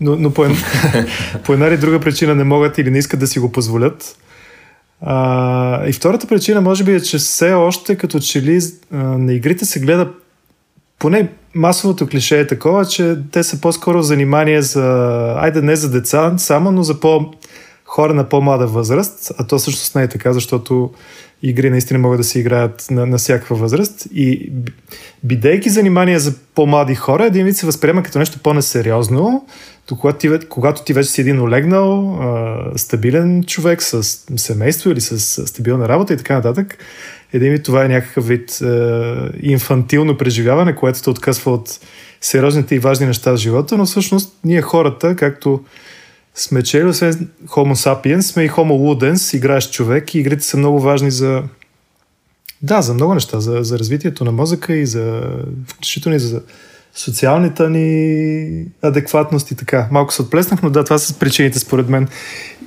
Но, 0.00 0.16
но 0.16 0.30
по, 0.30 0.44
една, 0.44 0.56
по 1.44 1.52
една 1.52 1.66
или 1.66 1.76
друга 1.76 2.00
причина 2.00 2.34
не 2.34 2.44
могат 2.44 2.78
или 2.78 2.90
не 2.90 2.98
искат 2.98 3.20
да 3.20 3.26
си 3.26 3.38
го 3.38 3.52
позволят. 3.52 4.16
А, 5.00 5.86
и 5.86 5.92
втората 5.92 6.26
причина, 6.26 6.60
може 6.60 6.84
би, 6.84 6.94
е, 6.94 7.00
че 7.00 7.18
все 7.18 7.52
още 7.52 7.96
като 7.96 8.20
че 8.20 8.42
ли 8.42 8.60
а, 8.92 8.96
на 8.96 9.32
игрите 9.32 9.64
се 9.64 9.80
гледа 9.80 10.08
поне 10.98 11.28
масовото 11.54 12.06
клише 12.06 12.40
е 12.40 12.46
такова, 12.46 12.86
че 12.86 13.16
те 13.32 13.42
са 13.42 13.60
по-скоро 13.60 14.02
занимание 14.02 14.62
за, 14.62 14.84
айде 15.38 15.62
не 15.62 15.76
за 15.76 15.90
деца 15.90 16.34
само, 16.38 16.72
но 16.72 16.82
за 16.82 17.00
по 17.00 17.30
хора 17.84 18.14
на 18.14 18.28
по-млада 18.28 18.66
възраст, 18.66 19.32
а 19.38 19.46
то 19.46 19.58
всъщност 19.58 19.94
не 19.94 20.02
е 20.02 20.08
така, 20.08 20.32
защото 20.32 20.90
игри 21.42 21.70
наистина 21.70 21.98
могат 21.98 22.20
да 22.20 22.24
се 22.24 22.38
играят 22.38 22.86
на, 22.90 23.06
на 23.06 23.18
всякаква 23.18 23.56
възраст. 23.56 24.06
И 24.14 24.52
бидейки 25.24 25.70
занимание 25.70 26.18
за 26.18 26.34
по-млади 26.54 26.94
хора, 26.94 27.24
един 27.26 27.44
вид 27.44 27.56
се 27.56 27.66
възприема 27.66 28.02
като 28.02 28.18
нещо 28.18 28.38
по-несериозно, 28.42 29.46
то 29.86 29.96
когато 29.96 30.18
ти, 30.18 30.46
когато 30.48 30.84
ти 30.84 30.92
вече 30.92 31.10
си 31.10 31.20
един 31.20 31.40
олегнал, 31.40 32.20
стабилен 32.76 33.44
човек 33.44 33.82
с 33.82 34.02
семейство 34.36 34.90
или 34.90 35.00
с 35.00 35.46
стабилна 35.46 35.88
работа 35.88 36.14
и 36.14 36.16
така 36.16 36.34
нататък, 36.34 36.78
един 37.32 37.52
вид 37.52 37.64
това 37.64 37.84
е 37.84 37.88
някакъв 37.88 38.26
вид 38.28 38.60
е, 38.60 38.66
инфантилно 39.40 40.16
преживяване, 40.16 40.74
което 40.74 41.02
те 41.02 41.10
откъсва 41.10 41.52
от 41.52 41.80
сериозните 42.20 42.74
и 42.74 42.78
важни 42.78 43.06
неща 43.06 43.32
в 43.32 43.36
живота, 43.36 43.76
но 43.76 43.86
всъщност 43.86 44.38
ние 44.44 44.62
хората, 44.62 45.16
както 45.16 45.64
сме 46.34 46.62
чели, 46.62 46.84
освен 46.84 47.28
Homo 47.46 47.74
sapiens, 47.74 48.20
сме 48.20 48.44
и 48.44 48.50
Homo 48.50 48.72
ludens, 48.72 49.36
играещ 49.36 49.72
човек 49.72 50.14
и 50.14 50.18
игрите 50.18 50.44
са 50.44 50.56
много 50.56 50.80
важни 50.80 51.10
за 51.10 51.42
да, 52.62 52.82
за 52.82 52.94
много 52.94 53.14
неща, 53.14 53.40
за, 53.40 53.58
за 53.62 53.78
развитието 53.78 54.24
на 54.24 54.32
мозъка 54.32 54.74
и 54.74 54.86
за 54.86 55.22
включително 55.66 56.16
и 56.16 56.20
за 56.20 56.42
социалната 56.94 57.70
ни 57.70 58.64
адекватност 58.82 59.50
и 59.50 59.56
така. 59.56 59.88
Малко 59.90 60.12
се 60.12 60.22
отплеснах, 60.22 60.62
но 60.62 60.70
да, 60.70 60.84
това 60.84 60.98
са 60.98 61.18
причините 61.18 61.58
според 61.58 61.88
мен. 61.88 62.08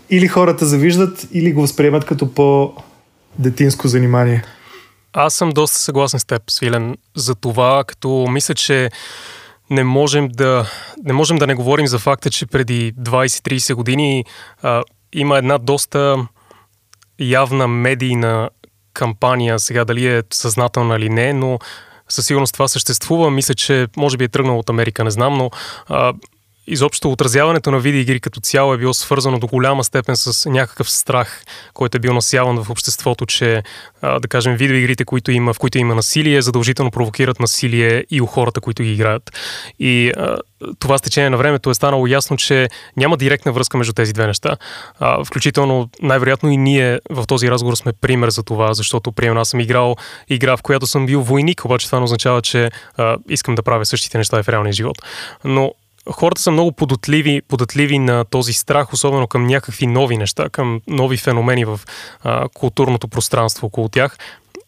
Или 0.10 0.28
хората 0.28 0.66
завиждат, 0.66 1.28
или 1.32 1.53
го 1.53 1.62
възприемат 1.62 2.05
като 2.05 2.34
по 2.34 2.74
детинско 3.39 3.87
занимание. 3.87 4.43
Аз 5.13 5.33
съм 5.33 5.49
доста 5.49 5.77
съгласен 5.77 6.19
с 6.19 6.25
теб, 6.25 6.51
Свилен, 6.51 6.95
за 7.15 7.35
това, 7.35 7.83
като 7.87 8.27
мисля, 8.29 8.53
че 8.53 8.89
не 9.69 9.83
можем 9.83 10.27
да 10.27 10.71
не, 11.03 11.13
можем 11.13 11.37
да 11.37 11.47
не 11.47 11.55
говорим 11.55 11.87
за 11.87 11.99
факта, 11.99 12.29
че 12.29 12.45
преди 12.45 12.93
20-30 12.93 13.73
години 13.73 14.25
а, 14.61 14.83
има 15.13 15.37
една 15.37 15.57
доста 15.57 16.27
явна 17.19 17.67
медийна 17.67 18.49
кампания, 18.93 19.59
сега 19.59 19.85
дали 19.85 20.07
е 20.07 20.23
съзнателна 20.33 20.95
или 20.95 21.09
не, 21.09 21.33
но 21.33 21.59
със 22.09 22.25
сигурност 22.25 22.53
това 22.53 22.67
съществува. 22.67 23.31
Мисля, 23.31 23.53
че 23.53 23.87
може 23.97 24.17
би 24.17 24.23
е 24.23 24.27
тръгнал 24.27 24.59
от 24.59 24.69
Америка, 24.69 25.03
не 25.03 25.11
знам, 25.11 25.37
но 25.37 25.51
а, 25.87 26.13
изобщо 26.70 27.11
отразяването 27.11 27.72
на 27.72 27.80
видеоигри 27.80 28.20
като 28.20 28.39
цяло 28.39 28.74
е 28.74 28.78
било 28.78 28.93
свързано 28.93 29.39
до 29.39 29.47
голяма 29.47 29.84
степен 29.84 30.15
с 30.15 30.49
някакъв 30.49 30.89
страх, 30.89 31.43
който 31.74 31.97
е 31.97 31.99
бил 31.99 32.13
насяван 32.13 32.63
в 32.63 32.70
обществото, 32.70 33.26
че, 33.26 33.63
да 34.03 34.28
кажем, 34.30 34.55
видеоигрите, 34.55 35.05
които 35.05 35.32
има, 35.32 35.53
в 35.53 35.59
които 35.59 35.78
има 35.78 35.95
насилие, 35.95 36.41
задължително 36.41 36.91
провокират 36.91 37.39
насилие 37.39 38.05
и 38.11 38.22
у 38.22 38.26
хората, 38.26 38.61
които 38.61 38.84
ги 38.84 38.93
играят. 38.93 39.32
И 39.80 40.11
това 40.80 40.97
с 40.97 41.01
течение 41.01 41.30
на 41.30 41.38
времето 41.38 41.70
е 41.70 41.74
станало 41.74 42.07
ясно, 42.07 42.38
че 42.38 42.67
няма 42.97 43.17
директна 43.17 43.51
връзка 43.51 43.78
между 43.78 43.93
тези 43.93 44.13
две 44.13 44.28
неща. 44.28 44.57
А, 44.99 45.24
включително, 45.24 45.89
най-вероятно 46.01 46.49
и 46.49 46.57
ние 46.57 46.99
в 47.09 47.26
този 47.28 47.51
разговор 47.51 47.76
сме 47.76 47.93
пример 47.93 48.30
за 48.30 48.43
това, 48.43 48.74
защото 48.74 49.11
приемно 49.11 49.41
аз 49.41 49.49
съм 49.49 49.59
играл 49.59 49.95
игра, 50.30 50.57
в 50.57 50.61
която 50.61 50.88
съм 50.88 51.05
бил 51.05 51.22
войник, 51.22 51.65
обаче 51.65 51.86
това 51.86 51.99
не 51.99 52.03
означава, 52.03 52.41
че 52.41 52.72
а, 52.97 53.17
искам 53.30 53.55
да 53.55 53.63
правя 53.63 53.86
същите 53.86 54.17
неща 54.17 54.43
в 54.43 54.49
реалния 54.49 54.74
живот. 54.74 54.97
Но 55.43 55.74
хората 56.12 56.41
са 56.41 56.51
много 56.51 56.72
податливи, 56.72 57.41
податливи 57.47 57.99
на 57.99 58.26
този 58.26 58.53
страх, 58.53 58.93
особено 58.93 59.28
към 59.28 59.47
някакви 59.47 59.88
нови 59.88 60.18
неща, 60.18 60.49
към 60.49 60.82
нови 60.88 61.18
феномени 61.18 61.66
в 61.66 61.80
а, 62.24 62.49
културното 62.49 63.07
пространство 63.07 63.68
около 63.68 63.89
тях. 63.89 64.18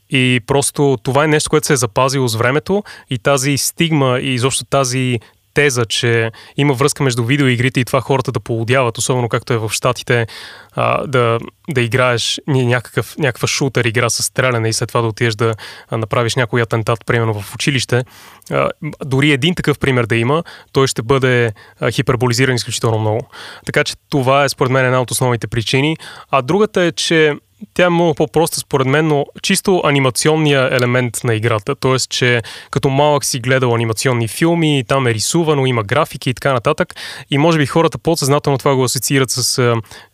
И 0.09 0.41
просто 0.47 0.97
това 1.03 1.23
е 1.23 1.27
нещо, 1.27 1.49
което 1.49 1.67
се 1.67 1.73
е 1.73 1.77
запазило 1.77 2.27
с 2.27 2.35
времето 2.35 2.83
и 3.09 3.17
тази 3.17 3.57
стигма 3.57 4.19
и 4.19 4.33
изобщо 4.33 4.65
тази 4.65 5.19
теза, 5.53 5.85
че 5.85 6.31
има 6.57 6.73
връзка 6.73 7.03
между 7.03 7.23
видеоигрите 7.23 7.79
и 7.79 7.85
това 7.85 8.01
хората 8.01 8.31
да 8.31 8.39
полудяват, 8.39 8.97
особено 8.97 9.29
както 9.29 9.53
е 9.53 9.57
в 9.57 9.69
Штатите, 9.69 10.27
а, 10.75 11.07
да, 11.07 11.39
да 11.69 11.81
играеш 11.81 12.41
някакъв, 12.47 13.17
някаква 13.17 13.47
шутер 13.47 13.85
игра 13.85 14.09
с 14.09 14.23
стреляне 14.23 14.69
и 14.69 14.73
след 14.73 14.87
това 14.87 15.01
да 15.01 15.07
отидеш 15.07 15.35
да 15.35 15.55
направиш 15.91 16.35
някой 16.35 16.61
атентат, 16.61 17.05
примерно 17.05 17.41
в 17.41 17.55
училище. 17.55 18.03
А, 18.51 18.69
дори 19.05 19.31
един 19.31 19.55
такъв 19.55 19.79
пример 19.79 20.05
да 20.05 20.15
има, 20.15 20.43
той 20.71 20.87
ще 20.87 21.01
бъде 21.01 21.53
а, 21.79 21.91
хиперболизиран 21.91 22.55
изключително 22.55 22.99
много. 22.99 23.27
Така 23.65 23.83
че 23.83 23.93
това 24.09 24.43
е 24.43 24.49
според 24.49 24.71
мен 24.71 24.85
една 24.85 25.01
от 25.01 25.11
основните 25.11 25.47
причини. 25.47 25.97
А 26.31 26.41
другата 26.41 26.81
е, 26.81 26.91
че 26.91 27.33
тя 27.73 27.85
е 27.85 27.89
много 27.89 28.13
по-проста 28.13 28.59
според 28.59 28.87
мен, 28.87 29.07
но 29.07 29.25
чисто 29.41 29.81
анимационния 29.85 30.69
елемент 30.71 31.23
на 31.23 31.35
играта. 31.35 31.75
Тоест, 31.75 32.09
че 32.09 32.41
като 32.71 32.89
малък 32.89 33.25
си 33.25 33.39
гледал 33.39 33.75
анимационни 33.75 34.27
филми, 34.27 34.83
там 34.87 35.07
е 35.07 35.13
рисувано, 35.13 35.65
има 35.65 35.83
графики 35.83 36.29
и 36.29 36.33
така 36.33 36.53
нататък. 36.53 36.95
И 37.31 37.37
може 37.37 37.57
би 37.57 37.65
хората 37.65 37.97
подсъзнателно 37.97 38.57
това 38.57 38.75
го 38.75 38.83
асоциират 38.83 39.31
с... 39.31 39.57
Е, 39.57 39.73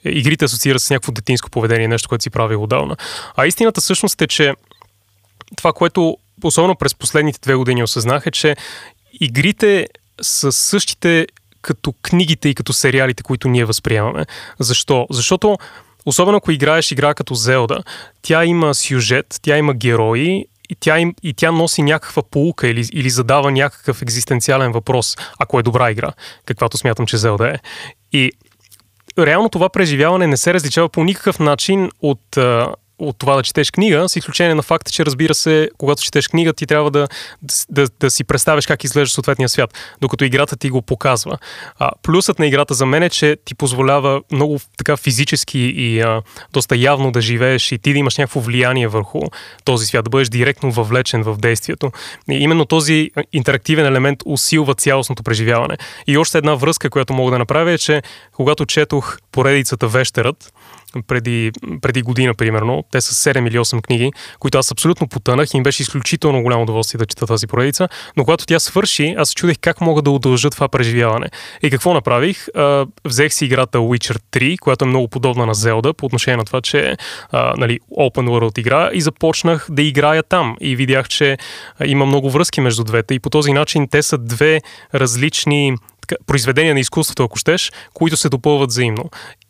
игрите 0.09 0.45
асоциират 0.45 0.81
с 0.81 0.89
някакво 0.89 1.11
детинско 1.11 1.49
поведение, 1.49 1.87
нещо, 1.87 2.09
което 2.09 2.23
си 2.23 2.29
прави 2.29 2.55
отдавна. 2.55 2.95
А 3.35 3.47
истината 3.47 3.81
всъщност 3.81 4.21
е, 4.21 4.27
че 4.27 4.53
това, 5.55 5.73
което 5.73 6.17
особено 6.43 6.75
през 6.75 6.95
последните 6.95 7.39
две 7.41 7.55
години 7.55 7.83
осъзнах 7.83 8.25
е, 8.25 8.31
че 8.31 8.55
игрите 9.21 9.87
са 10.21 10.51
същите 10.51 11.27
като 11.61 11.93
книгите 12.01 12.49
и 12.49 12.55
като 12.55 12.73
сериалите, 12.73 13.23
които 13.23 13.47
ние 13.47 13.65
възприемаме. 13.65 14.25
Защо? 14.59 15.07
Защото 15.09 15.57
Особено 16.07 16.37
ако 16.37 16.51
играеш 16.51 16.91
игра 16.91 17.13
като 17.13 17.33
Зелда, 17.33 17.83
тя 18.21 18.45
има 18.45 18.73
сюжет, 18.73 19.25
тя 19.41 19.57
има 19.57 19.73
герои 19.73 20.45
и 20.69 20.75
тя, 20.79 20.99
им, 20.99 21.13
и 21.23 21.33
тя 21.33 21.51
носи 21.51 21.81
някаква 21.81 22.23
полука 22.23 22.67
или, 22.67 22.85
или 22.93 23.09
задава 23.09 23.51
някакъв 23.51 24.01
екзистенциален 24.01 24.71
въпрос, 24.71 25.15
ако 25.39 25.59
е 25.59 25.63
добра 25.63 25.91
игра, 25.91 26.11
каквато 26.45 26.77
смятам, 26.77 27.05
че 27.05 27.17
Зелда 27.17 27.47
е. 27.47 27.55
И 28.13 28.31
реално 29.19 29.49
това 29.49 29.69
преживяване 29.69 30.27
не 30.27 30.37
се 30.37 30.53
различава 30.53 30.89
по 30.89 31.03
никакъв 31.03 31.39
начин 31.39 31.89
от 32.01 32.37
от 32.99 33.17
това 33.17 33.35
да 33.35 33.43
четеш 33.43 33.71
книга, 33.71 34.09
с 34.09 34.15
изключение 34.15 34.55
на 34.55 34.61
факта, 34.61 34.91
че 34.91 35.05
разбира 35.05 35.33
се, 35.33 35.69
когато 35.77 36.03
четеш 36.03 36.27
книга, 36.27 36.53
ти 36.53 36.65
трябва 36.65 36.91
да, 36.91 37.07
да, 37.69 37.87
да 37.99 38.11
си 38.11 38.23
представиш 38.23 38.65
как 38.65 38.83
изглежда 38.83 39.13
съответния 39.13 39.49
свят, 39.49 39.73
докато 40.01 40.23
играта 40.23 40.57
ти 40.57 40.69
го 40.69 40.81
показва. 40.81 41.37
А, 41.79 41.91
плюсът 42.03 42.39
на 42.39 42.47
играта 42.47 42.73
за 42.73 42.85
мен 42.85 43.03
е, 43.03 43.09
че 43.09 43.37
ти 43.45 43.55
позволява 43.55 44.21
много 44.31 44.59
така 44.77 44.97
физически 44.97 45.59
и 45.59 46.01
а, 46.01 46.21
доста 46.53 46.75
явно 46.77 47.11
да 47.11 47.21
живееш 47.21 47.71
и 47.71 47.77
ти 47.77 47.93
да 47.93 47.99
имаш 47.99 48.17
някакво 48.17 48.39
влияние 48.39 48.87
върху 48.87 49.19
този 49.63 49.85
свят, 49.85 50.05
да 50.05 50.09
бъдеш 50.09 50.29
директно 50.29 50.71
въвлечен 50.71 51.23
в 51.23 51.37
действието. 51.37 51.91
И 52.31 52.33
именно 52.35 52.65
този 52.65 53.11
интерактивен 53.33 53.85
елемент 53.85 54.19
усилва 54.25 54.75
цялостното 54.75 55.23
преживяване. 55.23 55.77
И 56.07 56.17
още 56.17 56.37
една 56.37 56.55
връзка, 56.55 56.89
която 56.89 57.13
мога 57.13 57.31
да 57.31 57.39
направя 57.39 57.71
е, 57.71 57.77
че 57.77 58.01
когато 58.31 58.65
четох 58.65 59.17
поредицата 59.31 59.87
Вещерът, 59.87 60.53
преди, 61.07 61.51
преди 61.81 62.01
година, 62.01 62.33
примерно. 62.33 62.83
Те 62.91 63.01
са 63.01 63.33
7 63.33 63.47
или 63.47 63.57
8 63.57 63.81
книги, 63.81 64.11
които 64.39 64.57
аз 64.57 64.71
абсолютно 64.71 65.07
потънах 65.07 65.53
и 65.53 65.57
им 65.57 65.63
беше 65.63 65.83
изключително 65.83 66.41
голямо 66.41 66.63
удоволствие 66.63 66.97
да 66.97 67.05
чета 67.05 67.27
тази 67.27 67.47
поредица. 67.47 67.89
Но 68.17 68.23
когато 68.23 68.45
тя 68.45 68.59
свърши, 68.59 69.15
аз 69.17 69.33
чудех 69.33 69.57
как 69.61 69.81
мога 69.81 70.01
да 70.01 70.11
удължа 70.11 70.49
това 70.49 70.67
преживяване. 70.67 71.27
И 71.63 71.69
какво 71.69 71.93
направих? 71.93 72.47
А, 72.55 72.85
взех 73.05 73.33
си 73.33 73.45
играта 73.45 73.77
Witcher 73.77 74.19
3, 74.31 74.59
която 74.59 74.85
е 74.85 74.87
много 74.87 75.07
подобна 75.07 75.45
на 75.45 75.55
Zelda, 75.55 75.93
по 75.93 76.05
отношение 76.05 76.37
на 76.37 76.45
това, 76.45 76.61
че 76.61 76.97
а, 77.31 77.53
нали, 77.57 77.79
Open 77.99 78.27
World 78.27 78.59
игра 78.59 78.89
и 78.93 79.01
започнах 79.01 79.67
да 79.69 79.81
играя 79.81 80.23
там. 80.23 80.55
И 80.61 80.75
видях, 80.75 81.07
че 81.07 81.37
има 81.85 82.05
много 82.05 82.29
връзки 82.29 82.61
между 82.61 82.83
двете 82.83 83.13
и 83.13 83.19
по 83.19 83.29
този 83.29 83.53
начин 83.53 83.87
те 83.91 84.03
са 84.03 84.17
две 84.17 84.61
различни 84.95 85.75
произведения 86.25 86.73
на 86.73 86.79
изкуството, 86.79 87.23
ако 87.23 87.37
щеш, 87.37 87.71
които 87.93 88.17
се 88.17 88.29
допълват 88.29 88.69
взаимно 88.69 89.09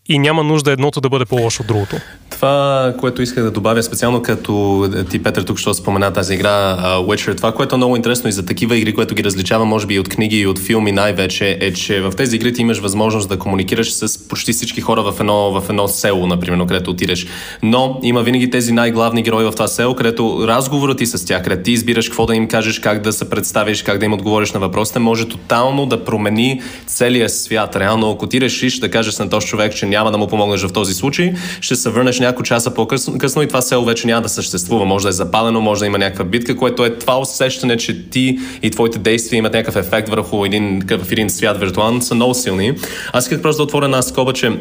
и 0.09 0.19
няма 0.19 0.43
нужда 0.43 0.71
едното 0.71 1.01
да 1.01 1.09
бъде 1.09 1.25
по-лошо 1.25 1.61
от 1.63 1.67
другото. 1.67 1.95
Това, 2.29 2.93
което 2.99 3.21
исках 3.21 3.43
да 3.43 3.51
добавя 3.51 3.83
специално 3.83 4.21
като 4.21 4.85
ти, 5.09 5.23
Петър, 5.23 5.43
тук 5.43 5.57
ще 5.57 5.73
спомена 5.73 6.13
тази 6.13 6.33
игра 6.33 6.77
uh, 6.77 7.05
Witcher, 7.05 7.37
това, 7.37 7.51
което 7.51 7.75
е 7.75 7.77
много 7.77 7.95
интересно 7.95 8.29
и 8.29 8.31
за 8.31 8.45
такива 8.45 8.77
игри, 8.77 8.93
което 8.93 9.15
ги 9.15 9.23
различава, 9.23 9.65
може 9.65 9.87
би 9.87 9.93
и 9.93 9.99
от 9.99 10.09
книги 10.09 10.37
и 10.37 10.47
от 10.47 10.59
филми 10.59 10.91
най-вече, 10.91 11.57
е, 11.61 11.73
че 11.73 12.01
в 12.01 12.11
тези 12.17 12.35
игри 12.35 12.53
ти 12.53 12.61
имаш 12.61 12.79
възможност 12.79 13.29
да 13.29 13.39
комуникираш 13.39 13.93
с 13.93 14.27
почти 14.27 14.53
всички 14.53 14.81
хора 14.81 15.03
в 15.03 15.19
едно, 15.19 15.61
в 15.61 15.69
едно 15.69 15.87
село, 15.87 16.27
например, 16.27 16.67
където 16.67 16.91
отидеш. 16.91 17.27
Но 17.63 17.99
има 18.03 18.23
винаги 18.23 18.49
тези 18.49 18.71
най-главни 18.71 19.21
герои 19.21 19.45
в 19.45 19.51
това 19.51 19.67
село, 19.67 19.95
където 19.95 20.47
разговорът 20.47 20.97
ти 20.97 21.05
с 21.05 21.25
тях, 21.25 21.43
където 21.43 21.63
ти 21.63 21.71
избираш 21.71 22.07
какво 22.07 22.25
да 22.25 22.35
им 22.35 22.47
кажеш, 22.47 22.79
как 22.79 23.01
да 23.01 23.13
се 23.13 23.29
представиш, 23.29 23.83
как 23.83 23.97
да 23.97 24.05
им 24.05 24.13
отговориш 24.13 24.51
на 24.51 24.59
въпросите, 24.59 24.99
може 24.99 25.27
тотално 25.27 25.85
да 25.85 26.05
промени 26.05 26.61
целия 26.85 27.29
свят. 27.29 27.75
Реално, 27.75 28.11
ако 28.11 28.27
ти 28.27 28.41
решиш 28.41 28.79
да 28.79 28.91
кажеш 28.91 29.17
на 29.17 29.29
този 29.29 29.47
човек, 29.47 29.75
че 29.75 29.85
няма 29.97 30.11
да 30.11 30.17
му 30.17 30.27
помогнеш 30.27 30.61
в 30.61 30.73
този 30.73 30.93
случай, 30.93 31.33
ще 31.61 31.75
се 31.75 31.89
върнеш 31.89 32.19
няколко 32.19 32.43
часа 32.43 32.73
по-късно 32.73 33.41
и 33.41 33.47
това 33.47 33.61
село 33.61 33.85
вече 33.85 34.07
няма 34.07 34.21
да 34.21 34.29
съществува. 34.29 34.85
Може 34.85 35.03
да 35.03 35.09
е 35.09 35.11
запалено, 35.11 35.61
може 35.61 35.79
да 35.79 35.85
има 35.85 35.97
някаква 35.97 36.25
битка, 36.25 36.57
което 36.57 36.85
е 36.85 36.97
това 36.97 37.19
усещане, 37.19 37.77
че 37.77 38.09
ти 38.09 38.39
и 38.63 38.71
твоите 38.71 38.99
действия 38.99 39.37
имат 39.37 39.53
някакъв 39.53 39.75
ефект 39.75 40.09
върху 40.09 40.45
един, 40.45 40.81
в 40.89 41.11
един 41.11 41.29
свят 41.29 41.59
виртуален, 41.59 42.01
са 42.01 42.15
много 42.15 42.33
силни. 42.33 42.73
Аз 43.13 43.23
исках 43.23 43.41
просто 43.41 43.57
да 43.59 43.63
отворя 43.63 43.85
една 43.85 44.01
скоба, 44.01 44.33
че 44.33 44.51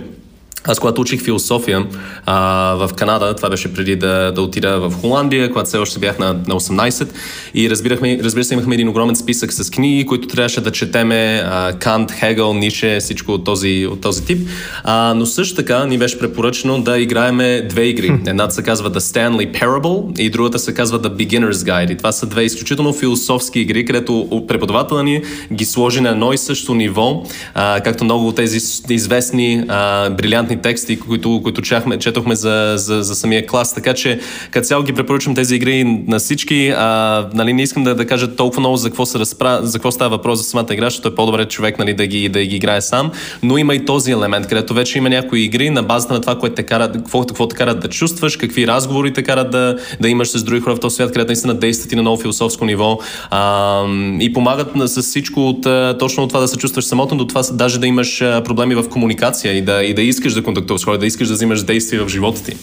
аз 0.66 0.78
когато 0.78 1.00
учих 1.00 1.22
философия 1.22 1.86
а, 2.26 2.74
в 2.74 2.90
Канада, 2.94 3.36
това 3.36 3.50
беше 3.50 3.74
преди 3.74 3.96
да, 3.96 4.32
да 4.32 4.42
отида 4.42 4.80
в 4.80 4.92
Холандия, 5.00 5.48
когато 5.48 5.68
все 5.68 5.78
още 5.78 5.98
бях 5.98 6.18
на, 6.18 6.32
на 6.32 6.54
18 6.60 7.08
и 7.54 7.70
разбирахме, 7.70 8.18
разбира 8.22 8.44
се 8.44 8.54
имахме 8.54 8.74
един 8.74 8.88
огромен 8.88 9.16
списък 9.16 9.52
с 9.52 9.70
книги, 9.70 10.06
които 10.06 10.28
трябваше 10.28 10.60
да 10.60 10.72
четеме 10.72 11.42
а, 11.44 11.72
Кант, 11.72 12.12
Хегел, 12.12 12.54
Нише, 12.54 13.00
всичко 13.00 13.32
от 13.32 13.44
този, 13.44 13.86
от 13.90 14.00
този 14.00 14.24
тип. 14.24 14.48
А, 14.84 15.14
но 15.14 15.26
също 15.26 15.56
така 15.56 15.86
ни 15.86 15.98
беше 15.98 16.18
препоръчено 16.18 16.82
да 16.82 16.98
играеме 16.98 17.62
две 17.62 17.82
игри. 17.82 18.20
Едната 18.26 18.54
се 18.54 18.62
казва 18.62 18.90
The 18.90 18.98
Stanley 18.98 19.60
Parable 19.60 20.20
и 20.20 20.30
другата 20.30 20.58
се 20.58 20.74
казва 20.74 21.00
The 21.00 21.08
Beginner's 21.08 21.52
Guide. 21.52 21.92
И 21.92 21.96
това 21.96 22.12
са 22.12 22.26
две 22.26 22.42
изключително 22.42 22.92
философски 22.92 23.60
игри, 23.60 23.84
където 23.84 24.44
преподавателя 24.48 25.02
ни 25.02 25.22
ги 25.52 25.64
сложи 25.64 26.00
на 26.00 26.08
едно 26.08 26.32
и 26.32 26.38
също 26.38 26.74
ниво, 26.74 27.22
а, 27.54 27.80
както 27.84 28.04
много 28.04 28.28
от 28.28 28.36
тези 28.36 28.58
известни 28.90 29.64
а, 29.68 30.10
брилянтни 30.10 30.55
интересни 30.56 30.62
тексти, 30.62 30.98
които, 31.00 31.40
които 31.42 31.62
чахме, 31.62 31.98
четохме 31.98 32.34
за, 32.34 32.74
за, 32.76 33.02
за 33.02 33.14
самия 33.14 33.46
клас. 33.46 33.74
Така 33.74 33.94
че 33.94 34.20
като 34.50 34.66
цяло 34.66 34.82
ги 34.82 34.92
препоръчвам 34.92 35.34
тези 35.34 35.54
игри 35.54 35.84
на 35.84 36.18
всички. 36.18 36.72
А, 36.76 37.28
нали, 37.34 37.52
не 37.52 37.62
искам 37.62 37.84
да, 37.84 37.94
да 37.94 38.06
кажа 38.06 38.36
толкова 38.36 38.60
много 38.60 38.76
за 38.76 38.88
какво, 38.88 39.06
се 39.06 39.18
разпра... 39.18 39.60
за 39.62 39.78
какво 39.78 39.90
става 39.90 40.10
въпрос 40.16 40.38
за 40.38 40.44
самата 40.44 40.66
игра, 40.72 40.86
защото 40.86 41.08
е 41.08 41.14
по-добре 41.14 41.44
човек 41.44 41.78
нали, 41.78 41.94
да, 41.94 42.06
ги, 42.06 42.28
да 42.28 42.44
ги 42.44 42.56
играе 42.56 42.80
сам. 42.80 43.10
Но 43.42 43.58
има 43.58 43.74
и 43.74 43.84
този 43.84 44.12
елемент, 44.12 44.46
където 44.46 44.74
вече 44.74 44.98
има 44.98 45.08
някои 45.08 45.40
игри 45.40 45.70
на 45.70 45.82
базата 45.82 46.14
на 46.14 46.20
това, 46.20 46.38
което 46.38 46.54
те 46.54 46.62
карат, 46.62 46.92
какво, 46.92 47.20
какво 47.20 47.48
те 47.48 47.56
карат 47.56 47.80
да 47.80 47.88
чувстваш, 47.88 48.36
какви 48.36 48.66
разговори 48.66 49.12
те 49.12 49.22
карат 49.22 49.50
да, 49.50 49.76
да 50.00 50.08
имаш 50.08 50.28
с 50.28 50.42
други 50.42 50.60
хора 50.60 50.76
в 50.76 50.80
този 50.80 50.94
свят, 50.94 51.12
където 51.12 51.28
наистина 51.28 51.54
действат 51.54 51.92
и 51.92 51.96
на 51.96 52.02
ново 52.02 52.16
философско 52.22 52.64
ниво 52.64 52.98
а, 53.30 53.84
и 54.20 54.32
помагат 54.32 54.68
с 54.86 55.02
всичко 55.02 55.48
от 55.48 55.66
точно 55.98 56.22
от 56.22 56.28
това 56.28 56.40
да 56.40 56.48
се 56.48 56.56
чувстваш 56.56 56.84
самотно 56.84 57.16
до 57.16 57.26
това 57.26 57.42
даже 57.52 57.80
да 57.80 57.86
имаш 57.86 58.18
проблеми 58.18 58.74
в 58.74 58.88
комуникация 58.88 59.56
и 59.56 59.62
да, 59.62 59.84
и 59.84 59.94
да 59.94 60.02
искаш 60.02 60.34
да 60.34 60.42
контактуваш 60.46 60.84
хора, 60.84 60.98
да 60.98 61.06
искаш 61.06 61.28
да 61.28 61.34
взимаш 61.34 61.62
действия 61.62 62.04
в 62.04 62.08
живота 62.08 62.44
ти. 62.44 62.56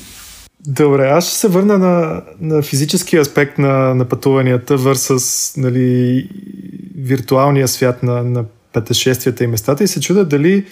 Добре, 0.68 1.08
аз 1.08 1.28
ще 1.28 1.38
се 1.38 1.48
върна 1.48 1.78
на, 1.78 2.22
на 2.42 2.62
физическия 2.62 3.22
аспект 3.22 3.58
на, 3.58 3.96
на 3.96 4.06
пътуванията 4.06 4.78
versus 4.78 5.58
нали, 5.58 6.30
виртуалния 6.98 7.68
свят 7.68 8.04
на, 8.04 8.24
на 8.24 8.44
пътешествията 8.74 9.44
и 9.44 9.48
местата 9.48 9.84
и 9.84 9.88
се 9.88 10.00
чуда 10.00 10.26
дали 10.26 10.66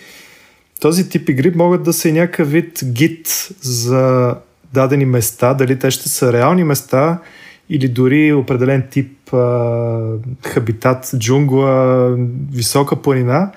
този 0.81 1.09
тип 1.09 1.29
игри 1.29 1.51
могат 1.55 1.83
да 1.83 1.93
са 1.93 2.09
и 2.09 2.11
някакъв 2.11 2.51
вид 2.51 2.79
гид 2.83 3.49
за 3.61 4.35
дадени 4.73 5.05
места, 5.05 5.53
дали 5.53 5.79
те 5.79 5.91
ще 5.91 6.09
са 6.09 6.33
реални 6.33 6.63
места 6.63 7.19
или 7.69 7.87
дори 7.87 8.33
определен 8.33 8.83
тип 8.91 9.33
а, 9.33 9.99
хабитат, 10.45 11.11
джунгла, 11.17 12.15
висока 12.51 12.95
планина, 12.95 13.51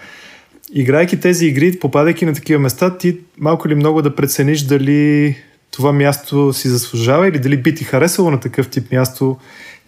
играйки 0.75 1.21
тези 1.21 1.47
игри, 1.47 1.79
попадайки 1.79 2.27
на 2.27 2.35
такива 2.35 2.61
места, 2.61 2.99
ти 2.99 3.19
малко 3.39 3.69
ли 3.69 3.75
много 3.75 4.03
да 4.03 4.15
прецениш 4.15 4.63
дали 4.63 5.37
това 5.71 5.93
място 5.93 6.53
си 6.53 6.69
заслужава 6.69 7.29
или 7.29 7.39
дали 7.39 7.57
би 7.57 7.75
ти 7.75 7.85
харесало 7.85 8.31
на 8.31 8.41
такъв 8.41 8.69
тип 8.69 8.93
място 8.93 9.37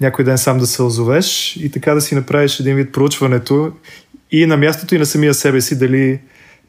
някой 0.00 0.24
ден 0.24 0.38
сам 0.38 0.58
да 0.58 0.66
се 0.66 0.82
озовеш 0.82 1.56
и 1.56 1.70
така 1.70 1.94
да 1.94 2.00
си 2.00 2.14
направиш 2.14 2.60
един 2.60 2.76
вид 2.76 2.92
проучването 2.92 3.72
и 4.30 4.46
на 4.46 4.56
мястото 4.56 4.94
и 4.94 4.98
на 4.98 5.06
самия 5.06 5.34
себе 5.34 5.60
си 5.60 5.78
дали, 5.78 6.20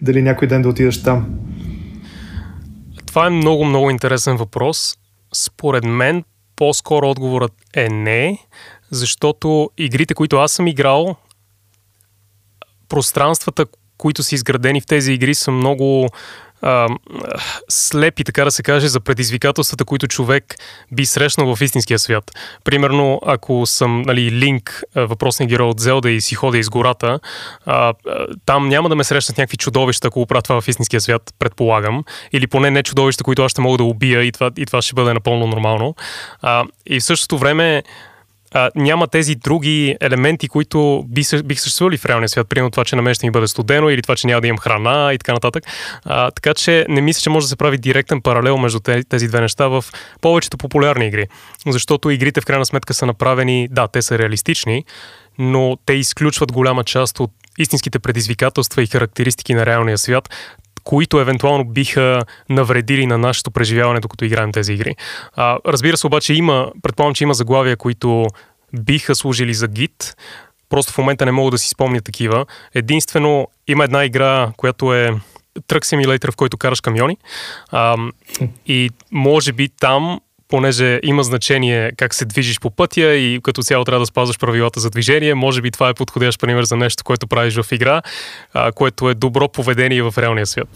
дали 0.02 0.22
някой 0.22 0.48
ден 0.48 0.62
да 0.62 0.70
отидеш 0.70 1.04
там. 1.04 1.26
Това 3.06 3.28
е 3.28 3.30
много, 3.30 3.66
много 3.66 3.90
интересен 3.90 4.38
въпрос. 4.38 4.98
Според 5.34 5.84
мен 5.84 6.24
по-скоро 6.56 7.10
отговорът 7.10 7.54
е 7.74 7.90
не, 7.90 8.38
защото 8.92 9.70
игрите, 9.78 10.14
които 10.14 10.38
аз 10.38 10.52
съм 10.52 10.68
играл, 10.68 11.16
пространствата, 12.90 13.66
които 13.98 14.24
са 14.24 14.36
изградени 14.36 14.82
в 14.82 14.86
тези 14.86 15.14
игри, 15.14 15.36
са 15.36 15.52
много 15.52 16.10
а, 16.62 16.88
слепи, 17.70 18.24
така 18.24 18.44
да 18.44 18.52
се 18.52 18.64
каже, 18.64 18.88
за 18.88 19.00
предизвикателствата, 19.00 19.86
които 19.86 20.08
човек 20.08 20.56
би 20.92 21.06
срещнал 21.06 21.56
в 21.56 21.62
истинския 21.62 22.00
свят. 22.00 22.32
Примерно, 22.64 23.22
ако 23.26 23.66
съм 23.66 24.02
нали, 24.02 24.32
Линк, 24.32 24.84
въпросният 24.96 25.50
герой 25.50 25.68
от 25.70 25.80
Зелда 25.80 26.10
и 26.10 26.22
си 26.22 26.36
ходя 26.36 26.58
из 26.58 26.70
гората, 26.70 27.20
а, 27.66 27.94
там 28.46 28.70
няма 28.70 28.90
да 28.90 28.96
ме 28.96 29.04
срещнат 29.04 29.38
някакви 29.38 29.58
чудовища, 29.58 30.08
ако 30.08 30.26
правя 30.26 30.42
това 30.42 30.62
в 30.62 30.68
истинския 30.68 31.02
свят, 31.02 31.34
предполагам. 31.40 32.04
Или 32.34 32.48
поне 32.48 32.72
не 32.72 32.84
чудовища, 32.84 33.24
които 33.24 33.44
аз 33.44 33.52
ще 33.52 33.62
мога 33.62 33.78
да 33.78 33.84
убия 33.84 34.24
и 34.24 34.32
това, 34.32 34.52
и 34.58 34.66
това 34.66 34.82
ще 34.82 34.96
бъде 34.96 35.14
напълно 35.14 35.48
нормално. 35.48 35.96
А, 36.42 36.64
и 36.86 37.00
в 37.00 37.04
същото 37.04 37.38
време 37.38 37.84
а, 38.58 38.72
няма 38.76 39.08
тези 39.08 39.36
други 39.36 39.96
елементи, 40.02 40.48
които 40.48 41.04
би, 41.08 41.22
бих 41.44 41.60
съществували 41.60 41.98
в 41.98 42.06
реалния 42.06 42.30
свят. 42.30 42.50
Примерно 42.50 42.72
това, 42.72 42.86
че 42.86 42.96
на 42.96 43.02
мен 43.02 43.14
ще 43.14 43.26
ми 43.26 43.32
бъде 43.32 43.48
студено 43.48 43.90
или 43.90 44.02
това, 44.02 44.16
че 44.16 44.28
няма 44.28 44.42
да 44.42 44.48
имам 44.48 44.58
храна 44.58 45.14
и 45.14 45.18
така 45.18 45.34
нататък. 45.34 45.64
А, 46.06 46.32
така 46.32 46.54
че 46.54 46.86
не 46.90 47.02
мисля, 47.02 47.22
че 47.22 47.30
може 47.30 47.44
да 47.44 47.50
се 47.50 47.56
прави 47.56 47.78
директен 47.78 48.22
паралел 48.22 48.58
между 48.58 48.80
тези, 49.10 49.28
две 49.28 49.42
неща 49.42 49.68
в 49.68 49.86
повечето 50.22 50.58
популярни 50.58 51.08
игри. 51.08 51.28
Защото 51.68 52.10
игрите 52.10 52.42
в 52.42 52.46
крайна 52.46 52.66
сметка 52.66 52.94
са 52.94 53.06
направени, 53.06 53.68
да, 53.72 53.88
те 53.88 54.02
са 54.02 54.20
реалистични, 54.20 54.84
но 55.40 55.78
те 55.86 55.94
изключват 55.94 56.52
голяма 56.52 56.84
част 56.84 57.20
от 57.20 57.32
истинските 57.58 58.00
предизвикателства 58.00 58.84
и 58.84 58.88
характеристики 58.88 59.54
на 59.54 59.66
реалния 59.66 59.98
свят, 59.98 60.30
които 60.88 61.20
евентуално 61.20 61.66
биха 61.66 62.24
навредили 62.50 63.06
на 63.06 63.18
нашето 63.18 63.52
преживяване, 63.52 64.00
докато 64.00 64.26
играем 64.26 64.52
тези 64.52 64.74
игри. 64.74 64.96
А, 65.36 65.58
разбира 65.66 65.98
се, 65.98 66.08
обаче 66.08 66.34
има, 66.34 66.72
предполагам, 66.82 67.14
че 67.14 67.24
има 67.24 67.34
заглавия, 67.34 67.78
които 67.78 68.28
биха 68.80 69.16
служили 69.16 69.54
за 69.54 69.68
гид. 69.68 70.16
Просто 70.70 70.94
в 70.94 70.98
момента 70.98 71.26
не 71.26 71.32
мога 71.32 71.52
да 71.52 71.58
си 71.58 71.70
спомня 71.70 72.02
такива. 72.02 72.46
Единствено, 72.76 73.48
има 73.68 73.84
една 73.84 74.06
игра, 74.06 74.52
която 74.58 74.94
е 74.94 75.12
Truck 75.60 75.84
Simulator, 75.84 76.32
в 76.32 76.36
който 76.36 76.58
караш 76.58 76.82
камиони. 76.82 77.18
А, 77.72 77.98
и 78.66 78.90
може 79.12 79.52
би 79.54 79.70
там 79.70 80.20
понеже 80.48 81.00
има 81.04 81.24
значение 81.24 81.92
как 81.98 82.14
се 82.14 82.26
движиш 82.26 82.60
по 82.60 82.70
пътя 82.70 83.16
и 83.16 83.40
като 83.44 83.64
цяло 83.64 83.86
трябва 83.86 84.00
да 84.00 84.06
спазваш 84.06 84.40
правилата 84.40 84.80
за 84.80 84.90
движение, 84.90 85.34
може 85.34 85.62
би 85.62 85.72
това 85.72 85.90
е 85.90 85.94
подходящ 85.94 86.40
пример 86.40 86.64
за 86.64 86.76
нещо, 86.78 87.04
което 87.04 87.28
правиш 87.28 87.56
в 87.56 87.72
игра, 87.72 88.02
а, 88.54 88.72
което 88.72 89.10
е 89.10 89.14
добро 89.14 89.48
поведение 89.48 90.04
в 90.04 90.14
реалния 90.18 90.46
свят. 90.46 90.68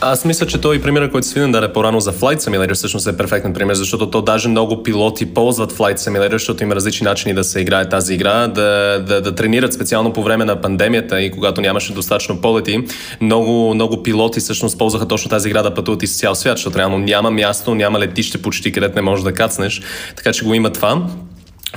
Аз 0.00 0.24
мисля, 0.24 0.46
че 0.46 0.60
той 0.60 0.82
примерът, 0.82 1.12
който 1.12 1.26
Свинен 1.26 1.52
даде 1.52 1.72
по-рано 1.72 2.00
за 2.00 2.12
Flight 2.12 2.38
Simulator, 2.38 2.74
всъщност 2.74 3.06
е 3.06 3.16
перфектен 3.16 3.52
пример, 3.52 3.74
защото 3.74 4.10
то 4.10 4.22
даже 4.22 4.48
много 4.48 4.82
пилоти 4.82 5.34
ползват 5.34 5.72
Flight 5.72 5.98
Simulator, 5.98 6.32
защото 6.32 6.62
има 6.62 6.74
различни 6.74 7.04
начини 7.04 7.34
да 7.34 7.44
се 7.44 7.60
играе 7.60 7.88
тази 7.88 8.14
игра, 8.14 8.48
да, 8.48 8.98
да, 9.06 9.20
да 9.20 9.34
тренират 9.34 9.72
специално 9.72 10.12
по 10.12 10.22
време 10.22 10.44
на 10.44 10.60
пандемията 10.60 11.20
и 11.20 11.30
когато 11.30 11.60
нямаше 11.60 11.92
достатъчно 11.92 12.40
полети. 12.40 12.84
Много, 13.20 13.74
много 13.74 14.02
пилоти 14.02 14.40
всъщност 14.40 14.78
ползваха 14.78 15.08
точно 15.08 15.30
тази 15.30 15.48
игра 15.48 15.62
да 15.62 15.74
пътуват 15.74 16.02
из 16.02 16.18
цял 16.18 16.34
свят, 16.34 16.58
защото 16.58 16.78
реално 16.78 16.98
няма 16.98 17.30
място, 17.30 17.74
няма 17.74 17.98
летище 17.98 18.42
почти, 18.42 18.72
където 18.72 18.94
не 18.94 19.02
можеш 19.02 19.24
да 19.24 19.32
кацнеш. 19.32 19.82
Така 20.16 20.32
че 20.32 20.44
го 20.44 20.54
има 20.54 20.70
това. 20.70 21.06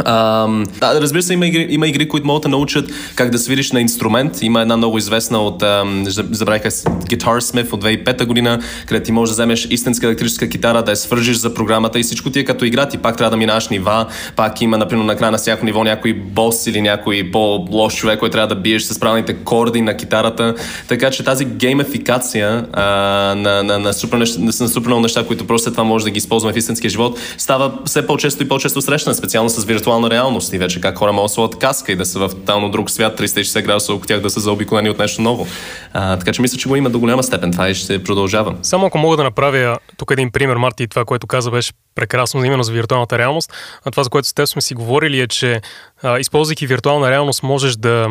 А, 0.06 0.48
разбира 0.82 1.22
се, 1.22 1.34
има 1.34 1.48
игри, 1.48 1.68
има 1.70 1.88
игри, 1.88 2.08
които 2.08 2.28
могат 2.28 2.43
да 2.43 2.50
научат 2.50 2.91
как 3.16 3.30
да 3.30 3.39
свириш 3.39 3.72
на 3.72 3.82
инструмент. 3.82 4.41
Има 4.41 4.62
една 4.62 4.78
много 4.78 4.98
известна 4.98 5.39
от, 5.39 5.64
забравяйка 6.32 6.72
Guitar 6.72 7.39
Smith 7.39 7.74
от 7.74 7.84
2005 7.84 8.26
година, 8.26 8.60
където 8.88 9.06
ти 9.06 9.12
можеш 9.12 9.30
да 9.30 9.34
вземеш 9.34 9.68
истинска 9.70 10.06
електрическа 10.06 10.50
китара, 10.50 10.84
да 10.84 10.91
я 10.91 10.98
свържиш 10.98 11.38
за 11.38 11.54
програмата 11.54 12.00
и 12.00 12.04
всичко 12.04 12.30
ти 12.30 12.39
е 12.39 12.45
като 12.45 12.66
игра, 12.66 12.86
ти 12.86 12.98
пак 12.98 13.18
трябва 13.18 13.32
да 13.32 13.38
минаш 13.38 13.68
нива, 13.70 14.06
пак 14.36 14.62
има, 14.62 14.78
например, 14.78 15.04
на 15.04 15.16
края 15.16 15.32
на 15.32 15.38
всяко 15.38 15.66
ниво 15.66 15.84
някой 15.84 16.14
бос 16.14 16.68
или 16.68 16.82
някой 16.82 17.30
по-лош 17.32 17.95
човек, 17.95 18.20
който 18.20 18.32
трябва 18.32 18.56
да 18.56 18.62
биеш 18.62 18.84
с 18.84 19.00
правилните 19.00 19.34
корди 19.34 19.82
на 19.82 19.98
китарата. 19.98 20.56
Така 20.88 21.12
че 21.12 21.24
тази 21.24 21.45
геймификация 21.45 22.66
а, 22.74 22.84
на, 23.36 23.64
на, 23.64 23.80
на, 23.80 23.93
супер, 23.93 24.18
неща, 24.18 24.41
на 24.41 24.52
супер 24.54 24.88
много 24.88 25.02
неща, 25.02 25.24
които 25.28 25.48
просто 25.48 25.72
това 25.72 25.84
може 25.84 26.06
да 26.06 26.12
ги 26.12 26.18
използваме 26.18 26.54
в 26.54 26.58
истинския 26.58 26.89
живот, 26.89 27.20
става 27.38 27.72
все 27.86 28.08
по-често 28.08 28.43
и 28.43 28.48
по-често 28.48 28.82
срещана, 28.82 29.16
специално 29.16 29.50
с 29.50 29.66
виртуалната 29.66 29.87
виртуална 29.88 30.10
реалност 30.10 30.54
и 30.54 30.58
вече 30.58 30.82
как 30.82 30.98
хора 30.98 31.14
могат 31.14 31.26
да 31.26 31.34
сложат 31.34 31.60
каска 31.60 31.92
и 31.92 31.96
да 31.96 32.06
са 32.06 32.20
в 32.20 32.30
тотално 32.30 32.70
друг 32.70 32.90
свят, 32.90 33.20
360 33.20 33.62
градуса 33.62 33.94
около 33.94 34.08
тях 34.08 34.20
да 34.20 34.30
са 34.30 34.40
заобиколени 34.40 34.90
от 34.90 35.00
нещо 35.00 35.22
ново. 35.22 35.48
А, 35.94 36.18
така 36.18 36.34
че 36.34 36.42
мисля, 36.42 36.58
че 36.58 36.70
го 36.70 36.76
има 36.76 36.90
до 36.90 37.00
голяма 37.00 37.24
степен 37.24 37.52
това 37.52 37.70
и 37.70 37.76
ще 37.76 38.04
продължава. 38.04 38.56
Само 38.62 38.86
ако 38.86 38.98
мога 38.98 39.18
да 39.18 39.24
направя 39.24 39.78
тук 39.98 40.12
един 40.12 40.32
пример, 40.32 40.56
Марти, 40.56 40.88
това, 40.88 41.06
което 41.06 41.28
каза, 41.28 41.52
беше 41.52 41.74
прекрасно 41.96 42.46
именно 42.46 42.64
за 42.64 42.72
виртуалната 42.72 43.18
реалност. 43.18 43.54
А 43.86 43.92
това, 43.92 44.04
за 44.04 44.10
което 44.10 44.28
с 44.28 44.34
теб 44.34 44.48
сме 44.48 44.62
си 44.62 44.74
говорили 44.74 45.20
е, 45.20 45.28
че 45.28 45.62
използвайки 46.20 46.68
виртуална 46.68 47.12
реалност, 47.12 47.43
можеш 47.43 47.76
да, 47.76 48.08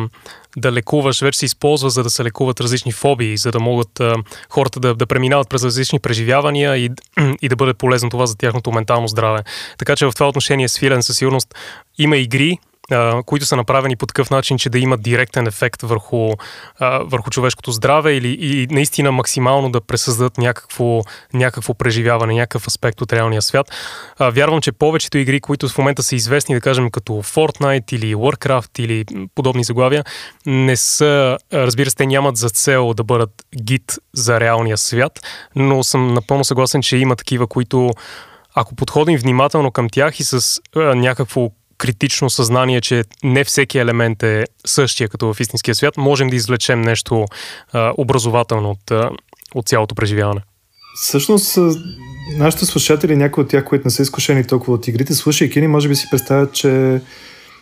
да 0.57 0.71
лекуваш, 0.71 1.21
вече 1.21 1.39
се 1.39 1.45
използва 1.45 1.89
за 1.89 2.03
да 2.03 2.09
се 2.09 2.23
лекуват 2.23 2.61
различни 2.61 2.91
фобии, 2.91 3.37
за 3.37 3.51
да 3.51 3.59
могат 3.59 3.99
а, 3.99 4.15
хората 4.49 4.79
да, 4.79 4.95
да 4.95 5.05
преминават 5.05 5.49
през 5.49 5.63
различни 5.63 5.99
преживявания 5.99 6.77
и, 6.77 6.89
и 7.41 7.49
да 7.49 7.55
бъде 7.55 7.73
полезно 7.73 8.09
това 8.09 8.25
за 8.25 8.37
тяхното 8.37 8.71
ментално 8.71 9.07
здраве. 9.07 9.43
Така 9.77 9.95
че 9.95 10.05
в 10.05 10.11
това 10.13 10.27
отношение 10.27 10.67
Свилен 10.67 11.03
със 11.03 11.17
сигурност 11.17 11.55
има 11.97 12.17
игри, 12.17 12.57
които 13.25 13.45
са 13.45 13.55
направени 13.55 13.95
по 13.95 14.05
такъв 14.05 14.29
начин, 14.29 14.57
че 14.57 14.69
да 14.69 14.79
имат 14.79 15.01
директен 15.01 15.47
ефект 15.47 15.81
върху, 15.81 16.29
върху 16.99 17.29
човешкото 17.29 17.71
здраве 17.71 18.13
или 18.13 18.37
и 18.41 18.67
наистина 18.71 19.11
максимално 19.11 19.71
да 19.71 19.81
пресъздадат 19.81 20.37
някакво, 20.37 21.01
някакво 21.33 21.73
преживяване, 21.73 22.33
някакъв 22.33 22.67
аспект 22.67 23.01
от 23.01 23.13
реалния 23.13 23.41
свят. 23.41 23.71
Вярвам, 24.19 24.61
че 24.61 24.71
повечето 24.71 25.17
игри, 25.17 25.41
които 25.41 25.69
в 25.69 25.77
момента 25.77 26.03
са 26.03 26.15
известни, 26.15 26.55
да 26.55 26.61
кажем 26.61 26.91
като 26.91 27.13
Fortnite 27.13 27.93
или 27.93 28.15
Warcraft 28.15 28.79
или 28.79 29.05
подобни 29.35 29.63
заглавия, 29.63 30.03
не 30.45 30.75
са, 30.75 31.37
разбира 31.53 31.89
се, 31.89 31.95
те 31.95 32.05
нямат 32.05 32.37
за 32.37 32.49
цел 32.49 32.93
да 32.93 33.03
бъдат 33.03 33.31
гид 33.63 33.95
за 34.13 34.39
реалния 34.39 34.77
свят, 34.77 35.19
но 35.55 35.83
съм 35.83 36.13
напълно 36.13 36.43
съгласен, 36.43 36.81
че 36.81 36.97
има 36.97 37.15
такива, 37.15 37.47
които 37.47 37.89
ако 38.55 38.75
подходим 38.75 39.17
внимателно 39.17 39.71
към 39.71 39.89
тях 39.89 40.19
и 40.19 40.23
с 40.23 40.61
а, 40.75 40.79
някакво 40.79 41.49
критично 41.77 42.29
съзнание, 42.29 42.81
че 42.81 43.03
не 43.23 43.43
всеки 43.43 43.77
елемент 43.77 44.23
е 44.23 44.45
същия 44.65 45.09
като 45.09 45.33
в 45.33 45.39
истинския 45.39 45.75
свят, 45.75 45.97
можем 45.97 46.27
да 46.27 46.35
извлечем 46.35 46.81
нещо 46.81 47.25
а, 47.73 47.93
образователно 47.97 48.69
от, 48.69 48.91
а, 48.91 49.09
от 49.55 49.67
цялото 49.67 49.95
преживяване. 49.95 50.41
Всъщност, 51.01 51.57
нашите 52.37 52.65
слушатели, 52.65 53.15
някои 53.15 53.43
от 53.43 53.49
тях, 53.49 53.65
които 53.65 53.87
не 53.87 53.91
са 53.91 54.01
изкушени 54.01 54.43
толкова 54.43 54.73
от 54.73 54.87
игрите, 54.87 55.13
слушайки 55.13 55.61
ни, 55.61 55.67
може 55.67 55.89
би 55.89 55.95
си 55.95 56.07
представят, 56.11 56.53
че 56.53 57.01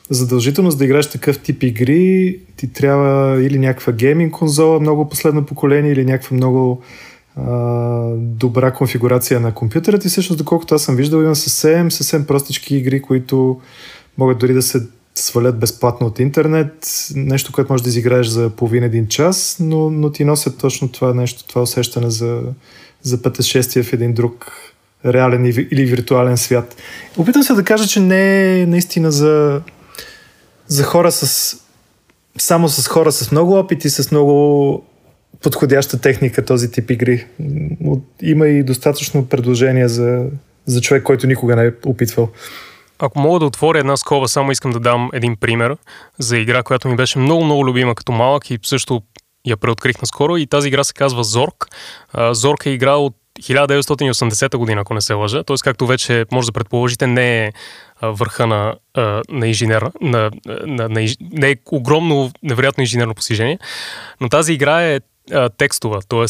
задължително 0.09 0.71
за 0.71 0.77
да 0.77 0.85
играеш 0.85 1.09
такъв 1.09 1.39
тип 1.39 1.63
игри, 1.63 2.39
ти 2.57 2.73
трябва 2.73 3.43
или 3.43 3.59
някаква 3.59 3.93
гейминг 3.93 4.33
конзола, 4.33 4.79
много 4.79 5.09
последно 5.09 5.45
поколение, 5.45 5.91
или 5.91 6.05
някаква 6.05 6.35
много 6.35 6.81
добра 8.17 8.71
конфигурация 8.71 9.39
на 9.39 9.53
компютъра 9.53 9.99
ти. 9.99 10.09
Всъщност, 10.09 10.37
доколкото 10.37 10.75
аз 10.75 10.83
съм 10.83 10.95
виждал, 10.95 11.21
има 11.21 11.35
съвсем, 11.35 11.91
съвсем 11.91 12.25
простички 12.25 12.75
игри, 12.75 13.01
които 13.01 13.61
могат 14.17 14.37
дори 14.37 14.53
да 14.53 14.61
се 14.61 14.87
свалят 15.15 15.59
безплатно 15.59 16.07
от 16.07 16.19
интернет, 16.19 16.87
нещо, 17.15 17.51
което 17.51 17.73
можеш 17.73 17.83
да 17.83 17.89
изиграеш 17.89 18.27
за 18.27 18.49
половин 18.49 18.83
един 18.83 19.07
час, 19.07 19.57
но, 19.59 19.89
но 19.89 20.11
ти 20.11 20.25
носят 20.25 20.57
точно 20.57 20.91
това 20.91 21.13
нещо, 21.13 21.47
това 21.47 21.61
усещане 21.61 22.09
за, 22.09 22.41
за 23.01 23.21
пътешествие 23.21 23.83
в 23.83 23.93
един 23.93 24.13
друг 24.13 24.51
реален 25.05 25.45
или 25.45 25.85
виртуален 25.85 26.37
свят. 26.37 26.75
Опитам 27.17 27.43
се 27.43 27.53
да 27.53 27.63
кажа, 27.63 27.87
че 27.87 27.99
не 27.99 28.61
е 28.61 28.65
наистина 28.65 29.11
за, 29.11 29.61
за 30.67 30.83
хора 30.83 31.11
с 31.11 31.55
само 32.37 32.69
с 32.69 32.87
хора 32.87 33.11
с 33.11 33.31
много 33.31 33.53
опит 33.53 33.85
и 33.85 33.89
с 33.89 34.11
много 34.11 34.83
подходяща 35.41 36.01
техника 36.01 36.45
този 36.45 36.71
тип 36.71 36.91
игри. 36.91 37.25
Има 38.21 38.47
и 38.47 38.63
достатъчно 38.63 39.25
предложения 39.25 39.89
за, 39.89 40.25
за 40.65 40.81
човек, 40.81 41.03
който 41.03 41.27
никога 41.27 41.55
не 41.55 41.65
е 41.65 41.71
опитвал. 41.85 42.29
Ако 42.99 43.19
мога 43.19 43.39
да 43.39 43.45
отворя 43.45 43.79
една 43.79 43.97
скоба, 43.97 44.27
само 44.27 44.51
искам 44.51 44.71
да 44.71 44.79
дам 44.79 45.09
един 45.13 45.35
пример 45.35 45.77
за 46.17 46.37
игра, 46.37 46.63
която 46.63 46.87
ми 46.87 46.95
беше 46.95 47.19
много-много 47.19 47.65
любима 47.65 47.95
като 47.95 48.11
малък 48.11 48.49
и 48.49 48.59
също 48.63 49.01
я 49.45 49.57
преоткрих 49.57 50.01
наскоро 50.01 50.37
и 50.37 50.47
тази 50.47 50.67
игра 50.67 50.83
се 50.83 50.93
казва 50.93 51.23
Зорк. 51.23 51.67
Зорк 52.31 52.65
е 52.65 52.69
игра 52.69 52.95
от 52.95 53.15
1980 53.39 54.57
година, 54.57 54.81
ако 54.81 54.93
не 54.93 55.01
се 55.01 55.13
лъжа. 55.13 55.43
Т.е. 55.43 55.55
както 55.63 55.87
вече 55.87 56.25
може 56.31 56.45
да 56.45 56.51
предположите, 56.51 57.07
не 57.07 57.45
е 57.45 57.51
върха 58.01 58.47
на, 58.47 58.75
на 59.29 59.47
инженер, 59.47 59.91
на, 60.01 60.31
на, 60.45 60.89
на, 60.89 61.07
не 61.21 61.49
е 61.49 61.55
огромно, 61.71 62.31
невероятно 62.43 62.81
инженерно 62.81 63.15
постижение, 63.15 63.59
но 64.21 64.29
тази 64.29 64.53
игра 64.53 64.83
е 64.83 64.99
текстова, 65.57 66.01
т.е. 66.01 66.25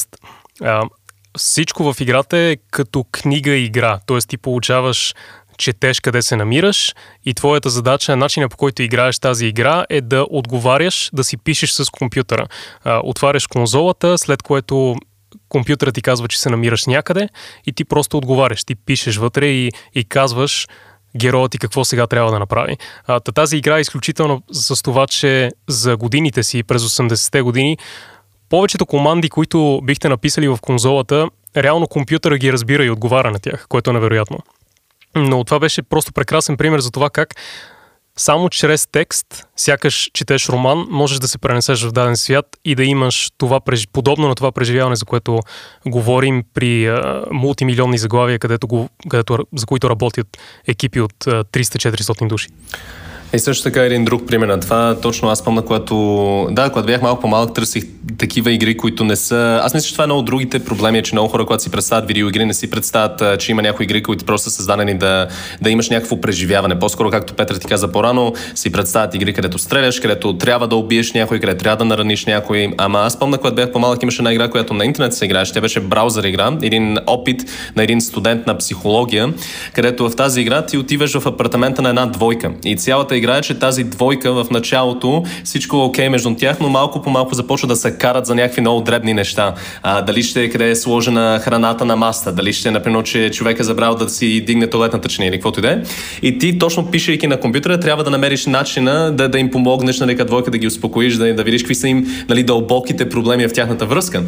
всичко 1.38 1.93
в 1.93 2.01
играта 2.01 2.38
е 2.38 2.57
като 2.72 3.05
книга-игра, 3.11 3.99
т.е. 4.07 4.20
ти 4.20 4.38
получаваш 4.38 5.13
четеш 5.58 5.99
къде 5.99 6.22
се 6.22 6.36
намираш 6.36 6.93
и 7.26 7.34
твоята 7.34 7.70
задача, 7.70 8.16
начинът 8.16 8.51
по 8.51 8.58
който 8.58 8.82
играеш 8.82 9.20
тази 9.20 9.45
игра 9.45 9.86
е 9.89 10.01
да 10.01 10.26
отговаряш, 10.30 11.10
да 11.14 11.24
си 11.24 11.38
пишеш 11.38 11.72
с 11.72 11.89
компютъра. 11.89 12.47
Отваряш 12.86 13.47
конзолата, 13.47 14.18
след 14.18 14.43
което 14.43 14.95
компютърът 15.49 15.95
ти 15.95 16.01
казва, 16.01 16.28
че 16.28 16.39
се 16.39 16.49
намираш 16.49 16.86
някъде 16.86 17.30
и 17.66 17.74
ти 17.74 17.86
просто 17.86 18.18
отговаряш. 18.18 18.64
Ти 18.64 18.76
пишеш 18.76 19.18
вътре 19.18 19.45
и, 19.45 19.72
и 19.95 20.03
казваш 20.03 20.68
героят 21.18 21.51
ти 21.51 21.58
какво 21.58 21.86
сега 21.86 22.08
трябва 22.08 22.32
да 22.32 22.39
направи. 22.39 22.78
А, 23.08 23.20
тази 23.20 23.58
игра 23.58 23.78
е 23.78 23.82
изключително 23.82 24.41
с 24.51 24.84
това, 24.84 25.08
че 25.08 25.51
за 25.68 25.97
годините 25.97 26.43
си, 26.43 26.64
през 26.64 26.82
80-те 26.82 27.41
години, 27.41 27.78
повечето 28.49 28.86
команди, 28.86 29.30
които 29.30 29.82
бихте 29.84 30.10
написали 30.10 30.47
в 30.47 30.58
конзолата, 30.62 31.30
реално 31.58 31.88
компютъра 31.88 32.38
ги 32.38 32.53
разбира 32.53 32.86
и 32.86 32.89
отговаря 32.89 33.32
на 33.32 33.39
тях, 33.39 33.66
което 33.70 33.89
е 33.89 33.93
невероятно. 33.93 34.38
Но 35.16 35.43
това 35.43 35.59
беше 35.59 35.82
просто 35.82 36.13
прекрасен 36.13 36.57
пример 36.57 36.80
за 36.80 36.91
това 36.91 37.09
как 37.09 37.36
само 38.18 38.49
чрез 38.49 38.88
текст, 38.88 39.47
сякаш 39.55 40.09
четеш 40.13 40.49
роман, 40.49 40.88
можеш 40.89 41.20
да 41.20 41.28
се 41.28 41.38
пренесеш 41.38 41.84
в 41.84 41.91
даден 41.91 42.18
свят 42.18 42.45
и 42.66 42.76
да 42.76 42.84
имаш 42.84 43.32
това, 43.38 43.59
подобно 43.93 44.28
на 44.28 44.36
това 44.36 44.51
преживяване, 44.51 44.95
за 44.95 45.05
което 45.05 45.39
говорим 45.86 46.43
при 46.53 46.88
а, 46.88 47.24
мултимилионни 47.32 47.97
заглавия, 47.97 48.39
където, 48.39 48.89
където, 49.09 49.38
за 49.55 49.66
които 49.66 49.89
работят 49.89 50.28
екипи 50.68 51.01
от 51.01 51.13
300-400 51.13 52.28
души. 52.28 52.47
И 53.34 53.39
също 53.39 53.63
така 53.63 53.84
един 53.84 54.05
друг 54.05 54.28
пример 54.28 54.47
на 54.47 54.59
това. 54.59 54.97
Точно 55.01 55.30
аз 55.30 55.43
помня, 55.43 55.61
когато, 55.61 55.95
да, 56.51 56.69
когато 56.69 56.86
бях 56.86 57.01
малко 57.01 57.21
по-малък, 57.21 57.53
търсих 57.53 57.84
такива 58.17 58.51
игри, 58.51 58.78
които 58.78 59.03
не 59.03 59.15
са... 59.15 59.59
Аз 59.63 59.73
мисля, 59.73 59.88
че 59.88 59.91
това 59.91 60.03
е 60.03 60.07
много 60.07 60.19
от 60.19 60.26
другите 60.26 60.59
проблеми, 60.59 61.03
че 61.03 61.15
много 61.15 61.28
хора, 61.28 61.45
когато 61.45 61.63
си 61.63 61.71
представят 61.71 62.07
видеоигри, 62.07 62.45
не 62.45 62.53
си 62.53 62.69
представят, 62.69 63.39
че 63.39 63.51
има 63.51 63.61
някои 63.61 63.84
игри, 63.84 64.03
които 64.03 64.26
просто 64.26 64.49
са 64.49 64.55
създадени 64.55 64.97
да, 64.97 65.28
да 65.61 65.69
имаш 65.69 65.89
някакво 65.89 66.21
преживяване. 66.21 66.80
По-скоро, 66.80 67.09
както 67.09 67.34
Петър 67.34 67.55
ти 67.55 67.67
каза 67.67 67.91
по-рано, 67.91 68.34
си 68.55 68.71
представят 68.71 69.15
игри, 69.15 69.34
където 69.34 69.57
стреляш, 69.57 69.99
където 69.99 70.38
трябва 70.38 70.67
да 70.67 70.76
убиеш 70.76 71.13
някой, 71.13 71.39
където 71.39 71.63
трябва 71.63 71.78
да 71.78 71.86
нараниш 71.86 72.26
някой. 72.26 72.73
Ама 72.78 72.99
аз 72.99 73.19
помня, 73.19 73.38
когато 73.38 73.55
бях 73.55 73.71
по-малък, 73.71 74.01
имаше 74.01 74.21
една 74.21 74.34
игра, 74.34 74.49
която 74.49 74.73
на 74.73 74.86
интернет 74.86 75.13
се 75.13 75.26
играеше. 75.26 75.53
Тя 75.53 75.61
беше 75.61 75.80
браузър 75.80 76.23
игра, 76.23 76.57
един 76.61 76.97
опит 77.07 77.41
на 77.76 77.84
един 77.84 78.01
студент 78.01 78.47
на 78.47 78.57
психология, 78.57 79.34
където 79.73 80.09
в 80.09 80.15
тази 80.15 80.41
игра 80.41 80.65
ти 80.65 80.78
отиваш 80.78 81.17
в 81.17 81.26
апартамента 81.26 81.82
на 81.82 81.89
една 81.89 82.05
двойка. 82.05 82.51
И 82.65 82.76
цялата 82.76 83.17
игра 83.17 83.24
е, 83.30 83.41
че 83.41 83.59
тази 83.59 83.84
двойка 83.84 84.34
в 84.34 84.45
началото 84.51 85.23
всичко 85.43 85.78
е 85.78 85.80
окей 85.80 86.09
между 86.09 86.36
тях, 86.36 86.57
но 86.59 86.69
малко 86.69 87.01
по 87.01 87.09
малко 87.09 87.36
започва 87.36 87.67
да 87.67 87.76
се 87.76 87.97
карат 87.97 88.26
за 88.26 88.36
някакви 88.36 88.61
много 88.61 88.82
дребни 88.82 89.13
неща. 89.13 89.53
А, 89.84 90.01
дали 90.01 90.23
ще 90.23 90.43
е 90.43 90.49
къде 90.49 90.69
е 90.69 90.76
сложена 90.76 91.39
храната 91.43 91.86
на 91.86 91.95
маста, 91.95 92.32
дали 92.32 92.53
ще 92.53 92.69
е, 92.69 92.71
например, 92.71 93.03
че 93.03 93.32
човек 93.32 93.59
е 93.59 93.63
забрал 93.63 93.95
да 93.95 94.09
си 94.09 94.41
дигне 94.45 94.67
туалетната 94.67 95.09
чиния 95.09 95.30
или 95.30 95.36
каквото 95.36 95.59
и 95.59 95.61
да 95.61 95.71
е. 95.71 95.82
И 96.21 96.38
ти, 96.38 96.59
точно 96.59 96.91
пишейки 96.91 97.28
на 97.28 97.39
компютъра, 97.39 97.80
трябва 97.80 98.03
да 98.03 98.09
намериш 98.09 98.45
начина 98.45 99.11
да, 99.11 99.30
да 99.30 99.39
им 99.39 99.51
помогнеш, 99.51 99.99
нали, 99.99 100.15
двойка 100.15 100.51
да 100.51 100.57
ги 100.57 100.67
успокоиш, 100.67 101.15
да, 101.15 101.34
да 101.34 101.43
видиш 101.43 101.61
какви 101.61 101.76
са 101.76 101.88
им 101.88 102.05
нали, 102.30 102.43
дълбоките 102.43 103.09
проблеми 103.09 103.47
в 103.47 103.53
тяхната 103.53 103.86
връзка. 103.86 104.23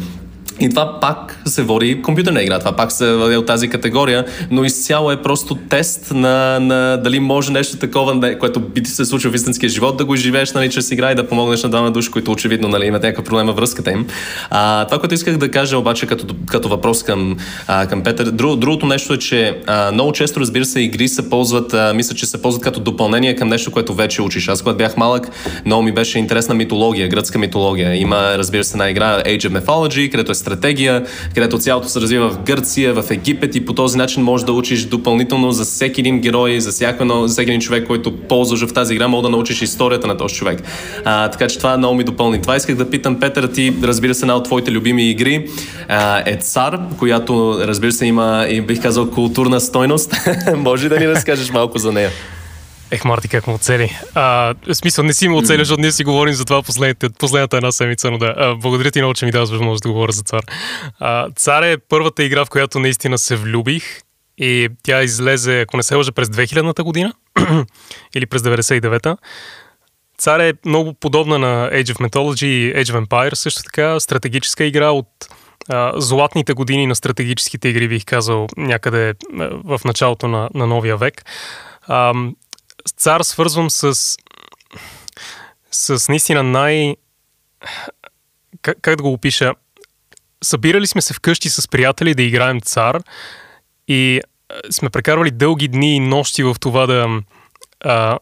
И 0.60 0.68
това 0.68 1.00
пак 1.00 1.42
се 1.46 1.62
води 1.62 2.02
компютърна 2.02 2.42
игра, 2.42 2.58
това 2.58 2.76
пак 2.76 2.92
се 2.92 3.10
е 3.10 3.36
от 3.36 3.46
тази 3.46 3.68
категория, 3.68 4.24
но 4.50 4.64
изцяло 4.64 5.12
е 5.12 5.22
просто 5.22 5.54
тест 5.54 6.10
на, 6.14 6.60
на 6.60 6.96
дали 6.96 7.20
може 7.20 7.52
нещо 7.52 7.76
такова, 7.76 8.38
което 8.38 8.60
би 8.60 8.82
ти 8.82 8.90
се 8.90 9.04
случило 9.04 9.32
в 9.32 9.34
истинския 9.34 9.68
живот, 9.68 9.96
да 9.96 10.04
го 10.04 10.14
изживееш 10.14 10.52
нали, 10.52 10.70
чрез 10.70 10.90
игра 10.90 11.12
и 11.12 11.14
да 11.14 11.28
помогнеш 11.28 11.62
на 11.62 11.68
двама 11.68 11.90
души, 11.90 12.10
които 12.10 12.32
очевидно 12.32 12.68
нали, 12.68 12.86
имат 12.86 13.02
някакъв 13.02 13.24
проблем 13.24 13.46
във 13.46 13.56
връзката 13.56 13.90
им. 13.90 14.06
А, 14.50 14.84
това, 14.84 14.98
което 14.98 15.14
исках 15.14 15.36
да 15.36 15.50
кажа 15.50 15.78
обаче 15.78 16.06
като, 16.06 16.34
като 16.46 16.68
въпрос 16.68 17.02
към, 17.02 17.36
а, 17.66 17.86
към 17.86 18.02
Петър, 18.02 18.30
друг, 18.30 18.58
другото 18.58 18.86
нещо 18.86 19.12
е, 19.12 19.18
че 19.18 19.58
а, 19.66 19.92
много 19.92 20.12
често, 20.12 20.40
разбира 20.40 20.64
се, 20.64 20.80
игри 20.80 21.08
се 21.08 21.30
ползват, 21.30 21.74
а, 21.74 21.92
мисля, 21.94 22.14
че 22.14 22.26
се 22.26 22.42
ползват 22.42 22.62
като 22.62 22.80
допълнение 22.80 23.36
към 23.36 23.48
нещо, 23.48 23.70
което 23.70 23.94
вече 23.94 24.22
учиш. 24.22 24.48
Аз, 24.48 24.62
когато 24.62 24.78
бях 24.78 24.96
малък, 24.96 25.28
много 25.66 25.82
ми 25.82 25.92
беше 25.92 26.18
интересна 26.18 26.54
митология, 26.54 27.08
гръцка 27.08 27.38
митология. 27.38 27.94
Има, 27.94 28.38
разбира 28.38 28.64
се, 28.64 28.74
една 28.74 28.90
игра 28.90 29.22
Age 29.22 29.48
of 29.48 29.60
Mythology, 29.60 30.10
където 30.10 30.32
е 30.32 30.34
стратегия, 30.48 31.04
където 31.34 31.58
цялото 31.58 31.88
се 31.88 32.00
развива 32.00 32.30
в 32.30 32.38
Гърция, 32.38 32.94
в 32.94 33.10
Египет 33.10 33.54
и 33.54 33.64
по 33.64 33.72
този 33.72 33.98
начин 33.98 34.22
можеш 34.22 34.44
да 34.44 34.52
учиш 34.52 34.84
допълнително 34.84 35.52
за 35.52 35.64
всеки 35.64 36.00
един 36.00 36.20
герой, 36.20 36.60
за, 36.60 36.70
всяко, 36.70 37.26
за 37.26 37.32
всеки 37.32 37.50
един 37.50 37.60
човек, 37.60 37.86
който 37.86 38.16
ползваш 38.16 38.66
в 38.66 38.72
тази 38.72 38.94
игра, 38.94 39.08
мога 39.08 39.22
да 39.22 39.28
научиш 39.28 39.62
историята 39.62 40.06
на 40.06 40.16
този 40.16 40.34
човек. 40.34 40.62
А, 41.04 41.28
така 41.28 41.48
че 41.48 41.58
това 41.58 41.76
много 41.76 41.94
ми 41.94 42.04
допълни. 42.04 42.42
Това 42.42 42.56
исках 42.56 42.76
да 42.76 42.90
питам 42.90 43.20
Петър, 43.20 43.46
ти, 43.46 43.74
разбира 43.82 44.14
се, 44.14 44.24
една 44.24 44.36
от 44.36 44.44
твоите 44.44 44.70
любими 44.70 45.10
игри 45.10 45.46
а, 45.88 46.22
е 46.26 46.36
Цар, 46.36 46.78
която, 46.98 47.58
разбира 47.60 47.92
се, 47.92 48.06
има, 48.06 48.46
и 48.50 48.60
бих 48.60 48.82
казал, 48.82 49.10
културна 49.10 49.60
стойност. 49.60 50.14
Може 50.56 50.88
да 50.88 51.00
ни 51.00 51.08
разкажеш 51.08 51.50
малко 51.50 51.78
за 51.78 51.92
нея? 51.92 52.10
Ех, 52.90 53.04
Марти, 53.04 53.28
как 53.28 53.46
му 53.46 53.54
оцели. 53.54 53.98
А, 54.14 54.54
в 54.68 54.74
смисъл, 54.74 55.04
не 55.04 55.12
си 55.12 55.28
му 55.28 55.36
оцели, 55.36 55.58
защото 55.58 55.80
ние 55.80 55.92
си 55.92 56.04
говорим 56.04 56.34
за 56.34 56.44
това 56.44 56.62
последната 57.18 57.56
една 57.56 57.72
седмица, 57.72 58.10
но 58.10 58.18
да. 58.18 58.34
А, 58.36 58.54
благодаря 58.54 58.90
ти 58.90 58.98
много, 58.98 59.14
че 59.14 59.24
ми 59.24 59.30
даваш 59.30 59.50
възможност 59.50 59.82
да 59.82 59.88
говоря 59.88 60.12
за 60.12 60.22
Цар. 60.22 60.42
А, 60.98 61.30
Цар 61.30 61.62
е 61.62 61.78
първата 61.78 62.24
игра, 62.24 62.44
в 62.44 62.48
която 62.48 62.78
наистина 62.78 63.18
се 63.18 63.36
влюбих 63.36 64.00
и 64.38 64.68
тя 64.82 65.02
излезе, 65.02 65.60
ако 65.60 65.76
не 65.76 65.82
се 65.82 65.94
лъжа, 65.94 66.12
през 66.12 66.28
2000-та 66.28 66.82
година 66.82 67.12
или 68.14 68.26
през 68.26 68.42
99-та. 68.42 69.16
Цар 70.18 70.40
е 70.40 70.52
много 70.66 70.94
подобна 70.94 71.38
на 71.38 71.70
Age 71.70 71.94
of 71.94 72.08
Mythology 72.08 72.46
и 72.46 72.74
Age 72.74 72.92
of 72.92 73.06
Empire, 73.06 73.34
също 73.34 73.62
така 73.62 74.00
стратегическа 74.00 74.64
игра 74.64 74.90
от 74.90 75.08
а, 75.68 76.00
златните 76.00 76.52
години 76.52 76.86
на 76.86 76.94
стратегическите 76.94 77.68
игри, 77.68 77.88
бих 77.88 78.04
казал, 78.04 78.46
някъде 78.56 79.14
в 79.64 79.80
началото 79.84 80.28
на, 80.28 80.48
на 80.54 80.66
новия 80.66 80.96
век. 80.96 81.24
А, 81.86 82.14
цар 82.96 83.20
свързвам 83.20 83.70
с 83.70 84.16
с 85.70 86.08
наистина 86.08 86.42
най... 86.42 86.96
Как, 88.62 88.78
как 88.82 88.96
да 88.96 89.02
го 89.02 89.12
опиша? 89.12 89.52
Събирали 90.44 90.86
сме 90.86 91.02
се 91.02 91.14
вкъщи 91.14 91.48
с 91.48 91.68
приятели 91.68 92.14
да 92.14 92.22
играем 92.22 92.60
цар 92.60 93.02
и 93.88 94.20
сме 94.70 94.90
прекарвали 94.90 95.30
дълги 95.30 95.68
дни 95.68 95.96
и 95.96 96.00
нощи 96.00 96.42
в 96.42 96.56
това 96.60 96.86
да, 96.86 97.20
а, 97.84 98.18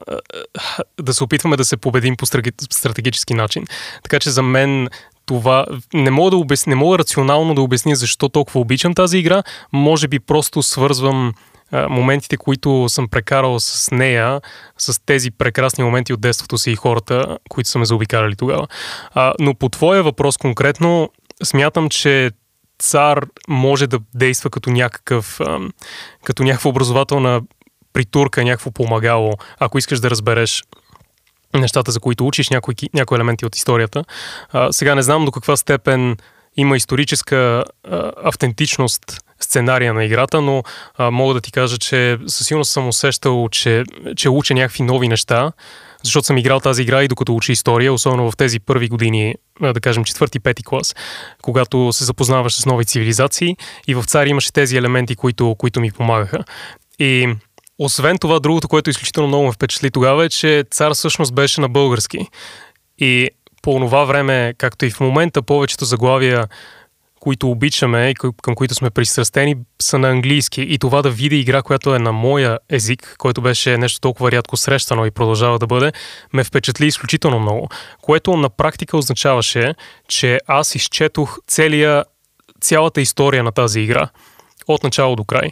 да 1.00 1.14
се 1.14 1.24
опитваме 1.24 1.57
да 1.57 1.64
се 1.64 1.76
победим 1.76 2.16
по 2.16 2.26
стратегически 2.70 3.34
начин. 3.34 3.64
Така 4.02 4.20
че 4.20 4.30
за 4.30 4.42
мен 4.42 4.88
това 5.26 5.66
не 5.94 6.11
мога, 6.11 6.30
да 6.30 6.36
обясня, 6.36 6.70
не 6.70 6.76
мога 6.76 6.98
рационално 6.98 7.54
да 7.54 7.62
обясня 7.62 7.96
защо 7.96 8.28
толкова 8.28 8.61
обичам 8.61 8.94
тази 8.94 9.18
игра. 9.18 9.42
Може 9.72 10.09
би 10.09 10.20
просто 10.20 10.62
свързвам 10.62 11.34
моментите, 11.72 12.36
които 12.36 12.88
съм 12.88 13.08
прекарал 13.08 13.60
с 13.60 13.90
нея, 13.90 14.40
с 14.78 15.04
тези 15.06 15.30
прекрасни 15.30 15.84
моменти 15.84 16.12
от 16.12 16.20
детството 16.20 16.58
си 16.58 16.70
и 16.70 16.76
хората, 16.76 17.38
които 17.48 17.70
са 17.70 17.78
ме 17.78 17.84
заобикаляли 17.84 18.36
тогава. 18.36 18.66
А, 19.14 19.34
но 19.40 19.54
по 19.54 19.68
твоя 19.68 20.02
въпрос 20.02 20.36
конкретно, 20.36 21.10
смятам, 21.44 21.88
че 21.88 22.30
цар 22.78 23.26
може 23.48 23.86
да 23.86 23.98
действа 24.14 24.50
като 24.50 24.70
някакъв, 24.70 25.40
като 26.24 26.42
някаква 26.42 26.70
образователна 26.70 27.40
притурка, 27.92 28.44
някакво 28.44 28.70
помагало, 28.70 29.32
ако 29.58 29.78
искаш 29.78 30.00
да 30.00 30.10
разбереш 30.10 30.62
нещата, 31.54 31.92
за 31.92 32.00
които 32.00 32.26
учиш, 32.26 32.50
някои, 32.50 32.74
някои 32.94 33.16
елементи 33.16 33.46
от 33.46 33.56
историята. 33.56 34.04
А, 34.52 34.72
сега 34.72 34.94
не 34.94 35.02
знам 35.02 35.24
до 35.24 35.30
каква 35.30 35.56
степен 35.56 36.16
има 36.56 36.76
историческа 36.76 37.64
а, 37.84 38.12
автентичност 38.24 39.25
сценария 39.41 39.95
на 39.95 40.05
играта, 40.05 40.41
но 40.41 40.62
а, 40.99 41.11
мога 41.11 41.34
да 41.34 41.41
ти 41.41 41.53
кажа, 41.53 41.78
че 41.78 42.18
със 42.26 42.47
сигурност 42.47 42.72
съм 42.72 42.89
усещал, 42.89 43.49
че, 43.51 43.84
че 44.16 44.28
уча 44.28 44.55
някакви 44.55 44.82
нови 44.82 45.09
неща, 45.09 45.53
защото 46.03 46.26
съм 46.26 46.39
играл 46.39 46.61
тази 46.61 46.82
игра 46.82 47.03
и 47.03 47.09
докато 47.09 47.34
учи 47.34 47.53
история, 47.53 47.93
особено 47.93 48.30
в 48.30 48.37
тези 48.37 48.61
първи 48.61 48.89
години, 48.89 49.34
да 49.61 49.80
кажем 49.80 50.05
четвърти, 50.05 50.41
пети 50.41 50.62
клас, 50.64 50.95
когато 51.43 51.93
се 51.93 52.05
запознаваш 52.05 52.55
с 52.55 52.66
нови 52.66 52.84
цивилизации 52.84 53.57
и 53.89 53.95
в 53.95 54.05
цар 54.05 54.26
имаше 54.26 54.53
тези 54.53 54.76
елементи, 54.76 55.16
които, 55.16 55.55
които 55.59 55.80
ми 55.80 55.93
помагаха. 55.93 56.45
И 56.99 57.34
освен 57.78 58.18
това, 58.18 58.41
другото, 58.41 58.68
което 58.68 58.91
изключително 58.91 59.28
много 59.28 59.45
ме 59.45 59.53
впечатли 59.53 59.91
тогава 59.91 60.24
е, 60.24 60.28
че 60.28 60.64
цар 60.70 60.95
всъщност 60.95 61.34
беше 61.34 61.61
на 61.61 61.68
български. 61.68 62.28
И 62.99 63.30
по 63.62 63.80
това 63.80 64.05
време, 64.05 64.55
както 64.59 64.84
и 64.84 64.91
в 64.91 65.01
момента, 65.01 65.43
повечето 65.43 65.84
заглавия 65.84 66.49
които 67.26 67.50
обичаме 67.50 68.10
и 68.10 68.14
към 68.42 68.54
които 68.54 68.74
сме 68.74 68.90
пристрастени, 68.90 69.56
са 69.82 69.98
на 69.98 70.08
английски. 70.08 70.62
И 70.62 70.78
това 70.78 71.02
да 71.02 71.10
видя 71.10 71.36
игра, 71.36 71.62
която 71.62 71.94
е 71.94 71.98
на 71.98 72.12
моя 72.12 72.58
език, 72.68 73.14
който 73.18 73.40
беше 73.40 73.78
нещо 73.78 74.00
толкова 74.00 74.32
рядко 74.32 74.56
срещано 74.56 75.06
и 75.06 75.10
продължава 75.10 75.58
да 75.58 75.66
бъде, 75.66 75.92
ме 76.32 76.44
впечатли 76.44 76.86
изключително 76.86 77.38
много. 77.40 77.68
Което 78.02 78.36
на 78.36 78.50
практика 78.50 78.96
означаваше, 78.96 79.74
че 80.08 80.40
аз 80.46 80.74
изчетох 80.74 81.38
целия, 81.46 82.04
цялата 82.60 83.00
история 83.00 83.42
на 83.42 83.52
тази 83.52 83.80
игра. 83.80 84.08
От 84.68 84.82
начало 84.82 85.16
до 85.16 85.24
край. 85.24 85.50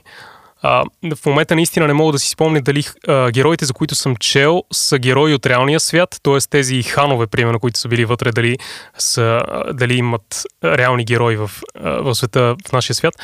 А, 0.66 0.84
в 1.14 1.26
момента 1.26 1.54
наистина 1.54 1.86
не 1.86 1.92
мога 1.92 2.12
да 2.12 2.18
си 2.18 2.30
спомня 2.30 2.60
дали 2.62 2.84
а, 3.08 3.30
героите, 3.30 3.64
за 3.64 3.72
които 3.72 3.94
съм 3.94 4.16
чел, 4.16 4.62
са 4.72 4.98
герои 4.98 5.34
от 5.34 5.46
реалния 5.46 5.80
свят, 5.80 6.20
т.е. 6.22 6.38
тези 6.50 6.82
ханове, 6.82 7.26
примерно, 7.26 7.60
които 7.60 7.78
са 7.78 7.88
били 7.88 8.04
вътре, 8.04 8.32
дали, 8.32 8.58
са, 8.98 9.42
дали 9.72 9.94
имат 9.94 10.42
реални 10.64 11.04
герои 11.04 11.36
в, 11.36 11.50
в 11.80 12.14
света, 12.14 12.56
в 12.68 12.72
нашия 12.72 12.94
свят, 12.94 13.14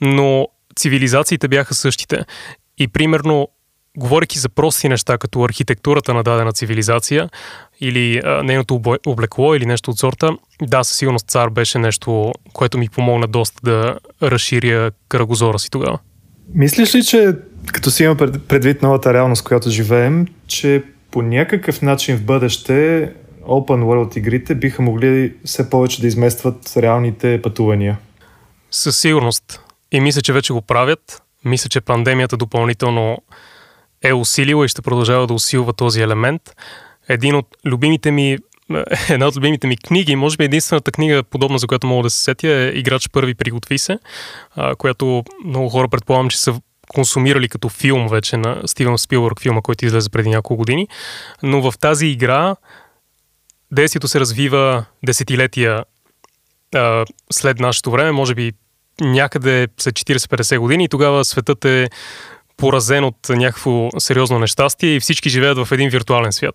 но 0.00 0.48
цивилизациите 0.76 1.48
бяха 1.48 1.74
същите. 1.74 2.24
И 2.78 2.88
примерно, 2.88 3.48
говоряки 3.96 4.38
за 4.38 4.48
прости 4.48 4.88
неща, 4.88 5.18
като 5.18 5.44
архитектурата 5.44 6.14
на 6.14 6.22
дадена 6.22 6.52
цивилизация 6.52 7.28
или 7.80 8.20
а, 8.24 8.42
нейното 8.42 8.82
облекло 9.06 9.54
или 9.54 9.66
нещо 9.66 9.90
от 9.90 9.98
сорта, 9.98 10.30
да, 10.62 10.84
със 10.84 10.96
сигурност 10.96 11.28
цар 11.28 11.48
беше 11.48 11.78
нещо, 11.78 12.32
което 12.52 12.78
ми 12.78 12.88
помогна 12.88 13.26
доста 13.26 13.60
да 13.62 13.98
разширя 14.22 14.90
кръгозора 15.08 15.58
си 15.58 15.70
тогава. 15.70 15.98
Мислиш 16.54 16.94
ли, 16.94 17.04
че 17.04 17.34
като 17.72 17.90
си 17.90 18.04
има 18.04 18.16
предвид 18.48 18.82
новата 18.82 19.14
реалност, 19.14 19.44
която 19.44 19.70
живеем, 19.70 20.26
че 20.46 20.82
по 21.10 21.22
някакъв 21.22 21.82
начин 21.82 22.16
в 22.16 22.24
бъдеще 22.24 22.72
Open 23.42 23.82
World 23.82 24.18
игрите 24.18 24.54
биха 24.54 24.82
могли 24.82 25.34
все 25.44 25.70
повече 25.70 26.00
да 26.00 26.06
изместват 26.06 26.72
реалните 26.76 27.42
пътувания? 27.42 27.98
Със 28.70 28.98
сигурност. 28.98 29.60
И 29.92 30.00
мисля, 30.00 30.22
че 30.22 30.32
вече 30.32 30.52
го 30.52 30.62
правят. 30.62 31.22
Мисля, 31.44 31.68
че 31.68 31.80
пандемията 31.80 32.36
допълнително 32.36 33.18
е 34.02 34.12
усилила 34.12 34.64
и 34.64 34.68
ще 34.68 34.82
продължава 34.82 35.26
да 35.26 35.34
усилва 35.34 35.72
този 35.72 36.02
елемент. 36.02 36.42
Един 37.08 37.34
от 37.34 37.46
любимите 37.66 38.10
ми 38.10 38.38
една 39.10 39.26
от 39.26 39.36
любимите 39.36 39.66
ми 39.66 39.76
книги, 39.76 40.16
може 40.16 40.36
би 40.36 40.44
единствената 40.44 40.92
книга, 40.92 41.22
подобна 41.22 41.58
за 41.58 41.66
която 41.66 41.86
мога 41.86 42.02
да 42.02 42.10
се 42.10 42.22
сетя, 42.22 42.48
е 42.48 42.66
Играч 42.66 43.08
първи 43.08 43.34
приготви 43.34 43.78
се, 43.78 43.98
която 44.78 45.24
много 45.44 45.68
хора 45.68 45.88
предполагам, 45.88 46.28
че 46.28 46.40
са 46.40 46.60
консумирали 46.88 47.48
като 47.48 47.68
филм 47.68 48.08
вече 48.08 48.36
на 48.36 48.62
Стивен 48.66 48.98
Спилбърг, 48.98 49.40
филма, 49.40 49.60
който 49.60 49.84
излезе 49.84 50.10
преди 50.10 50.28
няколко 50.28 50.56
години. 50.56 50.88
Но 51.42 51.70
в 51.70 51.78
тази 51.78 52.06
игра 52.06 52.56
действието 53.72 54.08
се 54.08 54.20
развива 54.20 54.84
десетилетия 55.06 55.84
а, 56.74 57.04
след 57.32 57.60
нашето 57.60 57.90
време, 57.90 58.12
може 58.12 58.34
би 58.34 58.52
някъде 59.00 59.68
след 59.78 59.94
40-50 59.94 60.58
години 60.58 60.84
и 60.84 60.88
тогава 60.88 61.24
светът 61.24 61.64
е 61.64 61.88
поразен 62.60 63.04
от 63.04 63.28
някакво 63.28 63.90
сериозно 63.98 64.38
нещастие 64.38 64.94
и 64.94 65.00
всички 65.00 65.30
живеят 65.30 65.58
в 65.58 65.72
един 65.72 65.88
виртуален 65.88 66.32
свят, 66.32 66.54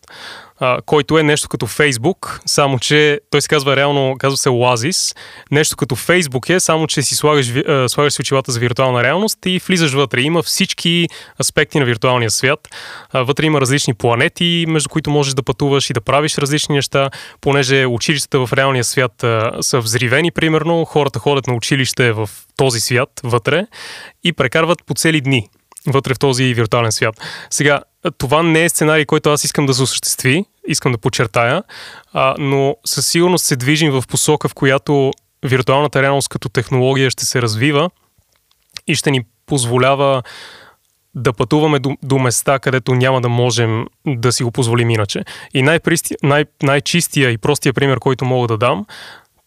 а, 0.59 0.81
който 0.85 1.17
е 1.17 1.23
нещо 1.23 1.49
като 1.49 1.67
Фейсбук, 1.67 2.41
само 2.45 2.79
че 2.79 3.19
той 3.29 3.41
се 3.41 3.47
казва 3.47 3.75
реално, 3.75 4.15
казва 4.19 4.37
се 4.37 4.49
Oasis, 4.49 5.17
нещо 5.51 5.77
като 5.77 5.95
Фейсбук 5.95 6.49
е, 6.49 6.59
само 6.59 6.87
че 6.87 7.01
си 7.01 7.15
слагаш, 7.15 7.55
а, 7.55 7.89
слагаш 7.89 8.13
си 8.13 8.21
очилата 8.21 8.51
за 8.51 8.59
виртуална 8.59 9.03
реалност 9.03 9.39
и 9.45 9.61
влизаш 9.67 9.93
вътре. 9.93 10.21
Има 10.21 10.43
всички 10.43 11.07
аспекти 11.41 11.79
на 11.79 11.85
виртуалния 11.85 12.31
свят. 12.31 12.69
А, 13.13 13.23
вътре 13.23 13.45
има 13.45 13.61
различни 13.61 13.93
планети, 13.93 14.65
между 14.67 14.89
които 14.89 15.09
можеш 15.09 15.33
да 15.33 15.43
пътуваш 15.43 15.89
и 15.89 15.93
да 15.93 16.01
правиш 16.01 16.37
различни 16.37 16.75
неща, 16.75 17.09
понеже 17.41 17.85
училищата 17.85 18.45
в 18.45 18.53
реалния 18.53 18.83
свят 18.83 19.23
а, 19.23 19.51
са 19.61 19.79
взривени, 19.79 20.31
примерно, 20.31 20.85
хората 20.85 21.19
ходят 21.19 21.47
на 21.47 21.53
училище 21.53 22.11
в 22.11 22.29
този 22.57 22.79
свят 22.79 23.09
вътре 23.23 23.67
и 24.23 24.33
прекарват 24.33 24.85
по 24.85 24.93
цели 24.93 25.21
дни 25.21 25.49
вътре 25.87 26.13
в 26.13 26.19
този 26.19 26.53
виртуален 26.53 26.91
свят. 26.91 27.21
Сега, 27.49 27.81
това 28.17 28.43
не 28.43 28.63
е 28.63 28.69
сценарий, 28.69 29.05
който 29.05 29.29
аз 29.29 29.43
искам 29.43 29.65
да 29.65 29.73
се 29.73 29.83
осъществи, 29.83 30.45
искам 30.67 30.91
да 30.91 30.97
подчертая, 30.97 31.63
а, 32.13 32.35
но 32.39 32.75
със 32.85 33.07
сигурност 33.07 33.45
се 33.45 33.55
движим 33.55 33.91
в 33.91 34.03
посока, 34.07 34.49
в 34.49 34.53
която 34.53 35.11
виртуалната 35.45 36.01
реалност 36.01 36.29
като 36.29 36.49
технология 36.49 37.09
ще 37.09 37.25
се 37.25 37.41
развива 37.41 37.89
и 38.87 38.95
ще 38.95 39.11
ни 39.11 39.21
позволява 39.45 40.23
да 41.15 41.33
пътуваме 41.33 41.79
до, 41.79 41.97
до 42.03 42.19
места, 42.19 42.59
където 42.59 42.95
няма 42.95 43.21
да 43.21 43.29
можем 43.29 43.85
да 44.07 44.31
си 44.31 44.43
го 44.43 44.51
позволим 44.51 44.89
иначе. 44.89 45.21
И 45.53 45.61
най- 45.61 45.79
най- 46.23 46.45
най-чистия 46.63 47.31
и 47.31 47.37
простия 47.37 47.73
пример, 47.73 47.99
който 47.99 48.25
мога 48.25 48.47
да 48.47 48.57
дам, 48.57 48.85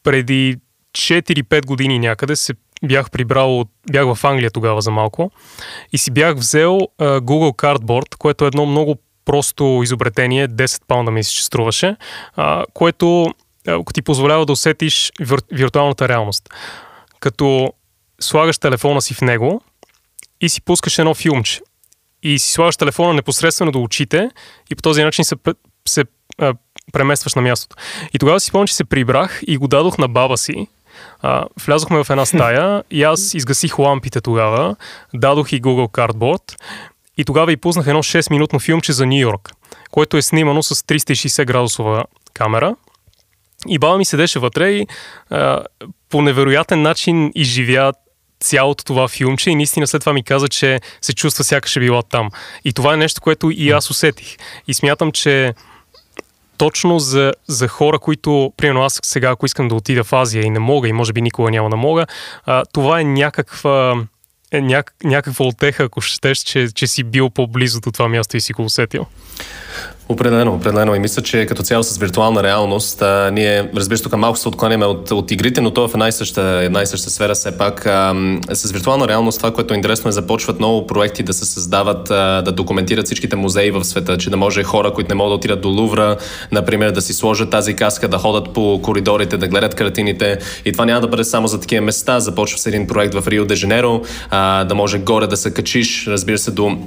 преди 0.03 0.57
4-5 0.93 1.67
години 1.67 1.99
някъде 1.99 2.37
се 2.37 2.55
бях 2.85 3.11
прибрал, 3.11 3.65
бях 3.93 4.15
в 4.15 4.25
Англия 4.25 4.51
тогава 4.51 4.81
за 4.81 4.91
малко 4.91 5.31
и 5.93 5.99
си 5.99 6.11
бях 6.11 6.37
взел 6.37 6.79
uh, 6.99 7.21
Google 7.21 7.57
Cardboard, 7.57 8.17
което 8.19 8.45
е 8.45 8.49
едно 8.49 8.67
много 8.67 8.97
просто 9.25 9.81
изобретение, 9.83 10.49
10 10.49 10.83
паунда 10.87 11.11
ми 11.11 11.25
се 11.25 11.45
струваше, 11.45 11.97
uh, 12.39 12.65
което 12.75 13.05
uh, 13.67 13.95
ти 13.95 14.03
позволява 14.03 14.47
да 14.47 14.53
усетиш 14.53 15.13
вир, 15.21 15.41
виртуалната 15.53 16.09
реалност. 16.09 16.49
Като 17.21 17.73
слагаш 18.21 18.59
телефона 18.59 19.03
си 19.03 19.15
в 19.15 19.21
него 19.21 19.61
и 20.41 20.49
си 20.49 20.63
пускаш 20.63 20.99
едно 20.99 21.15
филмче. 21.15 21.61
И 22.23 22.39
си 22.39 22.53
слагаш 22.53 22.77
телефона 22.77 23.15
непосредствено 23.15 23.73
до 23.73 23.83
очите 23.83 24.31
и 24.71 24.75
по 24.75 24.83
този 24.83 25.03
начин 25.03 25.25
се, 25.25 25.37
се 25.89 26.05
а, 26.39 26.55
преместваш 26.93 27.35
на 27.35 27.43
мястото. 27.43 27.77
И 28.15 28.19
тогава 28.19 28.41
си 28.41 28.47
спомням, 28.47 28.67
че 28.67 28.75
се 28.75 28.85
прибрах 28.85 29.41
и 29.47 29.57
го 29.57 29.69
дадох 29.69 29.99
на 29.99 30.09
баба 30.09 30.37
си. 30.37 30.67
А, 31.23 31.47
влязохме 31.67 32.05
в 32.05 32.11
една 32.11 32.27
стая 32.27 32.83
и 32.91 33.03
аз 33.03 33.35
изгасих 33.35 33.79
лампите 33.79 34.21
тогава, 34.21 34.77
дадох 35.15 35.53
и 35.53 35.63
Google 35.63 35.89
Cardboard 35.89 36.57
и 37.17 37.25
тогава 37.25 37.53
и 37.53 37.57
пуснах 37.57 37.87
едно 37.87 38.03
6-минутно 38.03 38.61
филмче 38.61 38.93
за 38.93 39.07
Нью 39.07 39.21
Йорк, 39.21 39.51
което 39.91 40.17
е 40.17 40.23
снимано 40.23 40.63
с 40.63 40.75
360 40.75 41.45
градусова 41.45 42.05
камера. 42.35 42.77
И 43.69 43.79
баба 43.79 43.99
ми 43.99 44.05
седеше 44.05 44.39
вътре 44.39 44.71
и 44.71 44.87
а, 45.31 45.65
по 46.11 46.23
невероятен 46.23 46.83
начин 46.83 47.33
изживя 47.35 47.93
цялото 48.41 48.85
това 48.85 49.09
филмче 49.09 49.51
и 49.51 49.55
наистина 49.55 49.87
след 49.87 50.01
това 50.01 50.13
ми 50.13 50.23
каза, 50.23 50.49
че 50.49 50.81
се 51.01 51.15
чувства 51.15 51.45
сякаш 51.45 51.77
е 51.77 51.81
била 51.81 52.03
там. 52.03 52.31
И 52.65 52.73
това 52.73 52.95
е 52.95 52.97
нещо, 52.97 53.21
което 53.21 53.51
и 53.51 53.71
аз 53.71 53.91
усетих. 53.91 54.37
И 54.69 54.75
смятам, 54.75 55.13
че 55.13 55.55
точно 56.59 56.99
за, 56.99 57.33
за 57.47 57.69
хора, 57.69 57.99
които, 57.99 58.53
примерно 58.57 58.83
аз 58.83 59.01
сега, 59.05 59.31
ако 59.31 59.47
искам 59.47 59.69
да 59.69 59.75
отида 59.75 60.05
в 60.05 60.13
Азия 60.13 60.43
и 60.43 60.51
не 60.51 60.59
мога 60.59 60.89
и 60.89 60.93
може 60.93 61.13
би 61.13 61.23
никога 61.23 61.51
няма 61.51 61.71
да 61.71 61.77
мога, 61.77 62.07
а, 62.47 62.65
това 62.73 63.01
е 63.01 63.05
някаква 63.05 63.95
е 64.51 64.61
няк, 64.61 64.95
някаква 65.05 65.47
отеха, 65.47 65.85
ако 65.85 66.01
щеш, 66.01 66.39
че, 66.39 66.69
че 66.75 66.87
си 66.87 67.05
бил 67.05 67.31
по-близо 67.31 67.81
до 67.81 67.93
това 67.93 68.09
място 68.09 68.37
и 68.37 68.41
си 68.41 68.53
го 68.53 68.65
усетил. 68.65 69.07
Определено, 70.11 70.55
определено. 70.55 70.95
И 70.95 70.99
мисля, 70.99 71.23
че 71.23 71.47
като 71.47 71.63
цяло 71.63 71.83
с 71.83 71.99
виртуална 71.99 72.43
реалност, 72.43 73.03
а, 73.03 73.31
ние, 73.33 73.71
разбира 73.77 73.97
се, 73.97 74.03
тук 74.03 74.17
малко 74.17 74.39
се 74.39 74.49
отклоняме 74.49 74.87
от, 74.87 75.11
от 75.11 75.31
игрите, 75.31 75.61
но 75.61 75.71
то 75.71 75.85
е 75.85 75.89
в 75.89 75.95
една 75.95 76.09
и 76.09 76.13
съща, 76.13 76.43
една 76.43 76.83
и 76.83 76.87
съща 76.87 77.11
сфера 77.11 77.35
все 77.35 77.59
пак. 77.59 77.87
А, 77.87 78.15
с 78.53 78.73
виртуална 78.73 79.09
реалност 79.09 79.39
това, 79.39 79.51
което 79.51 79.75
е 79.75 79.77
интересно 79.77 80.09
е 80.09 80.13
започват 80.13 80.59
много 80.59 80.87
проекти 80.87 81.23
да 81.23 81.33
се 81.33 81.45
създават, 81.45 82.11
а, 82.11 82.43
да 82.43 82.53
документират 82.53 83.07
всичките 83.07 83.37
музеи 83.37 83.71
в 83.71 83.85
света, 83.85 84.19
че 84.19 84.31
да 84.31 84.37
може 84.37 84.63
хора, 84.63 84.93
които 84.93 85.09
не 85.09 85.15
могат 85.15 85.31
да 85.31 85.35
отидат 85.35 85.61
до 85.61 85.69
Лувра, 85.69 86.17
например, 86.53 86.91
да 86.91 87.03
си 87.03 87.13
сложат 87.13 87.51
тази 87.51 87.75
каска, 87.75 88.09
да 88.09 88.19
ходят 88.19 88.53
по 88.55 88.81
коридорите, 88.83 89.37
да 89.37 89.49
гледат 89.49 89.75
картините. 89.75 90.39
И 90.65 90.73
това 90.73 90.85
няма 90.85 91.01
да 91.01 91.09
бъде 91.09 91.25
само 91.25 91.49
за 91.49 91.61
такива 91.61 91.85
места. 91.85 92.21
Започва 92.21 92.59
с 92.59 92.67
един 92.67 92.87
проект 92.87 93.15
в 93.15 93.29
Рио 93.29 93.45
де 93.45 93.55
Жанеро, 93.55 94.03
а, 94.31 94.65
да 94.65 94.75
може 94.75 94.99
горе 94.99 95.27
да 95.27 95.37
се 95.37 95.55
качиш, 95.55 96.07
разбира 96.07 96.39
се, 96.39 96.51
до 96.51 96.79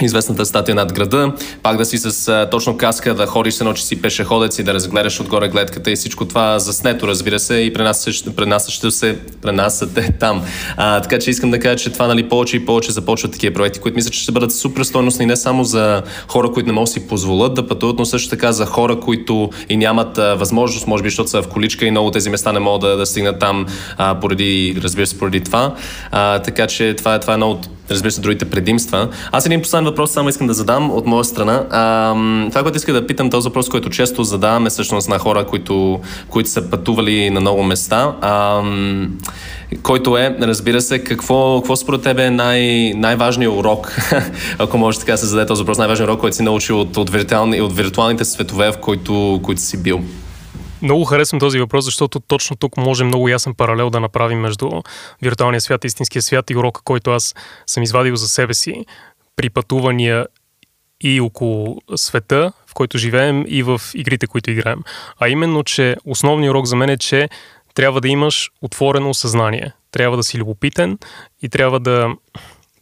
известната 0.00 0.46
статия 0.46 0.74
над 0.74 0.92
града, 0.92 1.32
пак 1.62 1.76
да 1.76 1.84
си 1.84 1.98
с 1.98 2.28
а, 2.28 2.50
точно 2.50 2.76
каска, 2.76 3.14
да 3.14 3.26
ходиш 3.26 3.60
едно, 3.60 3.72
че 3.72 3.84
си 3.84 4.02
пешеходец 4.02 4.58
и 4.58 4.62
да 4.62 4.74
разгледаш 4.74 5.20
отгоре 5.20 5.48
гледката 5.48 5.90
и 5.90 5.96
всичко 5.96 6.24
това 6.24 6.58
заснето, 6.58 7.08
разбира 7.08 7.38
се, 7.38 7.54
и 7.54 7.72
пренасящо 7.72 8.90
се, 8.90 9.18
пренасяте 9.42 10.12
там. 10.20 10.44
А, 10.76 11.00
така 11.00 11.18
че 11.18 11.30
искам 11.30 11.50
да 11.50 11.58
кажа, 11.58 11.76
че 11.76 11.90
това 11.90 12.06
нали, 12.06 12.28
повече 12.28 12.56
и 12.56 12.66
повече 12.66 12.92
започват 12.92 13.32
такива 13.32 13.54
проекти, 13.54 13.80
които 13.80 13.94
мисля, 13.94 14.10
че 14.10 14.20
ще 14.20 14.32
бъдат 14.32 14.52
супер 14.52 14.82
стойностни 14.82 15.26
не 15.26 15.36
само 15.36 15.64
за 15.64 16.02
хора, 16.28 16.52
които 16.52 16.66
не 16.66 16.72
могат 16.72 16.86
да 16.88 16.92
си 16.92 17.08
позволят 17.08 17.54
да 17.54 17.66
пътуват, 17.66 17.98
но 17.98 18.04
също 18.04 18.30
така 18.30 18.52
за 18.52 18.66
хора, 18.66 19.00
които 19.00 19.50
и 19.68 19.76
нямат 19.76 20.18
а, 20.18 20.34
възможност, 20.34 20.86
може 20.86 21.02
би, 21.02 21.10
защото 21.10 21.30
са 21.30 21.42
в 21.42 21.48
количка 21.48 21.86
и 21.86 21.90
много 21.90 22.10
тези 22.10 22.30
места 22.30 22.52
не 22.52 22.60
могат 22.60 22.80
да, 22.80 22.96
да 22.96 23.06
стигнат 23.06 23.38
там 23.38 23.66
а, 23.98 24.20
поради, 24.20 24.76
разбира 24.82 25.06
се, 25.06 25.18
поради 25.18 25.40
това. 25.40 25.74
А, 26.10 26.38
така 26.38 26.66
че 26.66 26.94
това, 26.94 27.18
това 27.18 27.32
е 27.32 27.34
едно 27.34 27.50
от 27.50 27.68
разбира 27.90 28.10
се, 28.10 28.20
другите 28.20 28.44
предимства. 28.44 29.08
Аз 29.32 29.46
един 29.46 29.62
последен 29.62 29.84
въпрос 29.84 30.10
само 30.10 30.28
искам 30.28 30.46
да 30.46 30.54
задам 30.54 30.90
от 30.90 31.06
моя 31.06 31.24
страна. 31.24 31.64
А, 31.70 32.14
това, 32.48 32.62
което 32.62 32.76
искам 32.76 32.94
да 32.94 33.06
питам, 33.06 33.30
този 33.30 33.48
въпрос, 33.48 33.68
който 33.68 33.90
често 33.90 34.24
задаваме 34.24 34.70
всъщност 34.70 35.08
на 35.08 35.18
хора, 35.18 35.46
които, 35.46 36.00
които 36.28 36.50
са 36.50 36.70
пътували 36.70 37.30
на 37.30 37.40
много 37.40 37.62
места. 37.62 38.14
А, 38.20 38.62
който 39.82 40.16
е, 40.16 40.36
разбира 40.40 40.80
се, 40.80 41.04
какво, 41.04 41.60
какво 41.60 41.76
според 41.76 42.02
тебе 42.02 42.24
е 42.24 42.30
най- 42.30 42.92
най-важният 42.96 43.54
урок, 43.54 43.96
ако 44.58 44.78
може 44.78 44.98
така 44.98 45.12
да 45.12 45.18
се 45.18 45.26
зададе 45.26 45.46
този 45.46 45.62
въпрос, 45.62 45.78
най-важният 45.78 46.10
урок, 46.10 46.20
който 46.20 46.36
си 46.36 46.42
научил 46.42 46.80
от, 46.80 46.96
от, 46.96 47.10
виртуални, 47.10 47.60
от 47.60 47.76
виртуалните 47.76 48.24
светове, 48.24 48.72
в 48.72 48.76
които, 48.76 49.40
които 49.42 49.60
си 49.60 49.82
бил? 49.82 50.00
Много 50.82 51.04
харесвам 51.04 51.40
този 51.40 51.58
въпрос, 51.58 51.84
защото 51.84 52.20
точно 52.20 52.56
тук 52.56 52.76
може 52.76 53.04
много 53.04 53.28
ясен 53.28 53.54
паралел 53.54 53.90
да 53.90 54.00
направим 54.00 54.40
между 54.40 54.70
виртуалния 55.22 55.60
свят 55.60 55.84
и 55.84 55.86
истинския 55.86 56.22
свят 56.22 56.50
и 56.50 56.56
урока, 56.56 56.80
който 56.84 57.10
аз 57.10 57.34
съм 57.66 57.82
извадил 57.82 58.16
за 58.16 58.28
себе 58.28 58.54
си 58.54 58.86
при 59.36 59.50
пътувания 59.50 60.26
и 61.00 61.20
около 61.20 61.78
света, 61.96 62.52
в 62.66 62.74
който 62.74 62.98
живеем 62.98 63.44
и 63.48 63.62
в 63.62 63.80
игрите, 63.94 64.26
които 64.26 64.50
играем. 64.50 64.82
А 65.20 65.28
именно, 65.28 65.64
че 65.64 65.96
основният 66.04 66.50
урок 66.50 66.66
за 66.66 66.76
мен 66.76 66.90
е, 66.90 66.98
че 66.98 67.28
трябва 67.74 68.00
да 68.00 68.08
имаш 68.08 68.50
отворено 68.62 69.14
съзнание. 69.14 69.72
Трябва 69.90 70.16
да 70.16 70.22
си 70.22 70.38
любопитен 70.38 70.98
и 71.42 71.48
трябва 71.48 71.80
да 71.80 72.14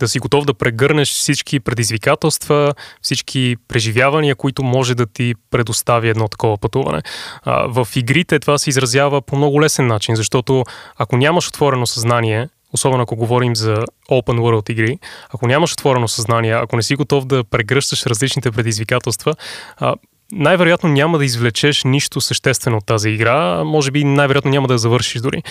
да 0.01 0.09
си 0.09 0.19
готов 0.19 0.45
да 0.45 0.55
прегърнеш 0.55 1.13
всички 1.13 1.61
предизвикателства, 1.61 2.75
всички 3.03 3.57
преживявания, 3.69 4.35
които 4.35 4.63
може 4.63 4.95
да 4.95 5.07
ти 5.07 5.35
предостави 5.51 6.09
едно 6.09 6.29
такова 6.29 6.59
пътуване. 6.59 7.03
А, 7.43 7.67
в 7.67 7.89
игрите 7.97 8.39
това 8.39 8.59
се 8.59 8.71
изразява 8.71 9.23
по 9.23 9.37
много 9.37 9.63
лесен 9.63 9.87
начин, 9.87 10.17
защото 10.17 10.65
ако 10.97 11.17
нямаш 11.17 11.49
отворено 11.49 11.87
съзнание, 11.87 12.49
особено 12.73 13.03
ако 13.03 13.17
говорим 13.17 13.57
за 13.57 13.75
open 14.11 14.39
world 14.39 14.71
игри, 14.71 14.99
ако 15.35 15.47
нямаш 15.47 15.73
отворено 15.73 16.09
съзнание, 16.09 16.53
ако 16.53 16.77
не 16.77 16.83
си 16.83 16.95
готов 16.95 17.27
да 17.27 17.45
прегръщаш 17.45 18.07
различните 18.07 18.51
предизвикателства, 18.51 19.35
а, 19.77 19.95
най-вероятно 20.33 20.89
няма 20.89 21.19
да 21.19 21.25
извлечеш 21.25 21.85
нищо 21.85 22.21
съществено 22.21 22.77
от 22.77 22.87
тази 22.87 23.11
игра, 23.11 23.65
може 23.65 23.91
би 23.91 24.05
най-вероятно 24.05 24.51
няма 24.51 24.69
да 24.69 24.75
я 24.75 24.79
завършиш 24.79 25.21
дори. 25.21 25.43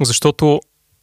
Защото 0.00 0.60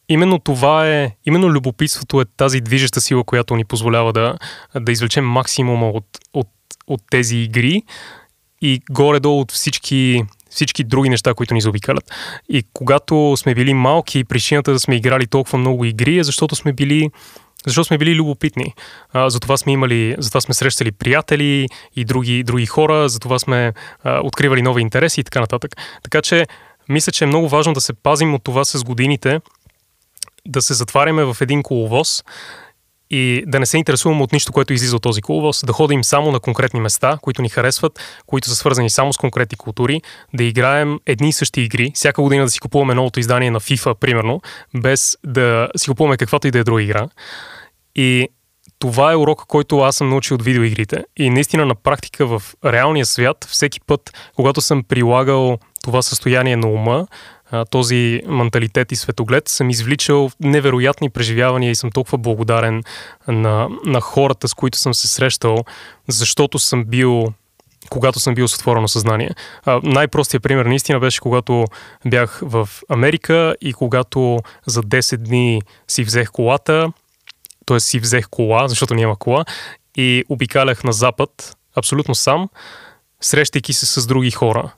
именно 0.09 0.39
това 0.39 0.89
е, 0.89 1.11
именно 1.25 1.49
любопитството 1.49 2.21
е 2.21 2.25
тази 2.37 2.61
движеща 2.61 3.01
сила, 3.01 3.23
която 3.23 3.55
ни 3.55 3.65
позволява 3.65 4.13
да, 4.13 4.37
да 4.75 4.91
извлечем 4.91 5.25
максимума 5.25 5.89
от, 5.89 6.05
от, 6.33 6.47
от 6.87 7.01
тези 7.11 7.37
игри 7.37 7.83
и 8.61 8.81
горе-долу 8.91 9.41
от 9.41 9.51
всички, 9.51 10.23
всички 10.49 10.83
други 10.83 11.09
неща, 11.09 11.33
които 11.33 11.53
ни 11.53 11.61
заобикалят. 11.61 12.11
И 12.49 12.63
когато 12.73 13.37
сме 13.37 13.55
били 13.55 13.73
малки, 13.73 14.23
причината 14.23 14.71
да 14.71 14.79
сме 14.79 14.95
играли 14.95 15.27
толкова 15.27 15.57
много 15.57 15.85
игри 15.85 16.17
е 16.17 16.23
защото 16.23 16.55
сме 16.55 16.73
били 16.73 17.09
защото 17.65 17.87
сме 17.87 17.97
били 17.97 18.15
любопитни. 18.15 18.73
А, 19.13 19.29
затова 19.29 19.57
сме 19.57 19.71
имали, 19.71 20.15
затова 20.17 20.41
сме 20.41 20.53
срещали 20.53 20.91
приятели 20.91 21.67
и 21.95 22.05
други, 22.05 22.43
други 22.43 22.65
хора, 22.65 23.09
затова 23.09 23.39
сме 23.39 23.73
а, 24.03 24.19
откривали 24.23 24.61
нови 24.61 24.81
интереси 24.81 25.21
и 25.21 25.23
така 25.23 25.39
нататък. 25.39 25.75
Така 26.03 26.21
че, 26.21 26.45
мисля, 26.89 27.11
че 27.11 27.23
е 27.23 27.27
много 27.27 27.49
важно 27.49 27.73
да 27.73 27.81
се 27.81 27.93
пазим 27.93 28.33
от 28.33 28.43
това 28.43 28.65
с 28.65 28.83
годините, 28.83 29.39
да 30.47 30.61
се 30.61 30.73
затваряме 30.73 31.23
в 31.23 31.37
един 31.41 31.63
коловоз 31.63 32.23
и 33.09 33.43
да 33.47 33.59
не 33.59 33.65
се 33.65 33.77
интересуваме 33.77 34.23
от 34.23 34.31
нищо, 34.31 34.51
което 34.51 34.73
излиза 34.73 34.95
от 34.95 35.01
този 35.01 35.21
коловоз, 35.21 35.63
да 35.65 35.73
ходим 35.73 36.03
само 36.03 36.31
на 36.31 36.39
конкретни 36.39 36.79
места, 36.79 37.17
които 37.21 37.41
ни 37.41 37.49
харесват, 37.49 37.99
които 38.25 38.49
са 38.49 38.55
свързани 38.55 38.89
само 38.89 39.13
с 39.13 39.17
конкретни 39.17 39.57
култури, 39.57 40.01
да 40.33 40.43
играем 40.43 40.99
едни 41.05 41.29
и 41.29 41.33
същи 41.33 41.61
игри, 41.61 41.91
всяка 41.95 42.21
година 42.21 42.43
да 42.43 42.49
си 42.49 42.59
купуваме 42.59 42.93
новото 42.93 43.19
издание 43.19 43.51
на 43.51 43.59
FIFA, 43.59 43.93
примерно, 43.93 44.41
без 44.77 45.17
да 45.25 45.69
си 45.77 45.89
купуваме 45.89 46.17
каквато 46.17 46.47
и 46.47 46.51
да 46.51 46.59
е 46.59 46.63
друга 46.63 46.81
игра. 46.81 47.07
И 47.95 48.27
това 48.79 49.11
е 49.11 49.15
урок, 49.15 49.43
който 49.47 49.79
аз 49.79 49.95
съм 49.95 50.09
научил 50.09 50.35
от 50.35 50.43
видеоигрите. 50.43 51.03
И 51.17 51.29
наистина 51.29 51.65
на 51.65 51.75
практика 51.75 52.27
в 52.27 52.43
реалния 52.65 53.05
свят, 53.05 53.47
всеки 53.49 53.81
път, 53.81 54.13
когато 54.35 54.61
съм 54.61 54.83
прилагал 54.83 55.57
това 55.83 56.01
състояние 56.01 56.55
на 56.55 56.67
ума, 56.67 57.07
този 57.69 58.21
менталитет 58.27 58.91
и 58.91 58.95
светоглед, 58.95 59.47
съм 59.47 59.69
извличал 59.69 60.31
невероятни 60.39 61.09
преживявания 61.09 61.71
и 61.71 61.75
съм 61.75 61.91
толкова 61.91 62.17
благодарен 62.17 62.83
на, 63.27 63.67
на 63.85 64.01
хората, 64.01 64.47
с 64.47 64.53
които 64.53 64.77
съм 64.77 64.93
се 64.93 65.07
срещал, 65.07 65.57
защото 66.07 66.59
съм 66.59 66.85
бил 66.85 67.33
когато 67.89 68.19
съм 68.19 68.35
бил 68.35 68.47
с 68.47 68.55
отворено 68.55 68.87
съзнание. 68.87 69.29
А, 69.65 69.79
най-простият 69.83 70.43
пример 70.43 70.65
наистина 70.65 70.99
беше 70.99 71.19
когато 71.19 71.65
бях 72.05 72.39
в 72.43 72.69
Америка 72.89 73.55
и 73.61 73.73
когато 73.73 74.39
за 74.65 74.83
10 74.83 75.17
дни 75.17 75.61
си 75.87 76.03
взех 76.03 76.31
колата, 76.31 76.91
т.е. 77.65 77.79
си 77.79 77.99
взех 77.99 78.29
кола, 78.29 78.67
защото 78.67 78.93
няма 78.93 79.15
кола, 79.15 79.45
и 79.97 80.23
обикалях 80.29 80.83
на 80.83 80.93
запад, 80.93 81.57
абсолютно 81.75 82.15
сам, 82.15 82.49
срещайки 83.21 83.73
се 83.73 83.85
с 83.85 84.07
други 84.07 84.31
хора 84.31 84.71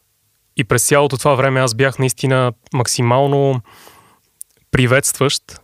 и 0.58 0.64
през 0.64 0.88
цялото 0.88 1.18
това 1.18 1.36
време 1.36 1.60
аз 1.60 1.76
бях 1.76 2.00
наистина 2.00 2.54
максимално 2.74 3.62
приветстващ 4.72 5.62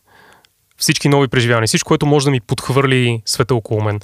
всички 0.77 1.09
нови 1.09 1.27
преживявания, 1.27 1.67
всичко, 1.67 1.87
което 1.87 2.05
може 2.05 2.25
да 2.25 2.31
ми 2.31 2.39
подхвърли 2.39 3.21
света 3.25 3.55
около 3.55 3.81
мен. 3.81 3.99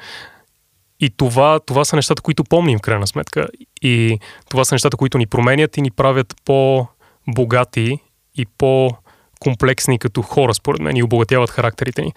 И 0.99 1.09
това, 1.09 1.59
това 1.59 1.85
са 1.85 1.95
нещата, 1.95 2.21
които 2.21 2.43
помним 2.43 2.77
в 2.77 2.81
крайна 2.81 3.07
сметка. 3.07 3.47
И 3.81 4.19
това 4.49 4.65
са 4.65 4.75
нещата, 4.75 4.97
които 4.97 5.17
ни 5.17 5.27
променят 5.27 5.77
и 5.77 5.81
ни 5.81 5.91
правят 5.91 6.35
по-богати 6.45 7.99
и 8.35 8.45
по-комплексни 8.45 9.99
като 9.99 10.21
хора, 10.21 10.53
според 10.53 10.81
мен, 10.81 10.97
и 10.97 11.03
обогатяват 11.03 11.49
характерите 11.49 12.01
ни. 12.01 12.13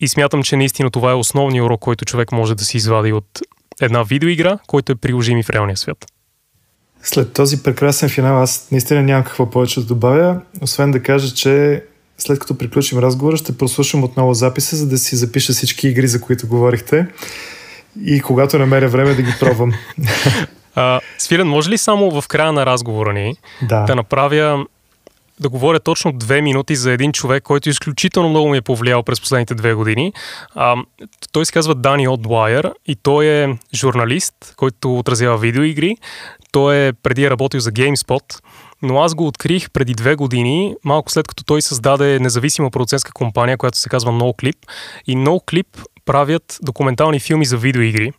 И 0.00 0.08
смятам, 0.08 0.42
че 0.42 0.56
наистина 0.56 0.90
това 0.90 1.10
е 1.10 1.14
основният 1.14 1.64
урок, 1.64 1.80
който 1.80 2.04
човек 2.04 2.32
може 2.32 2.54
да 2.54 2.64
си 2.64 2.76
извади 2.76 3.12
от 3.12 3.40
една 3.80 4.02
видеоигра, 4.02 4.58
който 4.66 4.92
е 4.92 4.96
приложим 4.96 5.38
и 5.38 5.42
в 5.42 5.50
реалния 5.50 5.76
свят. 5.76 6.06
След 7.04 7.32
този 7.32 7.62
прекрасен 7.62 8.08
финал 8.08 8.42
аз 8.42 8.68
наистина 8.72 9.02
нямам 9.02 9.24
какво 9.24 9.50
повече 9.50 9.80
да 9.80 9.86
добавя, 9.86 10.40
освен 10.60 10.90
да 10.90 11.02
кажа, 11.02 11.34
че 11.34 11.84
след 12.18 12.38
като 12.38 12.58
приключим 12.58 12.98
разговора, 12.98 13.36
ще 13.36 13.58
прослушам 13.58 14.04
отново 14.04 14.34
записа, 14.34 14.76
за 14.76 14.88
да 14.88 14.98
си 14.98 15.16
запиша 15.16 15.52
всички 15.52 15.88
игри, 15.88 16.08
за 16.08 16.20
които 16.20 16.46
говорихте. 16.46 17.06
И 18.04 18.20
когато 18.20 18.58
намеря 18.58 18.88
време 18.88 19.14
да 19.14 19.22
ги 19.22 19.34
пробвам. 19.40 19.72
А, 20.76 21.00
Свилен, 21.18 21.46
може 21.46 21.70
ли 21.70 21.78
само 21.78 22.20
в 22.20 22.28
края 22.28 22.52
на 22.52 22.66
разговора 22.66 23.12
ни 23.12 23.36
да, 23.62 23.84
да 23.84 23.94
направя 23.96 24.66
да 25.40 25.48
говоря 25.48 25.80
точно 25.80 26.12
две 26.12 26.40
минути 26.40 26.76
за 26.76 26.92
един 26.92 27.12
човек, 27.12 27.42
който 27.42 27.68
изключително 27.68 28.28
много 28.28 28.48
ми 28.48 28.56
е 28.56 28.62
повлиял 28.62 29.02
през 29.02 29.20
последните 29.20 29.54
две 29.54 29.74
години. 29.74 30.12
А, 30.54 30.76
той 31.32 31.46
се 31.46 31.52
казва 31.52 31.74
Дани 31.74 32.08
Отдлайер 32.08 32.72
и 32.86 32.96
той 32.96 33.26
е 33.26 33.58
журналист, 33.74 34.34
който 34.56 34.98
отразява 34.98 35.38
видеоигри. 35.38 35.96
Той 36.54 36.76
е 36.76 36.92
преди 36.92 37.24
е 37.24 37.30
работил 37.30 37.60
за 37.60 37.72
GameSpot, 37.72 38.40
но 38.82 39.02
аз 39.02 39.14
го 39.14 39.26
открих 39.26 39.70
преди 39.70 39.94
две 39.94 40.14
години, 40.14 40.74
малко 40.84 41.10
след 41.10 41.28
като 41.28 41.44
той 41.44 41.62
създаде 41.62 42.18
независима 42.18 42.70
продуцентска 42.70 43.12
компания, 43.12 43.56
която 43.56 43.78
се 43.78 43.88
казва 43.88 44.12
NoClip. 44.12 44.56
И 45.06 45.16
NoClip 45.16 45.66
правят 46.04 46.58
документални 46.62 47.20
филми 47.20 47.44
за 47.44 47.56
видеоигри. 47.56 48.12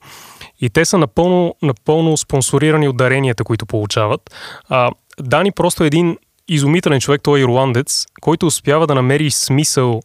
И 0.61 0.69
те 0.69 0.85
са 0.85 0.97
напълно, 0.97 1.55
напълно 1.61 2.17
спонсорирани 2.17 2.87
от 2.87 2.97
даренията, 2.97 3.43
които 3.43 3.65
получават. 3.65 4.35
А, 4.69 4.91
Дани 5.19 5.51
просто 5.51 5.83
е 5.83 5.87
един 5.87 6.17
изумителен 6.47 6.99
човек, 6.99 7.21
той 7.23 7.39
е 7.39 7.43
ирландец, 7.43 8.05
който 8.21 8.47
успява 8.47 8.87
да 8.87 8.95
намери 8.95 9.31
смисъл 9.31 10.01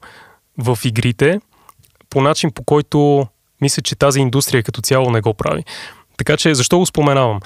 в 0.59 0.79
игрите 0.85 1.41
по 2.11 2.21
начин, 2.21 2.51
по 2.51 2.63
който 2.65 3.27
мисля, 3.61 3.83
че 3.83 3.97
тази 3.97 4.21
индустрия 4.21 4.63
като 4.63 4.81
цяло 4.81 5.11
не 5.11 5.21
го 5.21 5.35
прави. 5.35 5.65
Така 6.17 6.37
че, 6.37 6.55
защо 6.55 6.79
го 6.79 6.87
споменавам? 6.87 7.41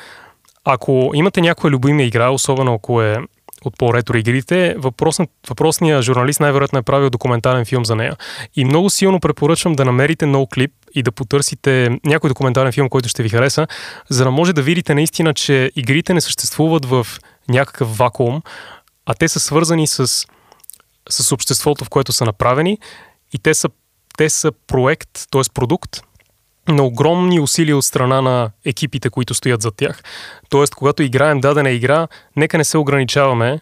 Ако 0.64 1.10
имате 1.14 1.40
някоя 1.40 1.70
любима 1.70 2.02
игра, 2.02 2.30
особено 2.30 2.74
ако 2.74 3.02
е 3.02 3.18
от 3.64 3.78
по-ретро 3.78 4.16
игрите, 4.16 4.74
въпросният, 4.78 5.30
въпросният 5.48 6.02
журналист 6.02 6.40
най-вероятно 6.40 6.78
е 6.78 6.82
правил 6.82 7.10
документален 7.10 7.64
филм 7.64 7.84
за 7.84 7.96
нея. 7.96 8.16
И 8.56 8.64
много 8.64 8.90
силно 8.90 9.20
препоръчвам 9.20 9.74
да 9.74 9.84
намерите 9.84 10.26
нов 10.26 10.48
клип 10.54 10.72
и 10.94 11.02
да 11.02 11.12
потърсите 11.12 11.98
някой 12.04 12.28
документален 12.28 12.72
филм, 12.72 12.88
който 12.88 13.08
ще 13.08 13.22
ви 13.22 13.28
хареса, 13.28 13.66
за 14.08 14.24
да 14.24 14.30
може 14.30 14.52
да 14.52 14.62
видите 14.62 14.94
наистина, 14.94 15.34
че 15.34 15.70
игрите 15.76 16.14
не 16.14 16.20
съществуват 16.20 16.84
в 16.84 17.06
някакъв 17.48 17.96
вакуум, 17.96 18.42
а 19.06 19.14
те 19.14 19.28
са 19.28 19.40
свързани 19.40 19.86
с, 19.86 20.26
с 21.10 21.32
обществото, 21.32 21.84
в 21.84 21.88
което 21.88 22.12
са 22.12 22.24
направени 22.24 22.78
и 23.32 23.38
те 23.38 23.54
са, 23.54 23.68
те 24.16 24.30
са 24.30 24.52
проект, 24.66 25.10
т.е. 25.30 25.42
продукт, 25.54 26.02
на 26.68 26.82
огромни 26.82 27.40
усилия 27.40 27.76
от 27.76 27.84
страна 27.84 28.20
на 28.20 28.50
екипите, 28.64 29.10
които 29.10 29.34
стоят 29.34 29.62
зад 29.62 29.74
тях. 29.76 30.02
Тоест, 30.48 30.74
когато 30.74 31.02
играем 31.02 31.40
дадена 31.40 31.70
игра, 31.70 32.08
нека 32.36 32.58
не 32.58 32.64
се 32.64 32.78
ограничаваме 32.78 33.60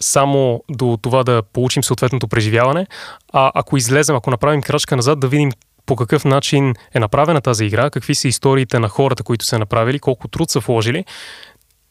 само 0.00 0.64
до 0.70 0.98
това 1.02 1.24
да 1.24 1.42
получим 1.52 1.84
съответното 1.84 2.28
преживяване, 2.28 2.86
а 3.32 3.52
ако 3.54 3.76
излезем, 3.76 4.16
ако 4.16 4.30
направим 4.30 4.62
крачка 4.62 4.96
назад, 4.96 5.20
да 5.20 5.28
видим 5.28 5.50
по 5.86 5.96
какъв 5.96 6.24
начин 6.24 6.74
е 6.94 7.00
направена 7.00 7.40
тази 7.40 7.64
игра, 7.64 7.90
какви 7.90 8.14
са 8.14 8.28
историите 8.28 8.78
на 8.78 8.88
хората, 8.88 9.22
които 9.22 9.44
са 9.44 9.58
направили, 9.58 9.98
колко 9.98 10.28
труд 10.28 10.50
са 10.50 10.60
вложили 10.60 11.04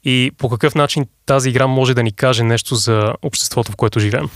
и 0.04 0.32
по 0.38 0.50
какъв 0.50 0.76
начин 0.76 1.06
тази 1.26 1.50
игра 1.50 1.68
може 1.68 1.94
да 1.94 2.04
ни 2.04 2.12
каже 2.12 2.44
нещо 2.44 2.76
за 2.76 3.14
обществото, 3.22 3.72
в 3.72 3.76
което 3.76 4.00
живеем. 4.00 4.30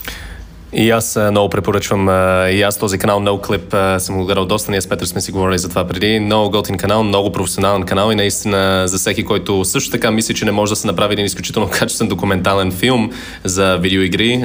И 0.73 0.91
аз 0.91 1.19
много 1.31 1.49
препоръчвам, 1.49 2.07
и 2.51 2.61
аз 2.61 2.77
този 2.77 2.97
канал 2.97 3.19
NoClip 3.19 3.97
съм 3.97 4.17
го 4.17 4.25
гледал 4.25 4.45
доста, 4.45 4.71
ние 4.71 4.81
с 4.81 4.89
Петър 4.89 5.05
сме 5.05 5.21
си 5.21 5.31
говорили 5.31 5.57
за 5.57 5.69
това 5.69 5.87
преди. 5.87 6.19
Много 6.19 6.49
готин 6.51 6.77
канал, 6.77 7.03
много 7.03 7.31
професионален 7.31 7.83
канал 7.83 8.11
и 8.11 8.15
наистина 8.15 8.87
за 8.87 8.97
всеки, 8.97 9.25
който 9.25 9.65
също 9.65 9.91
така 9.91 10.11
мисли, 10.11 10.35
че 10.35 10.45
не 10.45 10.51
може 10.51 10.69
да 10.69 10.75
се 10.75 10.87
направи 10.87 11.13
един 11.13 11.25
изключително 11.25 11.69
качествен 11.79 12.07
документален 12.07 12.71
филм 12.71 13.11
за 13.43 13.77
видеоигри, 13.77 14.35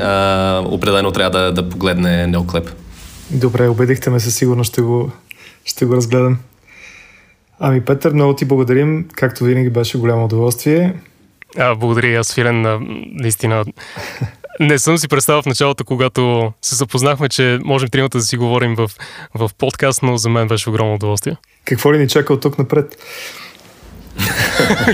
определено 0.65 1.11
трябва 1.13 1.39
да, 1.39 1.53
да 1.53 1.69
погледне 1.69 2.27
NoClip. 2.29 2.71
Добре, 3.31 3.69
убедихте 3.69 4.11
ме, 4.11 4.21
със 4.21 4.35
сигурно 4.35 4.65
ще 4.65 4.83
го, 4.83 5.11
ще 5.65 5.85
го 5.85 5.97
разгледам. 5.97 6.39
Ами, 7.61 7.81
Петър, 7.81 8.13
много 8.13 8.35
ти 8.35 8.45
благодарим. 8.45 9.09
Както 9.15 9.45
винаги 9.45 9.71
беше 9.71 9.99
голямо 9.99 10.25
удоволствие. 10.25 10.95
А, 11.59 11.75
благодаря 11.75 12.21
аз, 12.21 12.35
Филен. 12.35 12.67
Наистина 13.13 13.65
не 14.63 14.79
съм 14.79 14.99
си 14.99 15.09
представил 15.09 15.43
в 15.43 15.47
началото, 15.47 15.85
когато 15.85 16.53
се 16.63 16.75
запознахме, 16.75 17.29
че 17.29 17.59
можем 17.65 17.89
тримата 17.89 18.19
да 18.19 18.25
си 18.25 18.37
говорим 18.37 18.75
в, 18.75 18.91
в 19.35 19.51
подкаст, 19.59 20.03
но 20.03 20.17
за 20.17 20.29
мен 20.29 20.49
беше 20.49 20.71
огромно 20.71 20.95
удоволствие. 20.95 21.37
Какво 21.65 21.95
ли 21.95 21.99
ни 21.99 22.09
чака 22.09 22.33
от 22.33 22.41
тук 22.41 22.59
напред? 22.59 22.97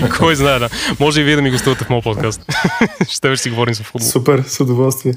Кой 0.17 0.35
знае, 0.35 0.59
да. 0.59 0.69
Може 0.99 1.21
и 1.21 1.23
вие 1.23 1.35
да 1.35 1.41
ми 1.41 1.51
гостувате 1.51 1.85
в 1.85 1.89
моят 1.89 2.03
подкаст. 2.03 2.41
Ще 3.09 3.37
си 3.37 3.49
говорим 3.49 3.73
за 3.73 3.83
футбол. 3.83 4.07
Супер, 4.07 4.43
с 4.47 4.59
удоволствие. 4.59 5.13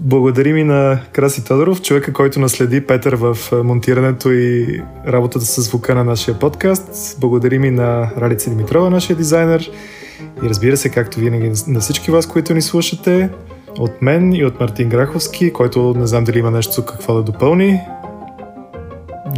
Благодарим 0.00 0.56
и 0.56 0.64
на 0.64 1.00
Краси 1.12 1.44
Тодоров, 1.44 1.82
човека, 1.82 2.12
който 2.12 2.40
наследи 2.40 2.86
Петър 2.86 3.14
в 3.14 3.38
монтирането 3.64 4.30
и 4.30 4.82
работата 5.06 5.44
с 5.44 5.62
звука 5.62 5.94
на 5.94 6.04
нашия 6.04 6.38
подкаст. 6.38 7.16
Благодарим 7.20 7.64
и 7.64 7.70
на 7.70 8.10
Ралица 8.18 8.50
Димитрова, 8.50 8.90
нашия 8.90 9.16
дизайнер. 9.16 9.70
И 10.44 10.48
разбира 10.48 10.76
се, 10.76 10.88
както 10.88 11.20
винаги, 11.20 11.52
на 11.66 11.80
всички 11.80 12.10
вас, 12.10 12.26
които 12.26 12.54
ни 12.54 12.62
слушате, 12.62 13.30
от 13.78 14.02
мен 14.02 14.32
и 14.32 14.44
от 14.44 14.60
Мартин 14.60 14.88
Граховски, 14.88 15.52
който 15.52 15.94
не 15.94 16.06
знам 16.06 16.24
дали 16.24 16.38
има 16.38 16.50
нещо 16.50 16.84
какво 16.84 17.14
да 17.14 17.22
допълни. 17.22 17.80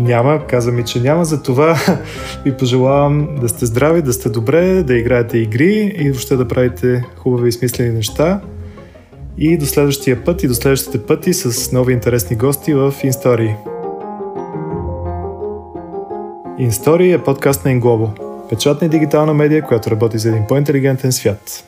Няма, 0.00 0.46
каза 0.46 0.72
ми, 0.72 0.84
че 0.84 1.00
няма, 1.00 1.24
затова 1.24 1.78
ви 2.44 2.56
пожелавам 2.56 3.28
да 3.40 3.48
сте 3.48 3.66
здрави, 3.66 4.02
да 4.02 4.12
сте 4.12 4.28
добре, 4.28 4.82
да 4.82 4.94
играете 4.94 5.38
игри 5.38 5.94
и 5.98 6.10
въобще 6.10 6.36
да 6.36 6.48
правите 6.48 7.04
хубави 7.16 7.48
и 7.48 7.52
смислени 7.52 7.90
неща. 7.90 8.40
И 9.38 9.58
до 9.58 9.66
следващия 9.66 10.24
път 10.24 10.42
и 10.42 10.48
до 10.48 10.54
следващите 10.54 11.02
пъти 11.02 11.34
с 11.34 11.72
нови 11.72 11.92
интересни 11.92 12.36
гости 12.36 12.74
в 12.74 12.94
Инстории. 13.04 13.54
Инстории 16.58 17.12
е 17.12 17.22
подкаст 17.22 17.64
на 17.64 17.70
Inglobal, 17.70 18.08
печатна 18.50 18.86
и 18.86 18.90
дигитална 18.90 19.34
медия, 19.34 19.62
която 19.62 19.90
работи 19.90 20.18
за 20.18 20.28
един 20.28 20.46
по-интелигентен 20.48 21.12
свят. 21.12 21.64